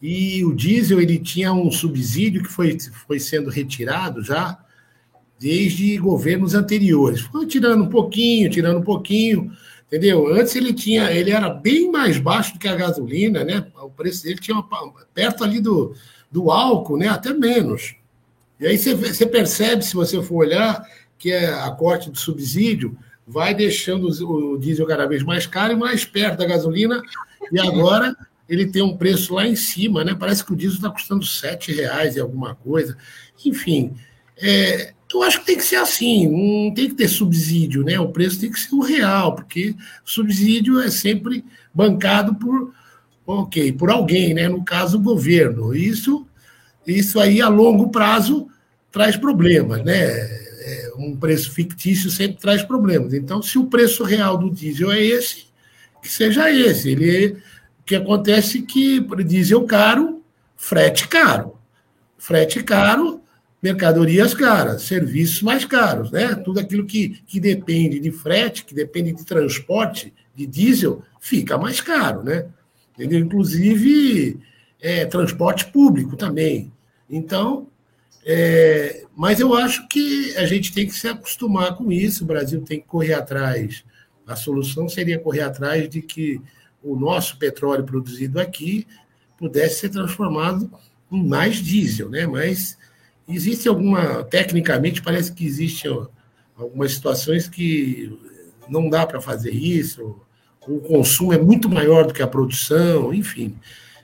E 0.01 0.45
o 0.45 0.53
diesel, 0.53 1.01
ele 1.01 1.20
tinha 1.20 1.51
um 1.51 1.72
subsídio 1.72 2.43
que 2.43 2.49
foi, 2.49 2.78
foi 3.08 3.20
sendo 3.20 3.49
retirado 3.49 4.24
já 4.24 4.58
desde 5.39 5.97
governos 5.97 6.53
anteriores. 6.55 7.22
Foi 7.22 7.45
tirando 7.45 7.84
um 7.84 7.89
pouquinho, 7.89 8.49
tirando 8.49 8.80
um 8.80 8.84
pouquinho, 8.84 9.51
entendeu? 9.88 10.27
Antes 10.27 10.55
ele 10.55 10.73
tinha, 10.73 11.11
ele 11.11 11.31
era 11.31 11.49
bem 11.49 11.91
mais 11.91 12.17
baixo 12.17 12.53
do 12.53 12.59
que 12.59 12.67
a 12.67 12.75
gasolina, 12.75 13.43
né? 13.43 13.65
O 13.81 13.89
preço 13.89 14.23
dele 14.23 14.39
tinha 14.39 14.55
uma, 14.55 14.93
perto 15.13 15.43
ali 15.43 15.59
do, 15.59 15.95
do 16.31 16.51
álcool, 16.51 16.97
né? 16.97 17.07
Até 17.07 17.33
menos. 17.33 17.95
E 18.59 18.67
aí 18.67 18.77
você, 18.77 19.25
percebe, 19.25 19.83
se 19.83 19.95
você 19.95 20.21
for 20.21 20.38
olhar, 20.38 20.85
que 21.17 21.31
é 21.31 21.47
a 21.47 21.71
corte 21.71 22.09
do 22.09 22.17
subsídio 22.17 22.97
vai 23.25 23.53
deixando 23.53 24.07
o, 24.07 24.53
o 24.53 24.57
diesel 24.57 24.85
cada 24.88 25.05
vez 25.05 25.21
mais 25.21 25.45
caro 25.45 25.73
e 25.73 25.75
mais 25.75 26.05
perto 26.05 26.38
da 26.38 26.45
gasolina, 26.45 27.01
e 27.51 27.59
agora 27.59 28.15
ele 28.47 28.67
tem 28.67 28.81
um 28.81 28.95
preço 28.95 29.33
lá 29.33 29.45
em 29.45 29.55
cima, 29.55 30.03
né? 30.03 30.15
Parece 30.17 30.43
que 30.43 30.53
o 30.53 30.55
diesel 30.55 30.77
está 30.77 30.89
custando 30.89 31.25
R$ 31.25 31.73
reais 31.73 32.15
e 32.15 32.19
alguma 32.19 32.55
coisa. 32.55 32.97
Enfim, 33.45 33.95
é, 34.38 34.93
eu 35.14 35.24
acho 35.24 35.39
que 35.39 35.45
tem 35.45 35.58
que 35.58 35.64
ser 35.64 35.78
assim, 35.78 36.28
não 36.28 36.74
tem 36.74 36.89
que 36.89 36.95
ter 36.95 37.08
subsídio, 37.08 37.84
né? 37.84 37.99
O 37.99 38.10
preço 38.10 38.39
tem 38.39 38.51
que 38.51 38.60
ser 38.60 38.76
o 38.76 38.82
real, 38.82 39.36
porque 39.36 39.74
subsídio 40.03 40.82
é 40.82 40.89
sempre 40.89 41.45
bancado 41.74 42.36
por, 42.36 42.74
ok, 43.26 43.72
por 43.72 43.89
alguém, 43.89 44.34
né? 44.34 44.49
No 44.49 44.64
caso, 44.66 44.97
o 44.97 45.01
governo. 45.01 45.74
Isso, 45.74 46.28
isso 46.86 47.20
aí 47.20 47.41
a 47.41 47.47
longo 47.47 47.89
prazo 47.89 48.47
traz 48.91 49.16
problemas, 49.16 49.84
né? 49.86 49.95
É, 49.95 50.91
um 50.97 51.16
preço 51.16 51.51
fictício 51.51 52.10
sempre 52.10 52.41
traz 52.41 52.62
problemas. 52.62 53.14
Então, 53.14 53.41
se 53.41 53.58
o 53.58 53.68
preço 53.68 54.03
real 54.03 54.38
do 54.38 54.49
diesel 54.49 54.91
é 54.91 55.01
esse, 55.01 55.47
que 56.01 56.10
seja 56.10 56.51
esse. 56.51 56.89
Ele, 56.89 57.38
o 57.80 57.84
que 57.86 57.95
acontece 57.95 58.60
é 58.60 58.62
que 58.62 58.99
diesel 59.24 59.64
caro, 59.64 60.22
frete 60.55 61.08
caro. 61.08 61.53
Frete 62.18 62.64
caro, 62.64 63.22
mercadorias 63.62 64.34
caras, 64.34 64.84
serviços 64.84 65.41
mais 65.41 65.66
caros, 65.66 66.12
né? 66.12 66.36
Tudo 66.36 66.60
aquilo 66.60 66.86
que, 66.86 67.22
que 67.26 67.39
depende 67.39 67.99
de 67.99 68.12
frete, 68.12 68.64
que 68.64 68.74
depende 68.74 69.12
de 69.14 69.26
transporte 69.26 70.14
de 70.36 70.45
diesel, 70.45 71.01
fica 71.20 71.58
mais 71.58 71.82
caro, 71.82 72.24
né? 72.24 72.47
Entendeu? 72.93 73.20
Inclusive 73.20 74.39
é, 74.80 75.05
transporte 75.05 75.66
público 75.66 76.16
também. 76.16 76.72
Então, 77.10 77.68
é, 78.26 79.05
mas 79.16 79.39
eu 79.39 79.55
acho 79.55 79.88
que 79.88 80.36
a 80.36 80.45
gente 80.45 80.74
tem 80.74 80.86
que 80.86 80.93
se 80.93 81.08
acostumar 81.08 81.76
com 81.76 81.91
isso, 81.91 82.24
o 82.24 82.28
Brasil 82.28 82.62
tem 82.62 82.80
que 82.80 82.88
correr 82.88 83.14
atrás. 83.14 83.84
A 84.26 84.36
solução 84.36 84.89
seria 84.89 85.18
correr 85.18 85.41
atrás 85.41 85.89
de 85.89 86.01
que 86.01 86.41
o 86.84 86.95
nosso 86.95 87.38
petróleo 87.38 87.84
produzido 87.84 88.39
aqui 88.39 88.86
pudesse 89.38 89.80
ser 89.80 89.89
transformado 89.89 90.70
em 91.12 91.26
mais 91.26 91.55
diesel, 91.58 92.10
né? 92.10 92.28
Mas 92.28 92.78
existe 93.28 93.67
alguma, 93.67 94.23
tecnicamente, 94.23 95.01
parece 95.01 95.32
que 95.32 95.45
existem 95.45 95.91
algumas 96.57 96.93
situações 96.93 97.47
que 97.47 98.17
não 98.69 98.89
dá 98.89 99.05
para 99.05 99.21
fazer 99.21 99.51
isso, 99.51 100.15
o 100.67 100.80
consumo 100.80 101.34
é 101.34 101.38
muito 101.38 101.69
maior 101.69 102.05
do 102.05 102.13
que 102.13 102.21
a 102.21 102.28
produção, 102.28 103.13
enfim. 103.13 103.55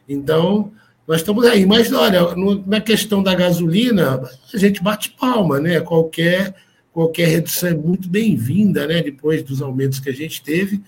Então, 0.08 0.72
nós 1.08 1.18
estamos 1.18 1.46
aí. 1.46 1.66
Mas, 1.66 1.92
olha, 1.92 2.22
na 2.66 2.80
questão 2.80 3.22
da 3.22 3.36
gasolina, 3.36 4.22
a 4.54 4.58
gente 4.58 4.82
bate 4.82 5.12
palma, 5.12 5.60
né? 5.60 5.82
Qualquer, 5.82 6.56
qualquer 6.92 7.28
redução 7.28 7.70
é 7.70 7.74
muito 7.74 8.08
bem-vinda, 8.08 8.88
né? 8.88 9.02
Depois 9.02 9.44
dos 9.44 9.62
aumentos 9.62 10.00
que 10.00 10.10
a 10.10 10.14
gente 10.14 10.42
teve. 10.42 10.82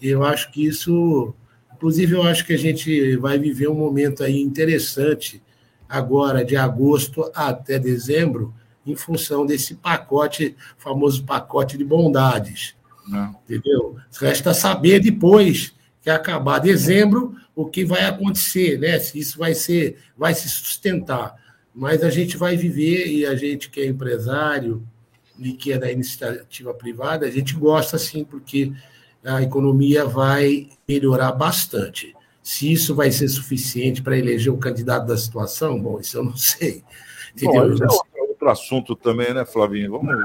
Eu 0.00 0.24
acho 0.24 0.50
que 0.50 0.66
isso. 0.66 1.32
Inclusive, 1.72 2.14
eu 2.14 2.22
acho 2.22 2.44
que 2.44 2.52
a 2.52 2.58
gente 2.58 3.16
vai 3.16 3.38
viver 3.38 3.68
um 3.68 3.74
momento 3.74 4.22
aí 4.24 4.40
interessante 4.40 5.40
agora, 5.92 6.42
de 6.42 6.56
agosto 6.56 7.30
até 7.34 7.78
dezembro, 7.78 8.54
em 8.86 8.96
função 8.96 9.44
desse 9.44 9.74
pacote, 9.74 10.56
famoso 10.78 11.22
pacote 11.24 11.76
de 11.76 11.84
bondades. 11.84 12.74
Não. 13.06 13.36
Entendeu? 13.44 13.96
Resta 14.18 14.54
saber 14.54 15.00
depois 15.00 15.74
que 16.00 16.08
acabar 16.08 16.58
dezembro 16.60 17.36
o 17.54 17.66
que 17.66 17.84
vai 17.84 18.06
acontecer, 18.06 18.78
né? 18.78 18.98
Se 18.98 19.18
isso 19.18 19.38
vai 19.38 19.54
ser, 19.54 19.98
vai 20.16 20.34
se 20.34 20.48
sustentar. 20.48 21.34
Mas 21.74 22.02
a 22.02 22.08
gente 22.08 22.38
vai 22.38 22.56
viver 22.56 23.06
e 23.06 23.26
a 23.26 23.34
gente 23.34 23.68
que 23.68 23.80
é 23.80 23.86
empresário 23.86 24.82
e 25.38 25.52
que 25.52 25.72
é 25.72 25.78
da 25.78 25.92
iniciativa 25.92 26.72
privada, 26.72 27.26
a 27.26 27.30
gente 27.30 27.54
gosta 27.54 27.98
sim, 27.98 28.24
porque 28.24 28.72
a 29.22 29.42
economia 29.42 30.06
vai 30.06 30.70
melhorar 30.88 31.32
bastante. 31.32 32.14
Se 32.42 32.72
isso 32.72 32.94
vai 32.94 33.10
ser 33.12 33.28
suficiente 33.28 34.02
para 34.02 34.18
eleger 34.18 34.52
o 34.52 34.56
candidato 34.58 35.06
da 35.06 35.16
situação, 35.16 35.80
bom, 35.80 36.00
isso 36.00 36.18
eu 36.18 36.24
não 36.24 36.36
sei. 36.36 36.82
Entendeu? 37.34 37.68
Bom, 37.68 37.72
esse 37.74 37.82
é 38.16 38.22
outro, 38.22 38.48
assunto 38.50 38.96
também, 38.96 39.32
né, 39.32 39.44
Flavinho? 39.44 39.92
Vamos 39.92 40.16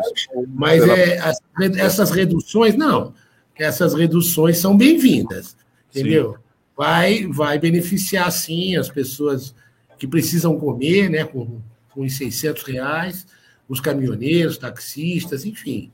Mas 0.47 0.82
é, 0.84 1.20
as- 1.20 1.39
essas 1.78 2.09
reduções, 2.09 2.76
não. 2.76 3.13
Essas 3.55 3.93
reduções 3.93 4.57
são 4.57 4.76
bem-vindas, 4.76 5.55
entendeu? 5.89 6.38
Vai, 6.76 7.28
vai 7.28 7.57
beneficiar, 7.59 8.32
sim, 8.32 8.76
as 8.76 8.89
pessoas 8.89 9.53
que 9.97 10.07
precisam 10.07 10.59
comer, 10.59 11.09
né, 11.09 11.24
com, 11.26 11.59
com 11.91 12.01
os 12.01 12.18
600 12.18 12.63
reais, 12.63 13.26
os 13.70 13.80
caminhoneiros, 13.80 14.57
taxistas, 14.57 15.45
enfim. 15.45 15.91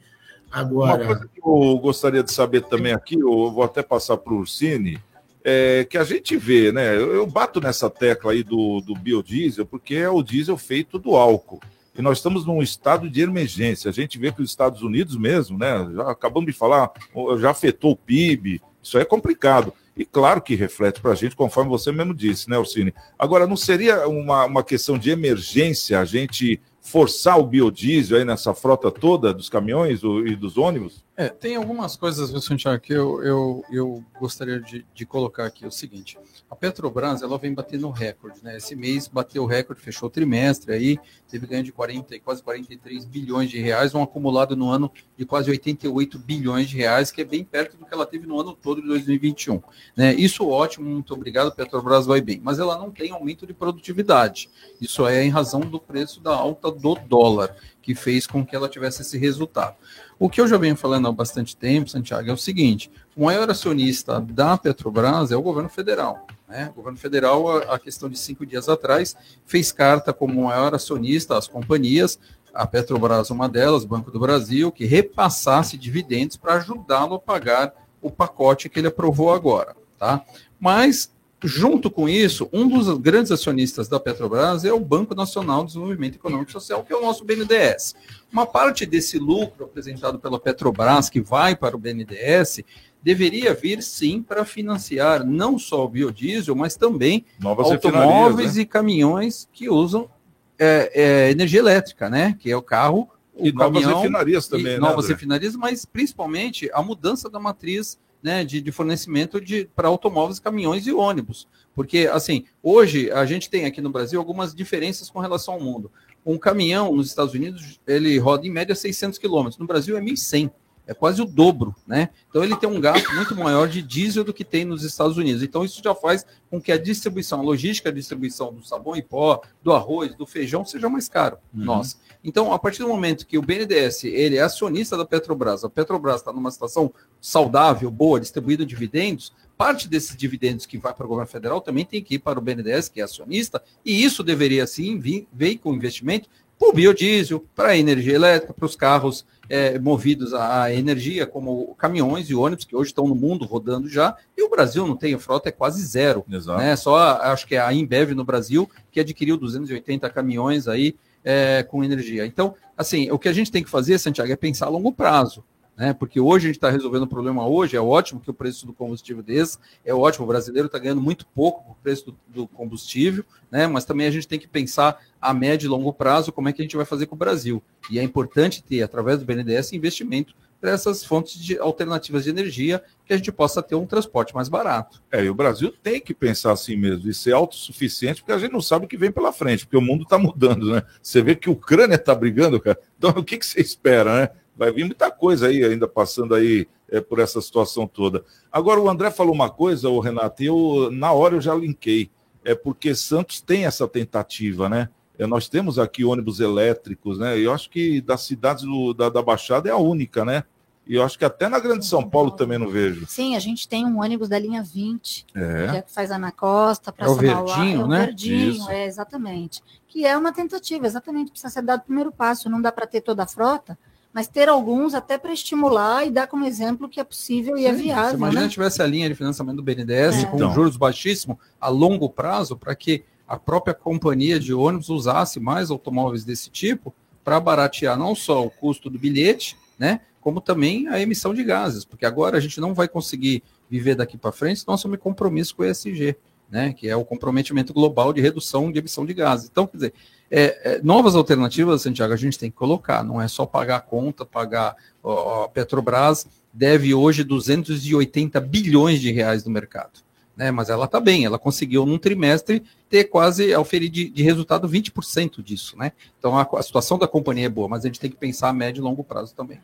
Uma 0.49 0.59
Agora, 0.61 1.05
coisa 1.05 1.29
que 1.33 1.39
eu 1.39 1.77
gostaria 1.79 2.21
de 2.23 2.31
saber 2.31 2.61
também 2.63 2.93
aqui, 2.93 3.15
eu 3.19 3.51
vou 3.51 3.63
até 3.63 3.81
passar 3.81 4.17
para 4.17 4.33
o 4.33 4.37
Ursini, 4.39 4.99
é 5.43 5.85
que 5.89 5.97
a 5.97 6.03
gente 6.03 6.37
vê, 6.37 6.71
né? 6.71 6.95
Eu, 6.95 7.13
eu 7.13 7.27
bato 7.27 7.59
nessa 7.59 7.89
tecla 7.89 8.31
aí 8.31 8.43
do, 8.43 8.79
do 8.81 8.95
biodiesel, 8.95 9.65
porque 9.65 9.95
é 9.95 10.09
o 10.09 10.23
diesel 10.23 10.57
feito 10.57 10.97
do 10.97 11.15
álcool. 11.15 11.61
E 11.95 12.01
nós 12.01 12.17
estamos 12.17 12.45
num 12.45 12.61
estado 12.61 13.09
de 13.09 13.21
emergência. 13.21 13.89
A 13.89 13.93
gente 13.93 14.17
vê 14.17 14.31
que 14.31 14.41
os 14.41 14.49
Estados 14.49 14.81
Unidos 14.81 15.15
mesmo, 15.15 15.57
né? 15.57 15.89
Já 15.93 16.09
acabamos 16.09 16.51
de 16.51 16.57
falar, 16.57 16.91
já 17.39 17.51
afetou 17.51 17.91
o 17.91 17.95
PIB. 17.95 18.61
Isso 18.81 18.97
é 18.97 19.05
complicado. 19.05 19.73
E 19.95 20.03
claro 20.03 20.41
que 20.41 20.55
reflete 20.55 20.99
para 20.99 21.11
a 21.11 21.15
gente, 21.15 21.35
conforme 21.35 21.69
você 21.69 21.91
mesmo 21.91 22.15
disse, 22.15 22.49
né, 22.49 22.57
Ursini? 22.57 22.93
Agora, 23.17 23.45
não 23.45 23.55
seria 23.55 24.07
uma, 24.07 24.45
uma 24.45 24.63
questão 24.63 24.97
de 24.97 25.11
emergência 25.11 25.99
a 25.99 26.05
gente 26.05 26.59
forçar 26.81 27.39
o 27.39 27.45
biodiesel 27.45 28.17
aí 28.17 28.25
nessa 28.25 28.55
frota 28.55 28.89
toda 28.89 29.33
dos 29.33 29.49
caminhões 29.49 30.01
e 30.25 30.35
dos 30.35 30.57
ônibus? 30.57 31.03
É, 31.15 31.29
tem 31.29 31.55
algumas 31.55 31.95
coisas, 31.95 32.31
viu, 32.31 32.41
Santiago, 32.41 32.81
que 32.81 32.91
eu, 32.91 33.21
eu, 33.21 33.65
eu 33.71 34.03
gostaria 34.19 34.59
de, 34.59 34.83
de 34.95 35.05
colocar 35.05 35.45
aqui. 35.45 35.63
É 35.63 35.67
o 35.67 35.71
seguinte, 35.71 36.17
a 36.49 36.55
Petrobras, 36.55 37.21
ela 37.21 37.37
vem 37.37 37.53
batendo 37.53 37.87
recorde, 37.91 38.43
né? 38.43 38.57
Esse 38.57 38.75
mês 38.75 39.07
bateu 39.07 39.43
o 39.43 39.45
recorde, 39.45 39.79
fechou 39.79 40.07
o 40.07 40.09
trimestre 40.09 40.73
aí, 40.73 40.97
teve 41.29 41.45
ganho 41.45 41.63
de 41.63 41.71
40, 41.71 42.19
quase 42.21 42.41
43 42.41 43.05
bilhões 43.05 43.51
de 43.51 43.59
reais, 43.59 43.93
um 43.93 44.01
acumulado 44.01 44.55
no 44.55 44.69
ano 44.69 44.91
de 45.15 45.23
quase 45.23 45.51
88 45.51 46.17
bilhões 46.17 46.67
de 46.67 46.77
reais, 46.77 47.11
que 47.11 47.21
é 47.21 47.25
bem 47.25 47.43
perto 47.43 47.77
do 47.77 47.85
que 47.85 47.93
ela 47.93 48.07
teve 48.07 48.25
no 48.25 48.39
ano 48.39 48.53
todo 48.53 48.81
de 48.81 48.87
2021. 48.87 49.61
Né? 49.95 50.15
Isso 50.15 50.47
ótimo, 50.47 50.89
muito 50.89 51.13
obrigado, 51.13 51.53
Petrobras 51.53 52.07
vai 52.07 52.21
bem. 52.21 52.41
Mas 52.43 52.57
ela 52.57 52.75
não 52.75 52.89
tem 52.89 53.11
aumento 53.11 53.45
de 53.45 53.53
produtividade. 53.53 54.49
Isso 54.81 55.05
é 55.05 55.23
em 55.23 55.29
razão 55.29 55.61
do 55.61 55.79
preço 55.79 56.19
da 56.21 56.35
alta 56.35 56.71
do 56.71 56.95
dólar, 56.95 57.55
que 57.83 57.93
fez 57.93 58.25
com 58.25 58.43
que 58.43 58.55
ela 58.55 58.69
tivesse 58.69 59.01
esse 59.01 59.17
resultado. 59.17 59.75
O 60.17 60.29
que 60.29 60.39
eu 60.39 60.47
já 60.47 60.57
venho 60.57 60.75
falando 60.75 61.07
há 61.07 61.11
bastante 61.11 61.55
tempo, 61.55 61.89
Santiago, 61.89 62.29
é 62.29 62.33
o 62.33 62.37
seguinte: 62.37 62.89
o 63.15 63.25
maior 63.25 63.47
acionista 63.51 64.19
da 64.19 64.57
Petrobras 64.57 65.31
é 65.31 65.35
o 65.35 65.41
governo 65.41 65.69
federal. 65.69 66.25
Né? 66.47 66.69
O 66.71 66.73
governo 66.73 66.97
federal, 66.97 67.57
a 67.69 67.77
questão 67.77 68.09
de 68.09 68.17
cinco 68.17 68.45
dias 68.45 68.69
atrás, 68.69 69.15
fez 69.45 69.71
carta 69.71 70.13
como 70.13 70.45
maior 70.45 70.73
acionista 70.73 71.37
às 71.37 71.47
companhias, 71.47 72.17
a 72.53 72.65
Petrobras, 72.65 73.29
uma 73.29 73.49
delas, 73.49 73.83
Banco 73.83 74.09
do 74.09 74.19
Brasil, 74.19 74.71
que 74.71 74.85
repassasse 74.85 75.77
dividendos 75.77 76.37
para 76.37 76.55
ajudá-lo 76.55 77.15
a 77.15 77.19
pagar 77.19 77.73
o 78.01 78.09
pacote 78.09 78.69
que 78.69 78.79
ele 78.79 78.87
aprovou 78.87 79.33
agora. 79.33 79.75
Tá? 79.99 80.23
Mas 80.59 81.11
Junto 81.43 81.91
com 81.91 82.07
isso, 82.07 82.49
um 82.53 82.67
dos 82.67 82.97
grandes 82.97 83.31
acionistas 83.31 83.89
da 83.89 83.99
Petrobras 83.99 84.63
é 84.63 84.71
o 84.71 84.79
Banco 84.79 85.13
Nacional 85.13 85.61
de 85.61 85.67
Desenvolvimento 85.67 86.15
Econômico 86.15 86.49
e 86.49 86.53
Social, 86.53 86.83
que 86.83 86.93
é 86.93 86.95
o 86.95 87.01
nosso 87.01 87.25
BNDES. 87.25 87.95
Uma 88.31 88.45
parte 88.45 88.85
desse 88.85 89.19
lucro 89.19 89.65
apresentado 89.65 90.17
pela 90.17 90.39
Petrobras, 90.39 91.09
que 91.09 91.19
vai 91.19 91.55
para 91.55 91.75
o 91.75 91.79
BNDES, 91.79 92.61
deveria 93.01 93.53
vir 93.53 93.83
sim 93.83 94.21
para 94.21 94.45
financiar 94.45 95.25
não 95.25 95.59
só 95.59 95.83
o 95.83 95.89
biodiesel, 95.89 96.55
mas 96.55 96.77
também 96.77 97.25
Novas 97.39 97.69
automóveis 97.69 98.55
né? 98.55 98.61
e 98.61 98.65
caminhões 98.65 99.49
que 99.51 99.69
usam 99.69 100.09
é, 100.57 100.91
é, 100.93 101.31
energia 101.31 101.59
elétrica, 101.59 102.09
né? 102.09 102.37
Que 102.39 102.49
é 102.49 102.55
o 102.55 102.61
carro, 102.61 103.09
o 103.35 103.45
E 103.45 103.51
novas 103.51 103.81
caminhão, 103.81 103.99
refinarias 103.99 104.45
e 104.45 104.49
também, 104.49 104.65
né, 104.65 104.77
novas 104.77 105.09
refinarias, 105.09 105.55
mas 105.55 105.83
principalmente 105.83 106.69
a 106.73 106.81
mudança 106.81 107.29
da 107.29 107.39
matriz 107.39 107.99
né, 108.23 108.45
de, 108.45 108.61
de 108.61 108.71
fornecimento 108.71 109.39
para 109.75 109.89
automóveis, 109.89 110.39
caminhões 110.39 110.87
e 110.87 110.93
ônibus. 110.93 111.47
Porque, 111.75 112.09
assim, 112.11 112.45
hoje 112.61 113.11
a 113.11 113.25
gente 113.25 113.49
tem 113.49 113.65
aqui 113.65 113.81
no 113.81 113.89
Brasil 113.89 114.19
algumas 114.19 114.55
diferenças 114.55 115.09
com 115.09 115.19
relação 115.19 115.55
ao 115.55 115.59
mundo. 115.59 115.91
Um 116.25 116.37
caminhão 116.37 116.95
nos 116.95 117.07
Estados 117.07 117.33
Unidos, 117.33 117.81
ele 117.85 118.17
roda 118.17 118.47
em 118.47 118.49
média 118.49 118.73
600 118.73 119.19
quilômetros. 119.19 119.57
No 119.57 119.67
Brasil 119.67 119.97
é 119.97 120.01
1.100. 120.01 120.49
É 120.85 120.93
quase 120.93 121.21
o 121.21 121.25
dobro, 121.25 121.73
né? 121.87 122.09
Então 122.29 122.43
ele 122.43 122.55
tem 122.57 122.69
um 122.69 122.79
gasto 122.79 123.13
muito 123.13 123.35
maior 123.35 123.69
de 123.69 123.81
diesel 123.81 124.23
do 124.23 124.33
que 124.33 124.43
tem 124.43 124.65
nos 124.65 124.83
Estados 124.83 125.17
Unidos. 125.17 125.41
Então 125.41 125.63
isso 125.63 125.81
já 125.83 125.95
faz 125.95 126.25
com 126.49 126.61
que 126.61 126.71
a 126.71 126.77
distribuição, 126.77 127.39
a 127.39 127.43
logística, 127.43 127.89
a 127.89 127.91
distribuição 127.91 128.53
do 128.53 128.65
sabão 128.65 128.95
em 128.95 129.01
pó, 129.01 129.41
do 129.61 129.71
arroz, 129.71 130.13
do 130.15 130.25
feijão 130.25 130.65
seja 130.65 130.89
mais 130.89 131.07
caro. 131.07 131.37
Uhum. 131.53 131.63
Nossa. 131.63 131.97
Então, 132.23 132.53
a 132.53 132.59
partir 132.59 132.79
do 132.79 132.87
momento 132.87 133.27
que 133.27 133.37
o 133.37 133.41
BNDES 133.41 134.05
ele 134.05 134.37
é 134.37 134.41
acionista 134.41 134.95
da 134.95 135.05
Petrobras, 135.05 135.63
a 135.63 135.69
Petrobras 135.69 136.17
está 136.17 136.31
numa 136.31 136.51
situação 136.51 136.93
saudável, 137.19 137.91
boa, 137.91 138.19
distribuindo 138.19 138.65
dividendos, 138.65 139.33
parte 139.57 139.87
desses 139.87 140.15
dividendos 140.15 140.65
que 140.65 140.77
vai 140.77 140.93
para 140.93 141.05
o 141.05 141.09
governo 141.09 141.29
federal 141.29 141.61
também 141.61 141.85
tem 141.85 142.01
que 142.01 142.15
ir 142.15 142.19
para 142.19 142.39
o 142.39 142.41
BNDES, 142.41 142.89
que 142.89 143.01
é 143.01 143.03
acionista, 143.03 143.61
e 143.85 144.03
isso 144.03 144.23
deveria 144.23 144.65
sim 144.65 144.99
vir, 144.99 145.27
vir 145.33 145.57
com 145.57 145.73
investimento 145.73 146.29
para 146.57 146.69
o 146.69 146.73
biodiesel, 146.73 147.45
para 147.55 147.69
a 147.69 147.77
energia 147.77 148.15
elétrica, 148.15 148.53
para 148.53 148.65
os 148.65 148.75
carros 148.75 149.25
é, 149.49 149.77
movidos 149.77 150.33
a, 150.33 150.73
energia, 150.73 151.25
como 151.25 151.75
caminhões 151.75 152.29
e 152.29 152.35
ônibus, 152.35 152.65
que 152.65 152.75
hoje 152.75 152.89
estão 152.89 153.07
no 153.07 153.15
mundo 153.15 153.45
rodando 153.45 153.89
já, 153.89 154.15
e 154.37 154.43
o 154.43 154.49
Brasil 154.49 154.87
não 154.87 154.95
tem, 154.95 155.13
a 155.13 155.19
frota 155.19 155.49
é 155.49 155.51
quase 155.51 155.83
zero. 155.85 156.25
Exato. 156.29 156.59
Né? 156.59 156.75
Só 156.75 156.97
acho 156.97 157.45
que 157.45 157.55
é 157.55 157.59
a 157.59 157.73
Embev 157.73 158.11
no 158.11 158.23
Brasil 158.23 158.69
que 158.91 158.99
adquiriu 158.99 159.37
280 159.37 160.09
caminhões 160.09 160.67
aí 160.67 160.95
é, 161.23 161.63
com 161.63 161.83
energia. 161.83 162.25
Então, 162.25 162.55
assim, 162.77 163.11
o 163.11 163.19
que 163.19 163.29
a 163.29 163.33
gente 163.33 163.51
tem 163.51 163.63
que 163.63 163.69
fazer, 163.69 163.97
Santiago, 163.97 164.31
é 164.31 164.35
pensar 164.35 164.67
a 164.67 164.69
longo 164.69 164.91
prazo. 164.91 165.43
Né? 165.75 165.93
Porque 165.93 166.19
hoje 166.19 166.45
a 166.45 166.49
gente 166.49 166.57
está 166.57 166.69
resolvendo 166.69 167.03
o 167.03 167.07
problema 167.07 167.47
hoje, 167.47 167.75
é 167.75 167.81
ótimo 167.81 168.19
que 168.19 168.29
o 168.29 168.33
preço 168.33 168.65
do 168.65 168.73
combustível 168.73 169.23
desse, 169.23 169.57
é 169.83 169.93
ótimo, 169.93 170.25
o 170.25 170.27
brasileiro 170.27 170.67
está 170.67 170.77
ganhando 170.77 171.01
muito 171.01 171.25
pouco 171.27 171.63
por 171.63 171.75
preço 171.77 172.05
do, 172.05 172.17
do 172.27 172.47
combustível, 172.47 173.25
né? 173.49 173.65
mas 173.65 173.83
também 173.83 174.05
a 174.05 174.11
gente 174.11 174.27
tem 174.27 174.39
que 174.39 174.47
pensar 174.47 175.01
a 175.19 175.33
médio 175.33 175.65
e 175.65 175.69
longo 175.69 175.91
prazo 175.91 176.31
como 176.31 176.49
é 176.49 176.53
que 176.53 176.61
a 176.61 176.65
gente 176.65 176.75
vai 176.75 176.85
fazer 176.85 177.07
com 177.07 177.15
o 177.15 177.17
Brasil. 177.17 177.61
E 177.89 177.97
é 177.97 178.03
importante 178.03 178.63
ter, 178.63 178.83
através 178.83 179.19
do 179.19 179.25
BNDES, 179.25 179.73
investimento 179.73 180.35
para 180.63 180.71
essas 180.71 181.03
fontes 181.03 181.37
de 181.37 181.59
alternativas 181.59 182.23
de 182.23 182.29
energia 182.29 182.81
que 183.05 183.11
a 183.11 183.17
gente 183.17 183.33
possa 183.33 183.61
ter 183.61 183.75
um 183.75 183.85
transporte 183.85 184.33
mais 184.33 184.47
barato. 184.47 185.03
É, 185.11 185.21
e 185.21 185.29
o 185.29 185.35
Brasil 185.35 185.73
tem 185.83 185.99
que 185.99 186.13
pensar 186.13 186.53
assim 186.53 186.77
mesmo, 186.77 187.09
e 187.09 187.13
ser 187.13 187.33
autossuficiente, 187.33 188.21
porque 188.21 188.31
a 188.31 188.37
gente 188.37 188.53
não 188.53 188.61
sabe 188.61 188.85
o 188.85 188.87
que 188.87 188.95
vem 188.95 189.11
pela 189.11 189.33
frente, 189.33 189.65
porque 189.65 189.75
o 189.75 189.81
mundo 189.81 190.03
está 190.03 190.17
mudando, 190.17 190.71
né? 190.71 190.83
Você 191.01 191.21
vê 191.21 191.35
que 191.35 191.49
a 191.49 191.51
Ucrânia 191.51 191.95
está 191.95 192.15
brigando, 192.15 192.61
cara. 192.61 192.79
Então, 192.97 193.09
o 193.09 193.23
que, 193.25 193.37
que 193.37 193.45
você 193.45 193.59
espera, 193.59 194.21
né? 194.21 194.29
Vai 194.55 194.71
vir 194.71 194.85
muita 194.85 195.09
coisa 195.11 195.47
aí 195.47 195.63
ainda 195.63 195.87
passando 195.87 196.35
aí 196.35 196.67
é, 196.89 197.01
por 197.01 197.19
essa 197.19 197.41
situação 197.41 197.87
toda. 197.87 198.23
Agora, 198.51 198.79
o 198.79 198.89
André 198.89 199.09
falou 199.11 199.33
uma 199.33 199.49
coisa, 199.49 199.89
o 199.89 199.99
Renato, 199.99 200.43
e 200.43 200.45
eu, 200.45 200.89
na 200.91 201.11
hora 201.11 201.35
eu 201.35 201.41
já 201.41 201.55
linkei. 201.55 202.09
É 202.45 202.53
porque 202.53 202.93
Santos 202.93 203.41
tem 203.41 203.65
essa 203.65 203.87
tentativa, 203.87 204.67
né? 204.69 204.89
É, 205.17 205.25
nós 205.25 205.47
temos 205.47 205.79
aqui 205.79 206.03
ônibus 206.03 206.39
elétricos, 206.39 207.17
né? 207.17 207.39
E 207.39 207.43
eu 207.45 207.53
acho 207.53 207.69
que 207.69 208.01
das 208.01 208.21
cidades 208.21 208.63
do- 208.63 208.93
da, 208.93 209.09
da 209.09 209.21
Baixada 209.21 209.69
é 209.69 209.71
a 209.71 209.77
única, 209.77 210.25
né? 210.25 210.43
E 210.85 210.95
eu 210.95 211.03
acho 211.03 211.17
que 211.17 211.23
até 211.23 211.47
na 211.47 211.59
Grande 211.59 211.85
São 211.85 212.07
Paulo 212.09 212.31
também 212.31 212.57
não 212.59 212.67
vejo. 212.67 213.05
Sim, 213.07 213.37
a 213.37 213.39
gente 213.39 213.67
tem 213.69 213.85
um 213.85 214.01
ônibus 214.01 214.27
da 214.27 214.37
linha 214.37 214.61
20, 214.61 215.25
que 215.25 215.39
é 215.39 215.77
É. 215.77 215.81
que 215.81 215.91
faz 215.93 216.11
Ana 216.11 216.31
Costa, 216.31 216.91
para 216.91 217.05
É 217.05 217.09
o 217.09 217.15
verdinho, 217.15 217.81
é 217.81 217.83
o 217.85 217.87
né? 217.87 218.05
verdinho, 218.07 218.51
Isso. 218.51 218.69
é 218.69 218.85
exatamente. 218.85 219.63
Que 219.87 220.05
é 220.05 220.17
uma 220.17 220.33
tentativa, 220.33 220.85
exatamente, 220.85 221.31
precisa 221.31 221.53
ser 221.53 221.61
dado 221.61 221.79
o 221.79 221.85
primeiro 221.85 222.11
passo, 222.11 222.49
não 222.49 222.61
dá 222.61 222.69
para 222.71 222.85
ter 222.85 222.99
toda 222.99 223.23
a 223.23 223.27
frota, 223.27 223.77
mas 224.13 224.27
ter 224.27 224.47
alguns 224.47 224.93
até 224.93 225.17
para 225.17 225.33
estimular 225.33 226.05
e 226.05 226.11
dar 226.11 226.27
como 226.27 226.45
exemplo 226.45 226.87
que 226.87 226.99
é 226.99 227.03
possível 227.03 227.57
e 227.57 227.65
é 227.65 227.73
viável, 227.73 228.11
Se 228.11 228.15
imagina 228.15 228.41
né? 228.41 228.47
se 228.47 228.53
tivesse 228.53 228.81
a 228.81 228.85
linha 228.87 229.09
de 229.09 229.15
financiamento 229.15 229.55
do 229.57 229.63
BNDES 229.63 230.23
É. 230.23 230.25
com 230.25 230.37
Então. 230.37 230.53
juros 230.53 230.77
baixíssimos 230.77 231.37
a 231.59 231.67
longo 231.69 232.07
prazo 232.09 232.55
para 232.55 232.75
que 232.75 233.03
a 233.27 233.37
própria 233.39 233.73
companhia 233.73 234.39
de 234.39 234.53
ônibus 234.53 234.89
usasse 234.89 235.39
mais 235.39 235.71
automóveis 235.71 236.23
desse 236.23 236.49
tipo 236.49 236.93
para 237.23 237.39
baratear 237.39 237.97
não 237.97 238.13
só 238.13 238.45
o 238.45 238.49
custo 238.51 238.89
do 238.89 238.99
bilhete, 238.99 239.57
né, 239.79 240.01
como 240.21 240.39
também 240.39 240.87
a 240.89 241.01
emissão 241.01 241.33
de 241.33 241.43
gases, 241.43 241.83
porque 241.83 242.05
agora 242.05 242.37
a 242.37 242.39
gente 242.39 242.59
não 242.61 242.73
vai 242.73 242.87
conseguir 242.87 243.41
viver 243.69 243.95
daqui 243.95 244.17
para 244.17 244.31
frente 244.31 244.59
se 244.59 244.67
não 244.67 244.75
assumir 244.75 244.97
compromisso 244.97 245.55
com 245.55 245.63
o 245.63 245.65
ESG, 245.65 246.15
né, 246.51 246.71
que 246.73 246.87
é 246.87 246.95
o 246.95 247.03
comprometimento 247.03 247.73
global 247.73 248.13
de 248.13 248.21
redução 248.21 248.71
de 248.71 248.77
emissão 248.77 249.05
de 249.05 249.13
gases. 249.13 249.49
Então, 249.49 249.65
quer 249.65 249.77
dizer, 249.77 249.93
é, 250.29 250.75
é, 250.75 250.81
novas 250.81 251.15
alternativas, 251.15 251.81
Santiago, 251.81 252.13
a 252.13 252.17
gente 252.17 252.39
tem 252.39 252.49
que 252.49 252.57
colocar, 252.57 253.03
não 253.03 253.21
é 253.21 253.27
só 253.27 253.45
pagar 253.45 253.77
a 253.77 253.81
conta, 253.81 254.25
pagar 254.25 254.75
ó, 255.03 255.43
a 255.43 255.49
Petrobras 255.49 256.25
deve 256.51 256.93
hoje 256.93 257.23
280 257.23 258.39
bilhões 258.41 258.99
de 258.99 259.11
reais 259.11 259.43
no 259.43 259.51
mercado. 259.51 260.01
Né, 260.35 260.49
mas 260.49 260.67
ela 260.67 260.85
está 260.85 260.99
bem, 260.99 261.25
ela 261.25 261.37
conseguiu 261.37 261.85
num 261.85 261.99
trimestre 261.99 262.63
ter 262.89 263.03
quase, 263.03 263.55
oferir 263.55 263.87
de, 263.87 264.09
de 264.09 264.23
resultado 264.23 264.67
20% 264.67 265.43
disso. 265.43 265.77
Né? 265.77 265.91
Então 266.17 266.35
a, 266.35 266.47
a 266.57 266.63
situação 266.63 266.97
da 266.97 267.07
companhia 267.07 267.45
é 267.45 267.49
boa, 267.49 267.67
mas 267.67 267.83
a 267.83 267.87
gente 267.87 267.99
tem 267.99 268.09
que 268.09 268.17
pensar 268.17 268.49
a 268.49 268.53
médio 268.53 268.81
e 268.81 268.83
longo 268.83 269.03
prazo 269.03 269.35
também. 269.35 269.59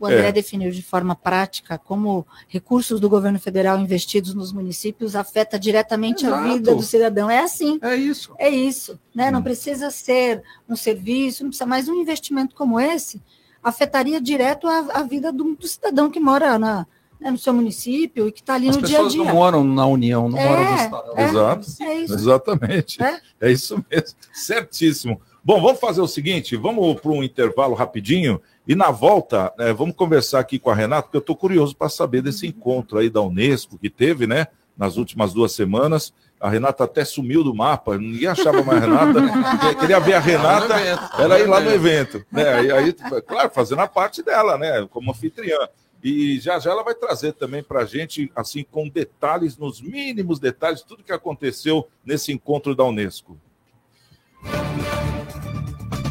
O 0.00 0.06
André 0.06 0.28
É. 0.28 0.32
definiu 0.32 0.70
de 0.70 0.82
forma 0.82 1.14
prática 1.16 1.76
como 1.76 2.24
recursos 2.46 3.00
do 3.00 3.08
governo 3.08 3.38
federal 3.40 3.78
investidos 3.80 4.32
nos 4.34 4.52
municípios 4.52 5.16
afeta 5.16 5.58
diretamente 5.58 6.24
a 6.24 6.28
Exato. 6.28 6.48
vida 6.52 6.74
do 6.74 6.82
cidadão. 6.82 7.28
É 7.30 7.40
assim. 7.40 7.78
É 7.82 7.96
isso. 7.96 8.32
É 8.38 8.48
isso. 8.48 8.98
Né? 9.14 9.30
Não 9.30 9.42
precisa 9.42 9.90
ser 9.90 10.42
um 10.68 10.76
serviço, 10.76 11.42
não 11.42 11.50
precisa 11.50 11.66
mais 11.66 11.88
um 11.88 11.94
investimento 11.94 12.54
como 12.54 12.78
esse 12.78 13.20
afetaria 13.62 14.20
direto 14.20 14.66
a, 14.68 14.78
a 14.94 15.02
vida 15.02 15.32
do, 15.32 15.54
do 15.56 15.66
cidadão 15.66 16.08
que 16.10 16.20
mora 16.20 16.58
na, 16.58 16.86
né, 17.20 17.30
no 17.32 17.36
seu 17.38 17.52
município 17.52 18.28
e 18.28 18.32
que 18.32 18.40
está 18.40 18.54
ali 18.54 18.68
As 18.68 18.76
no 18.76 18.82
dia 18.82 18.98
a 18.98 19.02
pessoas 19.02 19.12
dia. 19.14 19.24
não 19.24 19.34
moram 19.34 19.64
na 19.64 19.84
União, 19.86 20.28
não 20.28 20.38
É, 20.38 20.48
moram 20.48 20.64
no 20.70 20.76
Estado. 20.76 21.12
é. 21.16 21.24
Exato. 21.28 21.66
É 21.82 21.94
isso. 21.96 22.14
Exatamente. 22.14 23.02
É. 23.02 23.20
É 23.40 23.50
isso 23.52 23.84
mesmo. 23.90 24.16
Certíssimo. 24.32 25.20
Bom, 25.48 25.62
vamos 25.62 25.80
fazer 25.80 26.02
o 26.02 26.06
seguinte: 26.06 26.56
vamos 26.56 27.00
para 27.00 27.10
um 27.10 27.22
intervalo 27.22 27.74
rapidinho 27.74 28.38
e 28.66 28.74
na 28.74 28.90
volta 28.90 29.50
eh, 29.58 29.72
vamos 29.72 29.96
conversar 29.96 30.40
aqui 30.40 30.58
com 30.58 30.68
a 30.68 30.74
Renata, 30.74 31.04
porque 31.04 31.16
eu 31.16 31.20
estou 31.20 31.34
curioso 31.34 31.74
para 31.74 31.88
saber 31.88 32.20
desse 32.20 32.46
encontro 32.46 32.98
aí 32.98 33.08
da 33.08 33.22
Unesco 33.22 33.78
que 33.78 33.88
teve, 33.88 34.26
né? 34.26 34.48
Nas 34.76 34.98
últimas 34.98 35.32
duas 35.32 35.52
semanas. 35.52 36.12
A 36.38 36.50
Renata 36.50 36.84
até 36.84 37.02
sumiu 37.02 37.42
do 37.42 37.54
mapa, 37.54 37.96
ninguém 37.96 38.28
achava 38.28 38.62
mais 38.62 38.82
a 38.82 38.86
Renata. 38.86 39.74
Queria 39.80 39.98
ver 39.98 40.14
a 40.16 40.20
Renata, 40.20 40.74
ela 41.18 41.40
ir 41.40 41.46
lá 41.46 41.60
no 41.60 41.70
evento. 41.70 42.22
Né? 42.30 42.64
E 42.66 42.70
aí, 42.70 42.92
claro, 43.26 43.50
fazendo 43.50 43.80
a 43.80 43.88
parte 43.88 44.22
dela, 44.22 44.58
né? 44.58 44.86
Como 44.90 45.10
anfitriã. 45.10 45.66
E 46.04 46.38
já 46.40 46.58
já 46.58 46.72
ela 46.72 46.84
vai 46.84 46.94
trazer 46.94 47.32
também 47.32 47.62
para 47.62 47.80
a 47.80 47.86
gente, 47.86 48.30
assim, 48.36 48.66
com 48.70 48.86
detalhes, 48.86 49.56
nos 49.56 49.80
mínimos 49.80 50.38
detalhes, 50.38 50.82
tudo 50.82 51.02
que 51.02 51.10
aconteceu 51.10 51.88
nesse 52.04 52.32
encontro 52.32 52.74
da 52.74 52.84
Unesco. 52.84 53.34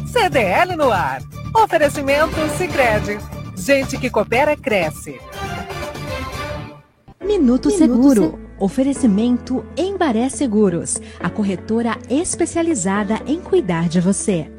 CDL 0.08 0.74
no 0.74 0.90
ar. 0.90 1.20
Oferecimento 1.54 2.34
Sicredi. 2.56 3.18
Gente 3.54 3.98
que 3.98 4.08
coopera, 4.08 4.56
cresce. 4.56 5.20
Minuto, 7.22 7.70
Seguro. 7.70 8.38
Oferecimento 8.58 9.64
Embaré 9.76 10.30
Seguros, 10.30 11.00
a 11.20 11.28
corretora 11.28 11.98
especializada 12.08 13.20
em 13.26 13.38
cuidar 13.38 13.88
de 13.88 14.00
você. 14.00 14.50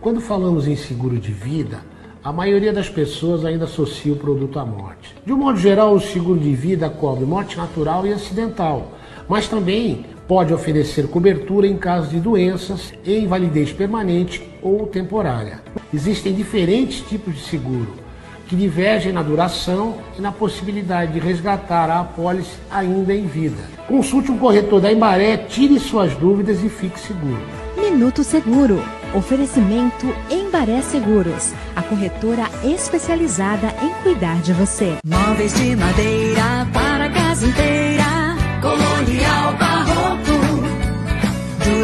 Quando 0.00 0.20
falamos 0.20 0.68
em 0.68 0.76
seguro 0.76 1.18
de 1.18 1.32
vida, 1.32 1.84
a 2.22 2.32
maioria 2.32 2.72
das 2.72 2.88
pessoas 2.88 3.44
ainda 3.44 3.64
associa 3.64 4.12
o 4.12 4.16
produto 4.16 4.58
à 4.58 4.64
morte. 4.64 5.16
De 5.26 5.32
um 5.32 5.36
modo 5.36 5.58
geral, 5.58 5.94
o 5.94 6.00
seguro 6.00 6.38
de 6.38 6.54
vida 6.54 6.88
cobre 6.88 7.24
morte 7.24 7.56
natural 7.56 8.06
e 8.06 8.12
acidental, 8.12 8.92
mas 9.28 9.48
também 9.48 10.06
pode 10.26 10.52
oferecer 10.52 11.08
cobertura 11.08 11.66
em 11.66 11.76
caso 11.76 12.08
de 12.08 12.20
doenças 12.20 12.92
e 13.04 13.18
invalidez 13.18 13.72
permanente 13.72 14.42
ou 14.62 14.86
temporária. 14.86 15.62
Existem 15.92 16.34
diferentes 16.34 17.00
tipos 17.08 17.34
de 17.34 17.42
seguro 17.42 18.04
que 18.46 18.54
divergem 18.54 19.12
na 19.12 19.22
duração 19.22 19.96
e 20.18 20.20
na 20.20 20.30
possibilidade 20.30 21.12
de 21.12 21.18
resgatar 21.18 21.88
a 21.88 22.00
apólice 22.00 22.56
ainda 22.70 23.14
em 23.14 23.26
vida. 23.26 23.62
Consulte 23.88 24.30
um 24.30 24.38
corretor 24.38 24.80
da 24.80 24.92
Embaré, 24.92 25.36
tire 25.36 25.78
suas 25.80 26.14
dúvidas 26.14 26.62
e 26.62 26.68
fique 26.68 26.98
seguro. 27.00 27.42
Minuto 27.76 28.22
Seguro. 28.22 28.82
Oferecimento 29.14 30.06
Embaré 30.28 30.80
Seguros, 30.82 31.52
a 31.76 31.82
corretora 31.82 32.48
especializada 32.64 33.68
em 33.82 34.02
cuidar 34.02 34.40
de 34.42 34.52
você. 34.52 34.96
Móveis 35.06 35.54
de 35.54 35.76
madeira 35.76 36.66
para 36.72 37.04
a 37.04 37.10
casa 37.10 37.46
inteira. 37.46 37.93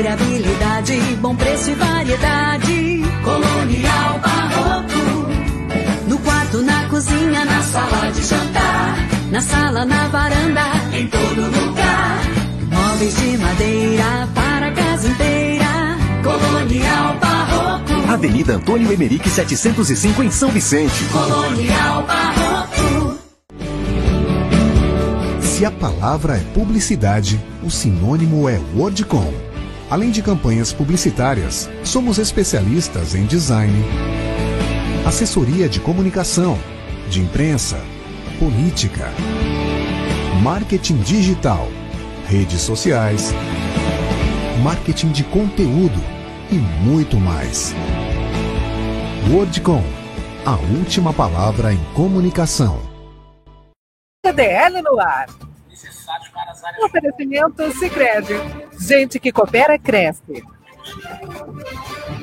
Durabilidade, 0.01 0.99
bom 1.21 1.37
preço 1.37 1.73
e 1.73 1.75
variedade. 1.75 3.03
Colonial 3.23 4.19
Barroco. 4.19 5.29
No 6.09 6.19
quarto, 6.21 6.63
na 6.63 6.89
cozinha, 6.89 7.45
na 7.45 7.63
sala 7.63 8.11
de 8.11 8.23
jantar. 8.25 8.97
Na 9.31 9.43
sala, 9.43 9.85
na 9.85 10.09
varanda, 10.09 10.63
em 10.95 11.07
todo 11.07 11.43
lugar. 11.43 12.19
Móveis 12.73 13.15
de 13.15 13.37
madeira 13.37 14.27
para 14.35 14.69
a 14.69 14.73
casa 14.73 15.07
inteira. 15.07 15.99
Colonial 16.25 17.19
Barroco. 17.21 18.11
Avenida 18.11 18.55
Antônio 18.55 18.91
Emerick 18.91 19.29
705 19.29 20.23
em 20.23 20.31
São 20.31 20.49
Vicente. 20.49 21.05
Colonial 21.13 22.07
Barroco. 22.07 23.19
Se 25.43 25.67
a 25.67 25.71
palavra 25.71 26.39
é 26.39 26.55
publicidade, 26.55 27.39
o 27.63 27.71
sinônimo 27.71 28.49
é 28.49 28.59
Wordcom. 28.75 29.50
Além 29.91 30.13
de 30.13 30.23
campanhas 30.23 30.73
publicitárias, 30.73 31.69
somos 31.83 32.19
especialistas 32.19 33.17
em 33.17 33.27
design, 33.27 33.75
assessoria 35.05 35.69
de 35.69 35.81
comunicação, 35.81 36.57
de 37.09 37.21
imprensa, 37.21 37.83
política, 38.39 39.09
marketing 40.45 40.99
digital, 40.99 41.67
redes 42.29 42.61
sociais, 42.61 43.35
marketing 44.63 45.11
de 45.11 45.25
conteúdo 45.25 46.01
e 46.53 46.55
muito 46.55 47.17
mais. 47.17 47.75
Wordcom, 49.29 49.83
a 50.47 50.55
última 50.79 51.13
palavra 51.13 51.75
em 51.75 51.85
comunicação. 51.95 52.81
CDL 54.25 54.83
no 54.83 55.01
ar. 55.01 55.50
Oferecimento 56.85 57.73
Sicredi. 57.73 58.35
Gente 58.79 59.19
que 59.21 59.31
coopera, 59.33 59.79
cresce. 59.79 60.43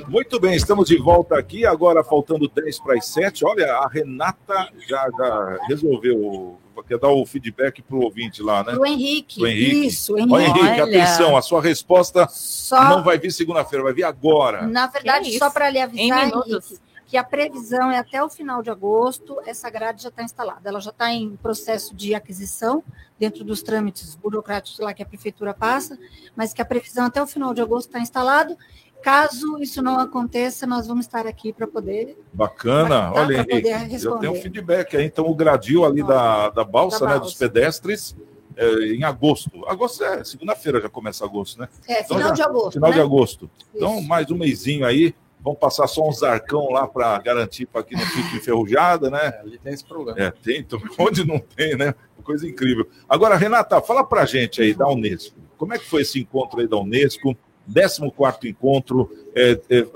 Muito 0.07 0.39
bem, 0.39 0.55
estamos 0.55 0.87
de 0.87 0.97
volta 0.97 1.37
aqui, 1.37 1.65
agora 1.65 2.03
faltando 2.03 2.47
10 2.47 2.79
para 2.79 2.95
as 2.97 3.05
7. 3.07 3.45
Olha, 3.45 3.71
a 3.73 3.87
Renata 3.87 4.69
já, 4.87 5.07
já 5.17 5.57
resolveu, 5.67 6.57
quer 6.87 6.97
dar 6.97 7.09
o 7.09 7.25
feedback 7.25 7.81
para 7.81 7.95
o 7.95 8.03
ouvinte 8.03 8.41
lá, 8.41 8.63
né? 8.63 8.73
O 8.75 8.85
Henrique. 8.85 9.41
O 9.41 9.47
Henrique. 9.47 9.87
Isso, 9.87 10.17
Henrique. 10.17 10.33
Olha, 10.33 10.45
Henrique, 10.47 10.81
Olha. 10.81 10.83
atenção, 10.83 11.35
a 11.37 11.41
sua 11.41 11.61
resposta 11.61 12.27
Só- 12.29 12.89
não 12.89 13.03
vai 13.03 13.17
vir 13.17 13.31
segunda-feira, 13.31 13.83
vai 13.83 13.93
vir 13.93 14.03
agora. 14.03 14.65
Na 14.65 14.87
verdade, 14.87 15.37
só 15.37 15.49
para 15.49 15.69
lhe 15.69 15.79
Em 15.79 15.83
avisar, 15.83 16.25
minutos. 16.27 16.71
Henrique, 16.71 16.86
que 17.07 17.15
a 17.15 17.23
previsão 17.23 17.89
é 17.89 17.97
até 17.97 18.21
o 18.21 18.29
final 18.29 18.61
de 18.61 18.69
agosto, 18.69 19.39
essa 19.45 19.69
grade 19.69 20.03
já 20.03 20.09
está 20.09 20.21
instalada. 20.23 20.67
Ela 20.69 20.81
já 20.81 20.89
está 20.91 21.09
em 21.11 21.37
processo 21.37 21.95
de 21.95 22.13
aquisição, 22.13 22.83
dentro 23.17 23.45
dos 23.45 23.63
trâmites 23.63 24.13
burocráticos 24.13 24.77
lá 24.79 24.93
que 24.93 25.01
a 25.01 25.05
prefeitura 25.05 25.53
passa, 25.53 25.97
mas 26.35 26.53
que 26.53 26.61
a 26.61 26.65
previsão 26.65 27.05
até 27.05 27.23
o 27.23 27.25
final 27.25 27.53
de 27.53 27.61
agosto 27.61 27.87
está 27.87 27.99
instalado. 27.99 28.57
Caso 29.01 29.57
isso 29.61 29.81
não 29.81 29.99
aconteça, 29.99 30.67
nós 30.67 30.85
vamos 30.85 31.05
estar 31.05 31.25
aqui 31.25 31.53
para 31.53 31.65
poder. 31.65 32.17
Bacana, 32.33 33.13
olha, 33.13 33.37
Henrique, 33.37 33.69
responder. 33.69 34.19
tem 34.19 34.29
um 34.29 34.41
feedback 34.41 34.97
aí. 34.97 35.05
Então, 35.05 35.25
o 35.27 35.35
gradil 35.35 35.85
ali 35.85 36.03
da, 36.03 36.49
da 36.49 36.63
balsa, 36.65 36.99
Da 36.99 37.05
né, 37.05 37.11
balsa. 37.13 37.25
dos 37.25 37.35
pedestres, 37.35 38.17
é, 38.57 38.65
em 38.87 39.03
agosto. 39.05 39.65
Agosto 39.67 40.03
é 40.03 40.23
segunda-feira, 40.25 40.81
já 40.81 40.89
começa 40.89 41.23
agosto, 41.23 41.59
né? 41.61 41.69
É, 41.87 42.01
Então, 42.01 42.17
final 42.17 42.29
já- 42.29 42.35
de 42.35 42.41
agosto. 42.41 42.73
Final 42.73 42.89
né? 42.89 42.95
de 42.95 43.01
agosto. 43.01 43.49
Então, 43.73 44.01
mais 44.01 44.29
um 44.29 44.37
mêsinho 44.37 44.85
aí. 44.85 45.15
Vamos 45.47 45.61
passar 45.61 45.87
só 45.87 46.05
uns 46.05 46.23
arcão 46.23 46.69
lá 46.71 46.85
para 46.85 47.17
garantir 47.19 47.67
para 47.67 47.81
que 47.81 47.95
não 47.95 48.05
fique 48.05 48.35
enferrujada, 48.35 49.09
né? 49.09 49.39
Ali 49.39 49.57
tem 49.57 49.73
esse 49.73 49.85
problema. 49.85 50.19
É, 50.19 50.29
tem, 50.29 50.59
então, 50.59 50.77
onde 50.99 51.25
não 51.25 51.39
tem, 51.39 51.73
né? 51.77 51.95
Coisa 52.21 52.45
incrível. 52.45 52.85
Agora, 53.07 53.37
Renata, 53.37 53.81
fala 53.81 54.03
pra 54.03 54.25
gente 54.25 54.61
aí 54.61 54.73
da 54.73 54.85
Unesco. 54.89 55.39
Como 55.57 55.73
é 55.73 55.79
que 55.79 55.85
foi 55.85 56.01
esse 56.01 56.19
encontro 56.19 56.59
aí 56.59 56.67
da 56.67 56.75
Unesco? 56.75 57.33
14 57.73 58.49
encontro. 58.49 59.09
É, 59.33 59.57
é, 59.69 59.87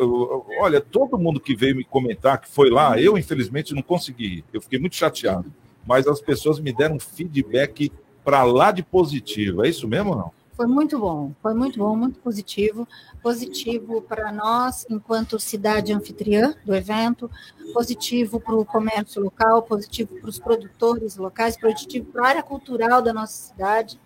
olha, 0.62 0.80
todo 0.80 1.20
mundo 1.20 1.38
que 1.38 1.54
veio 1.54 1.76
me 1.76 1.84
comentar 1.84 2.39
que 2.39 2.47
foi 2.47 2.70
lá, 2.70 2.97
eu 2.97 3.18
infelizmente 3.18 3.74
não 3.74 3.82
consegui 3.82 4.38
ir. 4.38 4.45
Eu 4.54 4.62
fiquei 4.62 4.80
muito 4.80 4.95
chateado. 4.95 5.52
Mas 5.86 6.08
as 6.08 6.22
pessoas 6.22 6.62
me 6.62 6.72
deram 6.72 6.97
feedback 6.97 7.91
para 8.24 8.45
lá 8.45 8.72
de 8.72 8.84
positivo. 8.84 9.66
É 9.66 9.68
isso 9.68 9.86
mesmo 9.86 10.12
ou 10.12 10.16
não? 10.16 10.32
Foi 10.62 10.68
muito 10.68 10.99
bom, 10.99 11.34
foi 11.41 11.55
muito 11.55 11.80
bom, 11.80 11.95
muito 11.95 12.20
positivo. 12.20 12.88
Positivo 13.20 13.99
para 13.99 14.32
nós, 14.32 14.86
enquanto 14.88 15.39
cidade 15.39 15.91
anfitriã 15.91 16.53
do 16.64 16.76
evento, 16.76 17.32
positivo 17.74 18.39
para 18.39 18.55
o 18.55 18.64
comércio 18.64 19.24
local, 19.24 19.64
positivo 19.64 20.20
para 20.20 20.30
os 20.30 20.38
produtores 20.38 21.18
locais, 21.18 21.57
positivo 21.57 22.12
para 22.12 22.24
a 22.24 22.28
área 22.28 22.43
cultural 22.43 23.01
da 23.01 23.12
nossa 23.12 23.49
cidade. 23.49 23.99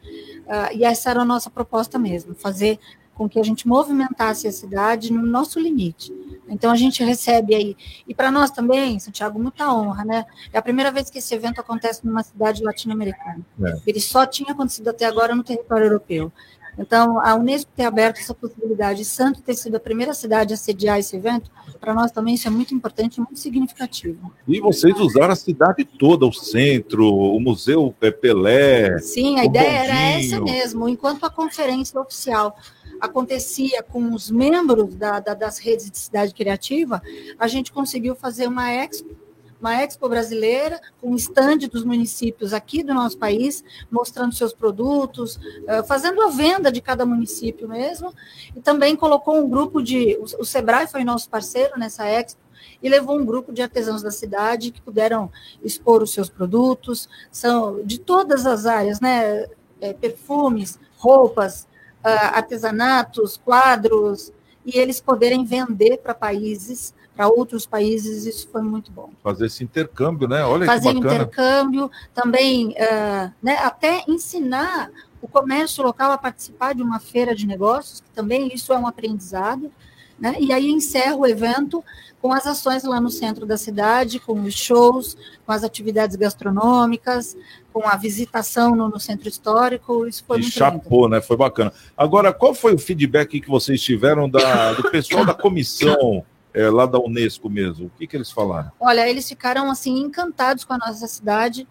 Ah, 0.47 0.71
e 0.71 0.85
essa 0.85 1.09
era 1.09 1.23
a 1.23 1.25
nossa 1.25 1.49
proposta 1.49 1.99
mesmo, 1.99 2.33
fazer 2.33 2.79
com 3.15 3.27
que 3.27 3.39
a 3.39 3.43
gente 3.43 3.67
movimentasse 3.67 4.47
a 4.47 4.51
cidade 4.51 5.11
no 5.11 5.25
nosso 5.25 5.59
limite. 5.59 6.13
Então 6.47 6.69
a 6.69 6.75
gente 6.75 7.03
recebe 7.03 7.55
aí. 7.55 7.75
E 8.07 8.13
para 8.13 8.29
nós 8.29 8.51
também, 8.51 8.99
Santiago, 8.99 9.39
muita 9.39 9.73
honra, 9.73 10.05
né? 10.05 10.25
É 10.53 10.57
a 10.57 10.61
primeira 10.61 10.91
vez 10.91 11.09
que 11.09 11.17
esse 11.17 11.33
evento 11.33 11.59
acontece 11.59 12.05
numa 12.05 12.21
cidade 12.21 12.63
latino-americana. 12.63 13.39
É. 13.63 13.77
Ele 13.87 13.99
só 13.99 14.25
tinha 14.25 14.51
acontecido 14.51 14.89
até 14.89 15.05
agora 15.05 15.33
no 15.33 15.43
território 15.43 15.85
europeu. 15.85 16.31
Então, 16.77 17.21
a 17.21 17.35
Unesco 17.35 17.71
ter 17.73 17.85
aberto 17.85 18.19
essa 18.19 18.33
possibilidade, 18.33 19.01
e 19.01 19.05
Santo 19.05 19.41
ter 19.41 19.55
sido 19.55 19.75
a 19.75 19.79
primeira 19.79 20.13
cidade 20.13 20.53
a 20.53 20.57
sediar 20.57 20.99
esse 20.99 21.15
evento, 21.15 21.49
para 21.79 21.93
nós 21.93 22.11
também 22.11 22.35
isso 22.35 22.47
é 22.47 22.51
muito 22.51 22.75
importante 22.75 23.19
muito 23.19 23.39
significativo. 23.39 24.31
E 24.47 24.59
vocês 24.59 24.99
usaram 24.99 25.31
a 25.31 25.35
cidade 25.37 25.85
toda, 25.85 26.25
o 26.25 26.33
centro, 26.33 27.07
o 27.07 27.39
Museu 27.39 27.95
é, 28.01 28.11
Pelé. 28.11 28.97
Sim, 28.99 29.39
a 29.39 29.45
ideia 29.45 29.83
era 29.83 29.93
bondinho. 29.93 30.35
essa 30.35 30.41
mesmo. 30.41 30.89
Enquanto 30.89 31.23
a 31.25 31.29
conferência 31.29 31.99
oficial 31.99 32.57
acontecia 32.99 33.83
com 33.83 34.13
os 34.13 34.29
membros 34.31 34.95
da- 34.95 35.19
da- 35.19 35.33
das 35.33 35.57
redes 35.57 35.89
de 35.89 35.97
cidade 35.97 36.33
criativa, 36.33 37.01
a 37.37 37.47
gente 37.47 37.71
conseguiu 37.71 38.15
fazer 38.15 38.47
uma 38.47 38.69
expo, 38.71 39.15
uma 39.59 39.81
expo 39.81 40.07
brasileira, 40.09 40.79
com 41.01 41.11
um 41.11 41.15
stand 41.15 41.59
dos 41.71 41.83
municípios 41.83 42.53
aqui 42.53 42.83
do 42.83 42.93
nosso 42.93 43.17
país, 43.17 43.63
mostrando 43.89 44.35
seus 44.35 44.53
produtos, 44.53 45.39
eh, 45.67 45.81
fazendo 45.83 46.21
a 46.21 46.27
venda 46.29 46.71
de 46.71 46.81
cada 46.81 47.05
município 47.05 47.67
mesmo, 47.67 48.13
e 48.55 48.59
também 48.61 48.95
colocou 48.95 49.37
um 49.37 49.49
grupo 49.49 49.81
de. 49.81 50.17
O 50.37 50.45
Sebrae 50.45 50.87
foi 50.87 51.03
nosso 51.03 51.29
parceiro 51.29 51.79
nessa 51.79 52.05
expo, 52.05 52.41
e 52.83 52.89
levou 52.89 53.17
um 53.17 53.25
grupo 53.25 53.53
de 53.53 53.61
artesãos 53.61 54.03
da 54.03 54.11
cidade 54.11 54.71
que 54.71 54.81
puderam 54.81 55.31
expor 55.63 56.03
os 56.03 56.11
seus 56.11 56.29
produtos, 56.29 57.07
são 57.31 57.81
de 57.83 57.97
todas 57.99 58.45
as 58.45 58.65
áreas, 58.65 58.99
né? 58.99 59.47
É, 59.81 59.93
perfumes, 59.93 60.79
roupas, 60.97 61.67
artesanatos, 62.09 63.37
quadros, 63.37 64.31
e 64.65 64.77
eles 64.79 64.99
poderem 64.99 65.45
vender 65.45 65.97
para 65.97 66.13
países, 66.13 66.93
para 67.15 67.27
outros 67.27 67.65
países, 67.65 68.25
isso 68.25 68.49
foi 68.51 68.61
muito 68.61 68.91
bom. 68.91 69.11
Fazer 69.23 69.45
esse 69.45 69.63
intercâmbio, 69.63 70.27
né? 70.27 70.43
Olha 70.43 70.65
Fazer 70.65 70.89
que 70.89 70.95
bacana. 70.95 71.15
intercâmbio, 71.15 71.91
também, 72.13 72.75
ah, 72.77 73.31
né, 73.41 73.57
até 73.59 74.03
ensinar 74.07 74.89
o 75.21 75.27
comércio 75.27 75.83
local 75.83 76.11
a 76.11 76.17
participar 76.17 76.75
de 76.75 76.83
uma 76.83 76.99
feira 76.99 77.33
de 77.33 77.47
negócios, 77.47 78.01
que 78.01 78.09
também 78.11 78.53
isso 78.53 78.73
é 78.73 78.77
um 78.77 78.85
aprendizado, 78.85 79.71
né? 80.19 80.35
E 80.39 80.51
aí 80.53 80.69
encerra 80.71 81.15
o 81.15 81.25
evento 81.25 81.83
com 82.21 82.31
as 82.33 82.47
ações 82.47 82.83
lá 82.83 82.99
no 82.99 83.09
centro 83.11 83.45
da 83.45 83.57
cidade, 83.57 84.19
com 84.19 84.41
os 84.41 84.53
shows, 84.53 85.15
com 85.45 85.51
as 85.51 85.63
atividades 85.63 86.15
gastronômicas, 86.15 87.37
com 87.71 87.87
a 87.87 87.95
visitação 87.95 88.75
no, 88.75 88.89
no 88.89 88.99
centro 88.99 89.27
histórico, 89.29 90.07
isso 90.07 90.23
foi 90.25 90.37
Que 90.37 90.43
muito 90.43 90.53
lindo. 90.55 90.83
chapou, 90.83 91.09
né? 91.09 91.21
Foi 91.21 91.37
bacana. 91.37 91.71
Agora, 91.95 92.33
qual 92.33 92.53
foi 92.55 92.73
o 92.73 92.79
feedback 92.79 93.39
que 93.39 93.47
vocês 93.49 93.81
tiveram 93.81 94.29
da- 94.29 94.73
do 94.73 94.89
pessoal 94.89 95.25
da 95.25 95.33
comissão 95.33 96.23
é, 96.53 96.69
lá 96.69 96.85
da 96.85 96.97
Unesco 96.97 97.49
mesmo. 97.49 97.87
O 97.87 97.89
que, 97.97 98.07
que 98.07 98.15
eles 98.15 98.31
falaram? 98.31 98.71
Olha, 98.79 99.07
eles 99.09 99.27
ficaram 99.27 99.69
assim 99.69 99.99
encantados 99.99 100.63
com 100.63 100.71
a 100.73 100.77
nossa 100.77 101.05
cidade. 101.05 101.67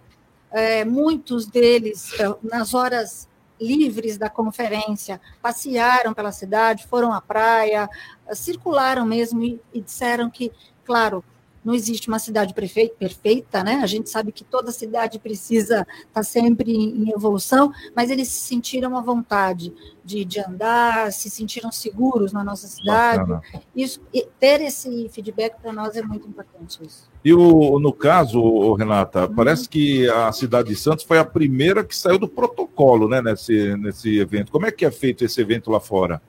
É, 0.52 0.84
muitos 0.84 1.46
deles, 1.46 2.12
é, 2.20 2.32
nas 2.42 2.74
horas 2.74 3.26
livres 3.60 4.18
da 4.18 4.28
conferência, 4.28 5.20
passearam 5.40 6.12
pela 6.12 6.32
cidade, 6.32 6.86
foram 6.86 7.12
à 7.12 7.20
praia, 7.20 7.88
circularam 8.32 9.06
mesmo 9.06 9.42
e, 9.42 9.60
e 9.72 9.80
disseram 9.80 10.30
que, 10.30 10.52
claro, 10.84 11.24
não 11.64 11.74
existe 11.74 12.08
uma 12.08 12.18
cidade 12.18 12.52
perfeita, 12.52 13.64
né? 13.64 13.76
A 13.82 13.86
gente 13.86 14.10
sabe 14.10 14.30
que 14.30 14.44
toda 14.44 14.70
cidade 14.70 15.18
precisa 15.18 15.80
estar 15.80 16.08
tá 16.12 16.22
sempre 16.22 16.70
em, 16.70 17.10
evolução, 17.10 17.72
mas 17.96 18.10
eles 18.10 18.28
se 18.28 18.40
sentiram 18.40 18.96
à 18.96 19.00
vontade 19.00 19.72
de, 20.04 20.24
de 20.24 20.40
andar, 20.40 21.10
se 21.10 21.30
sentiram 21.30 21.72
seguros 21.72 22.32
na 22.32 22.44
nossa 22.44 22.66
cidade. 22.66 23.32
Bacana. 23.32 23.62
Isso, 23.74 24.00
e 24.12 24.28
ter 24.38 24.60
esse 24.60 25.08
feedback 25.08 25.58
para 25.60 25.72
nós 25.72 25.96
é 25.96 26.02
muito 26.02 26.28
importante. 26.28 26.84
Isso. 26.84 27.13
E 27.24 27.32
o, 27.32 27.78
no 27.78 27.92
caso, 27.92 28.74
Renata, 28.74 29.26
parece 29.26 29.66
que 29.66 30.08
a 30.10 30.30
cidade 30.30 30.68
de 30.68 30.76
Santos 30.76 31.04
foi 31.04 31.18
a 31.18 31.24
primeira 31.24 31.82
que 31.82 31.96
saiu 31.96 32.18
do 32.18 32.28
protocolo, 32.28 33.08
né, 33.08 33.22
nesse, 33.22 33.74
nesse 33.78 34.18
evento. 34.18 34.52
Como 34.52 34.66
é 34.66 34.70
que 34.70 34.84
é 34.84 34.90
feito 34.90 35.24
esse 35.24 35.40
evento 35.40 35.70
lá 35.70 35.80
fora? 35.80 36.20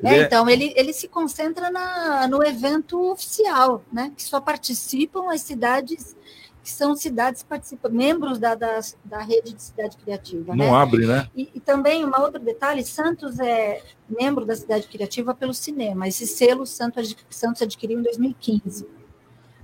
Ele 0.00 0.14
É, 0.14 0.18
é- 0.18 0.22
então, 0.22 0.48
ele, 0.48 0.72
ele 0.76 0.92
se 0.92 1.08
concentra 1.08 1.68
na, 1.70 2.28
no 2.28 2.44
evento 2.44 3.10
oficial, 3.10 3.82
né? 3.92 4.12
Que 4.16 4.22
só 4.22 4.40
participam 4.40 5.32
as 5.32 5.40
cidades 5.40 6.14
que 6.62 6.72
são 6.72 6.96
cidades 6.96 7.44
participa, 7.44 7.88
membros 7.88 8.40
da, 8.40 8.56
da, 8.56 8.80
da 9.04 9.22
rede 9.22 9.52
de 9.52 9.62
cidade 9.62 9.96
criativa. 9.98 10.52
Não 10.52 10.64
né? 10.64 10.74
abre, 10.74 11.06
né? 11.06 11.28
E, 11.34 11.48
e 11.54 11.60
também, 11.60 12.04
um 12.04 12.10
outro 12.20 12.40
detalhe, 12.40 12.84
Santos 12.84 13.38
é 13.38 13.80
membro 14.08 14.44
da 14.44 14.56
cidade 14.56 14.88
criativa 14.88 15.32
pelo 15.32 15.54
cinema. 15.54 16.08
Esse 16.08 16.26
selo 16.26 16.66
Santos, 16.66 17.16
Santos 17.30 17.62
adquiriu 17.62 18.00
em 18.00 18.02
2015. 18.02 18.84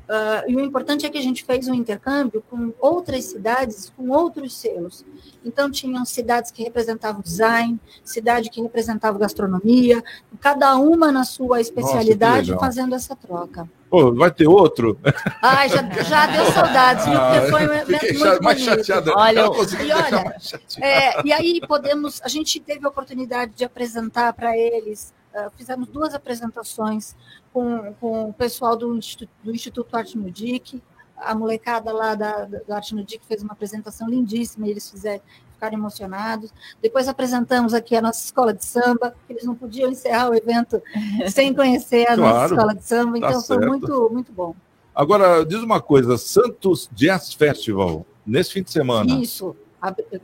Ah, 0.08 0.44
e 0.46 0.56
o 0.56 0.60
importante 0.60 1.06
é 1.06 1.10
que 1.10 1.18
a 1.18 1.22
gente 1.22 1.44
fez 1.44 1.68
um 1.68 1.74
intercâmbio 1.74 2.42
com 2.50 2.72
outras 2.78 3.24
cidades, 3.24 3.92
com 3.96 4.10
outros 4.10 4.56
selos. 4.56 5.04
Então, 5.44 5.70
tinham 5.70 6.04
cidades 6.04 6.50
que 6.50 6.62
representavam 6.62 7.22
design, 7.22 7.80
cidade 8.04 8.50
que 8.50 8.60
representava 8.60 9.18
gastronomia, 9.18 10.02
cada 10.40 10.76
uma 10.76 11.10
na 11.10 11.24
sua 11.24 11.60
especialidade 11.60 12.50
legal. 12.50 12.60
fazendo 12.60 12.94
essa 12.94 13.16
troca. 13.16 13.68
Pô, 13.92 14.10
vai 14.14 14.30
ter 14.30 14.46
outro? 14.46 14.98
Ai, 15.42 15.68
já, 15.68 15.82
já 16.02 16.26
deu 16.26 16.46
saudades, 16.46 17.04
viu? 17.04 17.20
Porque 17.20 17.50
foi 17.50 17.68
um 17.68 17.72
evento 17.74 18.18
muito 18.18 18.42
mais 18.42 18.64
bonito. 18.64 18.86
chateado. 18.86 19.12
Olha, 19.14 19.40
e 19.40 19.92
olha, 19.92 20.24
mais. 20.24 20.52
É, 20.80 21.26
e 21.26 21.32
aí 21.32 21.60
podemos, 21.68 22.20
a 22.22 22.28
gente 22.28 22.58
teve 22.58 22.86
a 22.86 22.88
oportunidade 22.88 23.52
de 23.54 23.64
apresentar 23.64 24.32
para 24.32 24.56
eles, 24.56 25.12
ah, 25.12 25.21
fizemos 25.56 25.88
duas 25.88 26.14
apresentações 26.14 27.16
com, 27.52 27.94
com 27.94 28.30
o 28.30 28.32
pessoal 28.32 28.76
do 28.76 28.96
Instituto, 28.96 29.30
do 29.42 29.54
Instituto 29.54 29.96
Arte 29.96 30.16
Nudic, 30.16 30.82
a 31.16 31.34
molecada 31.34 31.92
lá 31.92 32.14
da, 32.14 32.44
do 32.44 32.72
Arte 32.72 32.94
Nudic 32.94 33.24
fez 33.26 33.42
uma 33.42 33.52
apresentação 33.52 34.08
lindíssima, 34.08 34.66
e 34.66 34.70
eles 34.70 34.90
fizeram, 34.90 35.22
ficaram 35.54 35.78
emocionados. 35.78 36.52
Depois 36.80 37.08
apresentamos 37.08 37.74
aqui 37.74 37.94
a 37.94 38.02
nossa 38.02 38.24
escola 38.24 38.52
de 38.52 38.64
samba, 38.64 39.14
que 39.26 39.32
eles 39.32 39.44
não 39.44 39.54
podiam 39.54 39.90
encerrar 39.90 40.30
o 40.30 40.34
evento 40.34 40.82
sem 41.30 41.54
conhecer 41.54 42.08
a 42.08 42.16
nossa 42.16 42.32
Claro, 42.32 42.54
escola 42.54 42.74
de 42.74 42.84
samba, 42.84 43.20
tá 43.20 43.28
então 43.28 43.42
foi 43.42 43.56
certo. 43.58 43.68
muito, 43.68 44.10
muito 44.12 44.32
bom. 44.32 44.54
Agora, 44.94 45.44
diz 45.44 45.62
uma 45.62 45.80
coisa: 45.80 46.18
Santos 46.18 46.88
Jazz 46.92 47.32
Festival, 47.32 48.04
nesse 48.26 48.52
fim 48.52 48.62
de 48.62 48.70
semana. 48.70 49.14
Isso. 49.14 49.56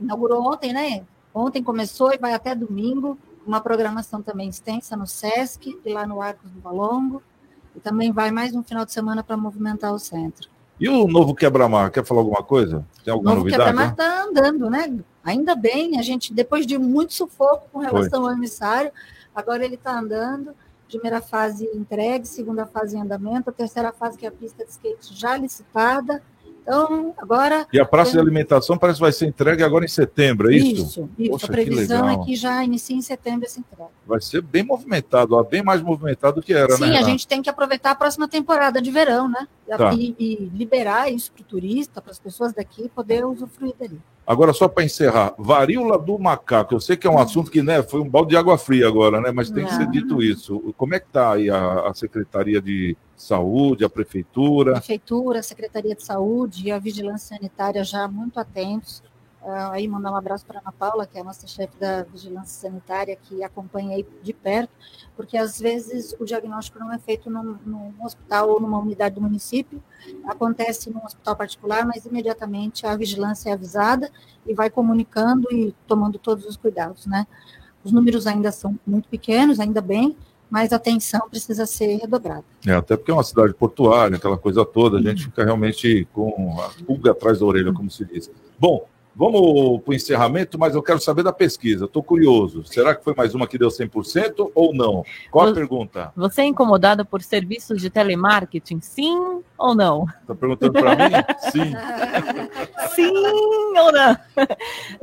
Inaugurou 0.00 0.42
ontem, 0.52 0.72
né? 0.72 1.04
Ontem 1.34 1.62
começou 1.62 2.12
e 2.12 2.18
vai 2.18 2.32
até 2.34 2.54
domingo. 2.54 3.18
Uma 3.48 3.62
programação 3.62 4.20
também 4.20 4.50
extensa 4.50 4.94
no 4.94 5.06
SESC 5.06 5.80
e 5.82 5.90
lá 5.90 6.06
no 6.06 6.20
Arcos 6.20 6.50
do 6.50 6.60
Valongo. 6.60 7.22
E 7.74 7.80
também 7.80 8.12
vai 8.12 8.30
mais 8.30 8.54
um 8.54 8.62
final 8.62 8.84
de 8.84 8.92
semana 8.92 9.24
para 9.24 9.38
movimentar 9.38 9.90
o 9.94 9.98
centro. 9.98 10.50
E 10.78 10.86
o 10.86 11.08
novo 11.08 11.34
quebra-mar, 11.34 11.90
quer 11.90 12.04
falar 12.04 12.20
alguma 12.20 12.42
coisa? 12.42 12.84
Tem 13.02 13.10
O 13.10 13.16
alguma 13.16 13.30
novo 13.30 13.44
novidade? 13.46 13.70
quebra-mar 13.70 13.86
né? 13.86 13.92
está 13.92 14.22
andando, 14.24 14.68
né? 14.68 14.98
Ainda 15.24 15.54
bem, 15.56 15.98
a 15.98 16.02
gente, 16.02 16.34
depois 16.34 16.66
de 16.66 16.76
muito 16.76 17.14
sufoco 17.14 17.70
com 17.72 17.78
relação 17.78 18.26
ao 18.26 18.32
emissário, 18.32 18.92
agora 19.34 19.64
ele 19.64 19.76
está 19.76 19.98
andando. 19.98 20.54
Primeira 20.86 21.22
fase 21.22 21.64
entregue, 21.74 22.28
segunda 22.28 22.66
fase 22.66 22.98
em 22.98 23.00
andamento, 23.00 23.48
a 23.48 23.52
terceira 23.52 23.92
fase 23.92 24.18
que 24.18 24.26
é 24.26 24.28
a 24.28 24.32
pista 24.32 24.62
de 24.62 24.70
skate 24.70 25.14
já 25.18 25.38
licitada. 25.38 26.22
Então, 26.68 27.14
agora. 27.16 27.66
E 27.72 27.80
a 27.80 27.84
praça 27.86 28.12
de 28.12 28.18
alimentação 28.18 28.76
parece 28.76 28.98
que 28.98 29.02
vai 29.02 29.12
ser 29.12 29.26
entregue 29.26 29.62
agora 29.62 29.86
em 29.86 29.88
setembro, 29.88 30.52
é 30.52 30.56
isso? 30.56 30.82
Isso, 30.82 31.10
isso. 31.18 31.30
Poxa, 31.30 31.46
a 31.46 31.48
previsão 31.48 32.06
que 32.06 32.14
é 32.14 32.24
que 32.26 32.36
já 32.36 32.62
inicie 32.62 32.94
em 32.94 33.00
setembro 33.00 33.46
essa 33.46 33.58
entrega. 33.58 33.88
Vai 34.06 34.20
ser 34.20 34.42
bem 34.42 34.62
movimentado, 34.62 35.34
ó, 35.34 35.42
bem 35.42 35.62
mais 35.62 35.80
movimentado 35.80 36.36
do 36.36 36.42
que 36.42 36.52
era, 36.52 36.72
Sim, 36.72 36.82
né? 36.82 36.86
a 36.88 36.90
Renato? 36.90 37.10
gente 37.10 37.26
tem 37.26 37.40
que 37.40 37.48
aproveitar 37.48 37.92
a 37.92 37.94
próxima 37.94 38.28
temporada 38.28 38.82
de 38.82 38.90
verão, 38.90 39.28
né? 39.28 39.48
Tá. 39.66 39.94
E, 39.94 40.14
e 40.18 40.50
liberar 40.54 41.10
isso 41.10 41.32
para 41.32 41.42
o 41.42 41.44
turista, 41.44 42.02
para 42.02 42.12
as 42.12 42.18
pessoas 42.18 42.52
daqui 42.52 42.90
poder 42.94 43.24
usufruir 43.24 43.74
dali. 43.78 43.98
Agora, 44.26 44.52
só 44.52 44.68
para 44.68 44.84
encerrar, 44.84 45.34
varíola 45.38 45.98
do 45.98 46.18
macaco. 46.18 46.74
Eu 46.74 46.80
sei 46.80 46.98
que 46.98 47.06
é 47.06 47.10
um 47.10 47.18
assunto 47.18 47.50
que 47.50 47.62
né, 47.62 47.82
foi 47.82 48.00
um 48.00 48.08
balde 48.08 48.30
de 48.30 48.36
água 48.36 48.58
fria 48.58 48.86
agora, 48.86 49.22
né? 49.22 49.32
Mas 49.34 49.50
tem 49.50 49.64
que 49.64 49.72
ser 49.72 49.84
Não. 49.84 49.90
dito 49.90 50.22
isso. 50.22 50.74
Como 50.76 50.94
é 50.94 51.00
que 51.00 51.06
está 51.06 51.32
aí 51.32 51.48
a, 51.48 51.88
a 51.88 51.94
Secretaria 51.94 52.60
de 52.60 52.94
Saúde, 53.18 53.84
a 53.84 53.90
Prefeitura? 53.90 54.72
Prefeitura, 54.74 55.42
Secretaria 55.42 55.94
de 55.94 56.04
Saúde 56.04 56.68
e 56.68 56.70
a 56.70 56.78
Vigilância 56.78 57.36
Sanitária 57.36 57.82
já 57.82 58.06
muito 58.06 58.38
atentos. 58.38 59.02
Ah, 59.42 59.72
aí 59.72 59.86
mandar 59.88 60.12
um 60.12 60.16
abraço 60.16 60.44
para 60.46 60.58
a 60.58 60.60
Ana 60.60 60.72
Paula, 60.72 61.06
que 61.06 61.16
é 61.16 61.20
a 61.20 61.24
nossa 61.24 61.46
chefe 61.46 61.76
da 61.78 62.02
Vigilância 62.04 62.68
Sanitária, 62.68 63.16
que 63.16 63.42
acompanha 63.42 63.96
aí 63.96 64.06
de 64.22 64.32
perto, 64.32 64.72
porque 65.16 65.36
às 65.36 65.58
vezes 65.58 66.14
o 66.18 66.24
diagnóstico 66.24 66.78
não 66.78 66.92
é 66.92 66.98
feito 66.98 67.28
num, 67.28 67.56
num 67.64 67.92
hospital 68.04 68.50
ou 68.50 68.60
numa 68.60 68.78
unidade 68.78 69.14
do 69.14 69.20
município, 69.20 69.82
acontece 70.24 70.90
num 70.90 71.04
hospital 71.04 71.34
particular, 71.34 71.86
mas 71.86 72.04
imediatamente 72.04 72.86
a 72.86 72.96
vigilância 72.96 73.50
é 73.50 73.52
avisada 73.52 74.10
e 74.46 74.54
vai 74.54 74.70
comunicando 74.70 75.46
e 75.52 75.74
tomando 75.86 76.18
todos 76.18 76.44
os 76.44 76.56
cuidados, 76.56 77.06
né? 77.06 77.26
Os 77.82 77.92
números 77.92 78.26
ainda 78.26 78.50
são 78.52 78.78
muito 78.86 79.08
pequenos, 79.08 79.60
ainda 79.60 79.80
bem, 79.80 80.16
mas 80.50 80.72
a 80.72 80.76
atenção 80.76 81.28
precisa 81.28 81.66
ser 81.66 81.96
redobrada. 81.96 82.44
É, 82.66 82.72
até 82.72 82.96
porque 82.96 83.10
é 83.10 83.14
uma 83.14 83.22
cidade 83.22 83.52
portuária, 83.54 84.16
aquela 84.16 84.38
coisa 84.38 84.64
toda, 84.64 84.98
a 84.98 85.02
gente 85.02 85.24
fica 85.24 85.44
realmente 85.44 86.06
com 86.12 86.56
a 86.60 86.70
pulga 86.84 87.10
atrás 87.12 87.38
da 87.40 87.46
orelha, 87.46 87.72
como 87.72 87.90
se 87.90 88.04
diz. 88.04 88.30
Bom, 88.58 88.86
vamos 89.14 89.80
para 89.82 89.90
o 89.90 89.94
encerramento, 89.94 90.58
mas 90.58 90.74
eu 90.74 90.82
quero 90.82 91.00
saber 91.00 91.22
da 91.24 91.32
pesquisa, 91.32 91.84
estou 91.86 92.02
curioso. 92.02 92.64
Será 92.64 92.94
que 92.94 93.02
foi 93.04 93.14
mais 93.16 93.34
uma 93.34 93.46
que 93.48 93.58
deu 93.58 93.68
100% 93.68 94.50
ou 94.54 94.72
não? 94.74 95.04
Qual 95.30 95.44
a 95.46 95.48
Você- 95.48 95.54
pergunta? 95.54 96.12
Você 96.16 96.42
é 96.42 96.44
incomodado 96.46 97.04
por 97.04 97.20
serviços 97.22 97.80
de 97.80 97.90
telemarketing? 97.90 98.80
Sim 98.80 99.42
ou 99.58 99.74
não? 99.74 100.06
Está 100.22 100.34
perguntando 100.34 100.72
para 100.72 100.94
mim? 100.96 101.14
Sim. 101.50 101.74
Sim 102.94 103.12
ou 103.78 103.92
não? 103.92 104.16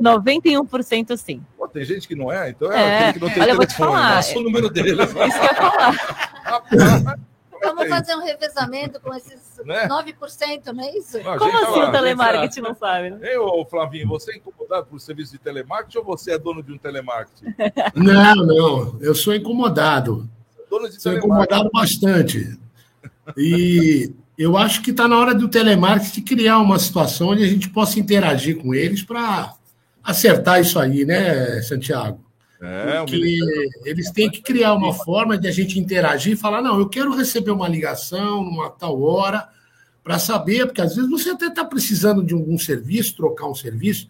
91% 0.00 1.16
sim. 1.16 1.42
Tem 1.76 1.84
gente 1.84 2.08
que 2.08 2.16
não 2.16 2.32
é, 2.32 2.48
então 2.48 2.72
é, 2.72 2.80
É, 2.80 2.98
aquele 2.98 3.12
que 3.12 3.20
não 3.20 3.28
tem 3.28 3.42
olha, 3.42 3.50
eu 3.50 3.56
vou 3.56 3.66
te 3.66 3.76
telefone. 3.76 3.92
falar, 3.98 4.14
Passa 4.14 4.38
o 4.38 4.42
número 4.42 4.70
dele. 4.70 4.92
Isso 5.04 5.12
que 5.12 5.18
eu 5.18 5.44
ia 5.44 5.54
falar. 5.54 7.18
Vamos 7.62 7.88
fazer 7.88 8.14
um 8.14 8.24
revezamento 8.24 8.98
com 8.98 9.12
esses 9.14 9.60
Né? 9.62 9.86
9%, 9.86 10.72
não 10.72 10.84
é 10.84 10.96
isso? 10.96 11.18
Não, 11.22 11.36
Como 11.36 11.58
assim 11.58 11.80
o 11.82 11.92
telemarketing 11.92 12.60
não 12.60 12.74
sabe? 12.74 13.10
né? 13.10 13.38
Ô 13.38 13.62
Flavinho, 13.66 14.08
você 14.08 14.32
é 14.32 14.36
incomodado 14.36 14.86
por 14.86 14.98
serviço 15.00 15.32
de 15.32 15.38
telemarketing 15.38 15.98
ou 15.98 16.04
você 16.04 16.32
é 16.32 16.38
dono 16.38 16.62
de 16.62 16.72
um 16.72 16.78
telemarketing? 16.78 17.54
Não, 17.94 18.34
não, 18.36 18.96
eu 19.02 19.14
sou 19.14 19.34
incomodado. 19.34 20.26
Dono 20.70 20.88
de 20.88 20.98
Sou 21.00 21.12
incomodado 21.12 21.68
bastante. 21.70 22.58
E 23.36 24.12
eu 24.38 24.56
acho 24.56 24.80
que 24.82 24.92
está 24.92 25.06
na 25.06 25.18
hora 25.18 25.34
do 25.34 25.46
telemarketing 25.46 26.22
criar 26.22 26.58
uma 26.58 26.78
situação 26.78 27.28
onde 27.28 27.44
a 27.44 27.48
gente 27.48 27.68
possa 27.68 28.00
interagir 28.00 28.56
com 28.62 28.74
eles 28.74 29.02
para 29.02 29.54
acertar 30.06 30.60
isso 30.60 30.78
aí, 30.78 31.04
né, 31.04 31.60
Santiago? 31.62 32.24
É, 32.62 33.00
Porque 33.00 33.16
Ministério- 33.18 33.70
eles 33.84 34.10
têm 34.12 34.30
que 34.30 34.40
criar 34.40 34.72
uma 34.72 34.94
forma 34.94 35.36
de 35.36 35.46
a 35.46 35.50
gente 35.50 35.78
interagir 35.78 36.32
e 36.32 36.36
falar: 36.36 36.62
não, 36.62 36.78
eu 36.78 36.88
quero 36.88 37.14
receber 37.14 37.50
uma 37.50 37.68
ligação 37.68 38.42
numa 38.42 38.70
tal 38.70 39.02
hora 39.02 39.48
para 40.02 40.18
saber, 40.18 40.66
porque 40.66 40.80
às 40.80 40.94
vezes 40.96 41.10
você 41.10 41.30
até 41.30 41.48
está 41.48 41.64
precisando 41.64 42.24
de 42.24 42.32
algum 42.32 42.56
serviço, 42.56 43.16
trocar 43.16 43.46
um 43.46 43.54
serviço, 43.54 44.08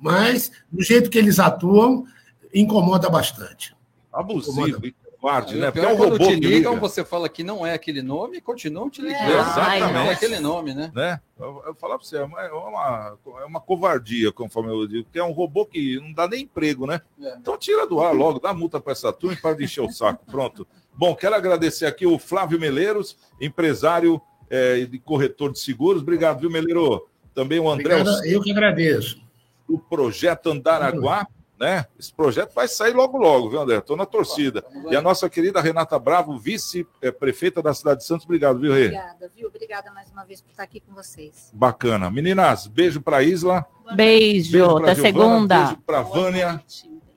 mas 0.00 0.50
do 0.72 0.82
jeito 0.82 1.08
que 1.10 1.18
eles 1.18 1.38
atuam, 1.38 2.04
incomoda 2.52 3.08
bastante. 3.08 3.76
Abusivo, 4.12 4.84
e 4.86 4.94
covarde, 5.24 5.56
né? 5.56 5.68
o 5.68 5.72
Porque 5.72 5.86
é 5.86 5.90
é 5.90 5.92
um 5.92 5.96
quando 5.96 6.12
robô 6.12 6.24
te 6.26 6.34
que 6.34 6.46
ligam, 6.46 6.74
liga. 6.74 6.80
você 6.80 7.04
fala 7.04 7.28
que 7.28 7.42
não 7.42 7.66
é 7.66 7.72
aquele 7.72 8.02
nome 8.02 8.36
e 8.36 8.40
continuam 8.42 8.90
te 8.90 9.00
ligando. 9.00 9.22
É, 9.22 9.40
exatamente. 9.40 9.92
Não 9.92 10.00
é 10.00 10.12
aquele 10.12 10.40
nome, 10.40 10.74
né? 10.74 10.92
né? 10.94 11.20
Eu, 11.38 11.62
eu 11.66 11.74
falar 11.74 11.96
para 11.98 12.06
você, 12.06 12.18
é 12.18 12.24
uma, 12.24 12.40
é 12.42 12.52
uma, 12.52 13.18
é 13.40 13.44
uma 13.44 13.60
covardia, 13.60 14.30
conforme 14.30 14.70
eu 14.70 14.86
digo, 14.86 15.04
porque 15.04 15.18
é 15.18 15.24
um 15.24 15.32
robô 15.32 15.64
que 15.64 15.98
não 15.98 16.12
dá 16.12 16.28
nem 16.28 16.42
emprego, 16.42 16.86
né? 16.86 17.00
É. 17.20 17.36
Então 17.40 17.56
tira 17.56 17.86
do 17.86 18.00
ar 18.00 18.14
logo, 18.14 18.38
dá 18.38 18.52
multa 18.52 18.78
para 18.78 18.92
essa 18.92 19.12
turma 19.12 19.34
e 19.34 19.40
para 19.40 19.56
de 19.56 19.64
encher 19.64 19.80
o 19.80 19.90
saco. 19.90 20.24
Pronto. 20.30 20.66
Bom, 20.92 21.14
quero 21.14 21.34
agradecer 21.34 21.86
aqui 21.86 22.06
o 22.06 22.18
Flávio 22.18 22.60
Meleiros, 22.60 23.16
empresário 23.40 24.20
é, 24.50 24.78
e 24.78 24.98
corretor 24.98 25.50
de 25.50 25.58
seguros. 25.58 26.02
Obrigado, 26.02 26.40
viu, 26.40 26.50
Meleiro? 26.50 27.08
Também 27.34 27.58
o 27.58 27.68
André 27.68 27.96
Obrigado, 27.96 28.24
eu 28.26 28.40
que 28.40 28.52
agradeço. 28.52 29.20
do 29.68 29.76
Projeto 29.76 30.50
Andaraguá 30.50 31.26
né? 31.58 31.86
Esse 31.98 32.12
projeto 32.12 32.52
vai 32.54 32.66
sair 32.68 32.92
logo, 32.92 33.16
logo, 33.16 33.50
viu, 33.50 33.60
André? 33.60 33.78
Estou 33.78 33.96
na 33.96 34.06
torcida. 34.06 34.64
E 34.90 34.96
a 34.96 35.02
nossa 35.02 35.28
querida 35.28 35.60
Renata 35.60 35.98
Bravo, 35.98 36.38
vice-prefeita 36.38 37.62
da 37.62 37.72
cidade 37.72 38.00
de 38.00 38.06
Santos, 38.06 38.24
obrigado, 38.24 38.58
viu, 38.58 38.72
Rê? 38.72 38.86
Obrigada, 38.86 39.32
viu? 39.34 39.48
Obrigada 39.48 39.90
mais 39.92 40.10
uma 40.10 40.24
vez 40.24 40.40
por 40.40 40.50
estar 40.50 40.64
aqui 40.64 40.80
com 40.80 40.94
vocês. 40.94 41.50
Bacana. 41.52 42.10
Meninas, 42.10 42.66
beijo 42.66 43.00
para 43.00 43.22
Isla. 43.22 43.66
Beijo, 43.94 44.50
pra 44.52 44.92
até 44.92 44.94
Giovana, 44.94 44.94
segunda. 44.94 45.58
Beijo 45.64 45.76
para 45.86 46.02
Vânia. 46.02 46.64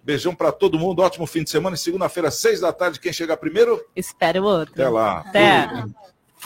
Beijão 0.03 0.33
para 0.33 0.53
todo 0.53 0.79
mundo. 0.79 1.01
Ótimo 1.01 1.27
fim 1.27 1.43
de 1.43 1.49
semana. 1.49 1.75
E 1.75 1.79
segunda-feira, 1.79 2.31
seis 2.31 2.61
da 2.61 2.71
tarde, 2.71 2.97
quem 2.97 3.11
chegar 3.11 3.35
primeiro? 3.35 3.83
Espera 3.93 4.41
o 4.41 4.45
outro. 4.45 4.73
Até 4.73 4.87
lá. 4.87 5.19
Até. 5.19 5.69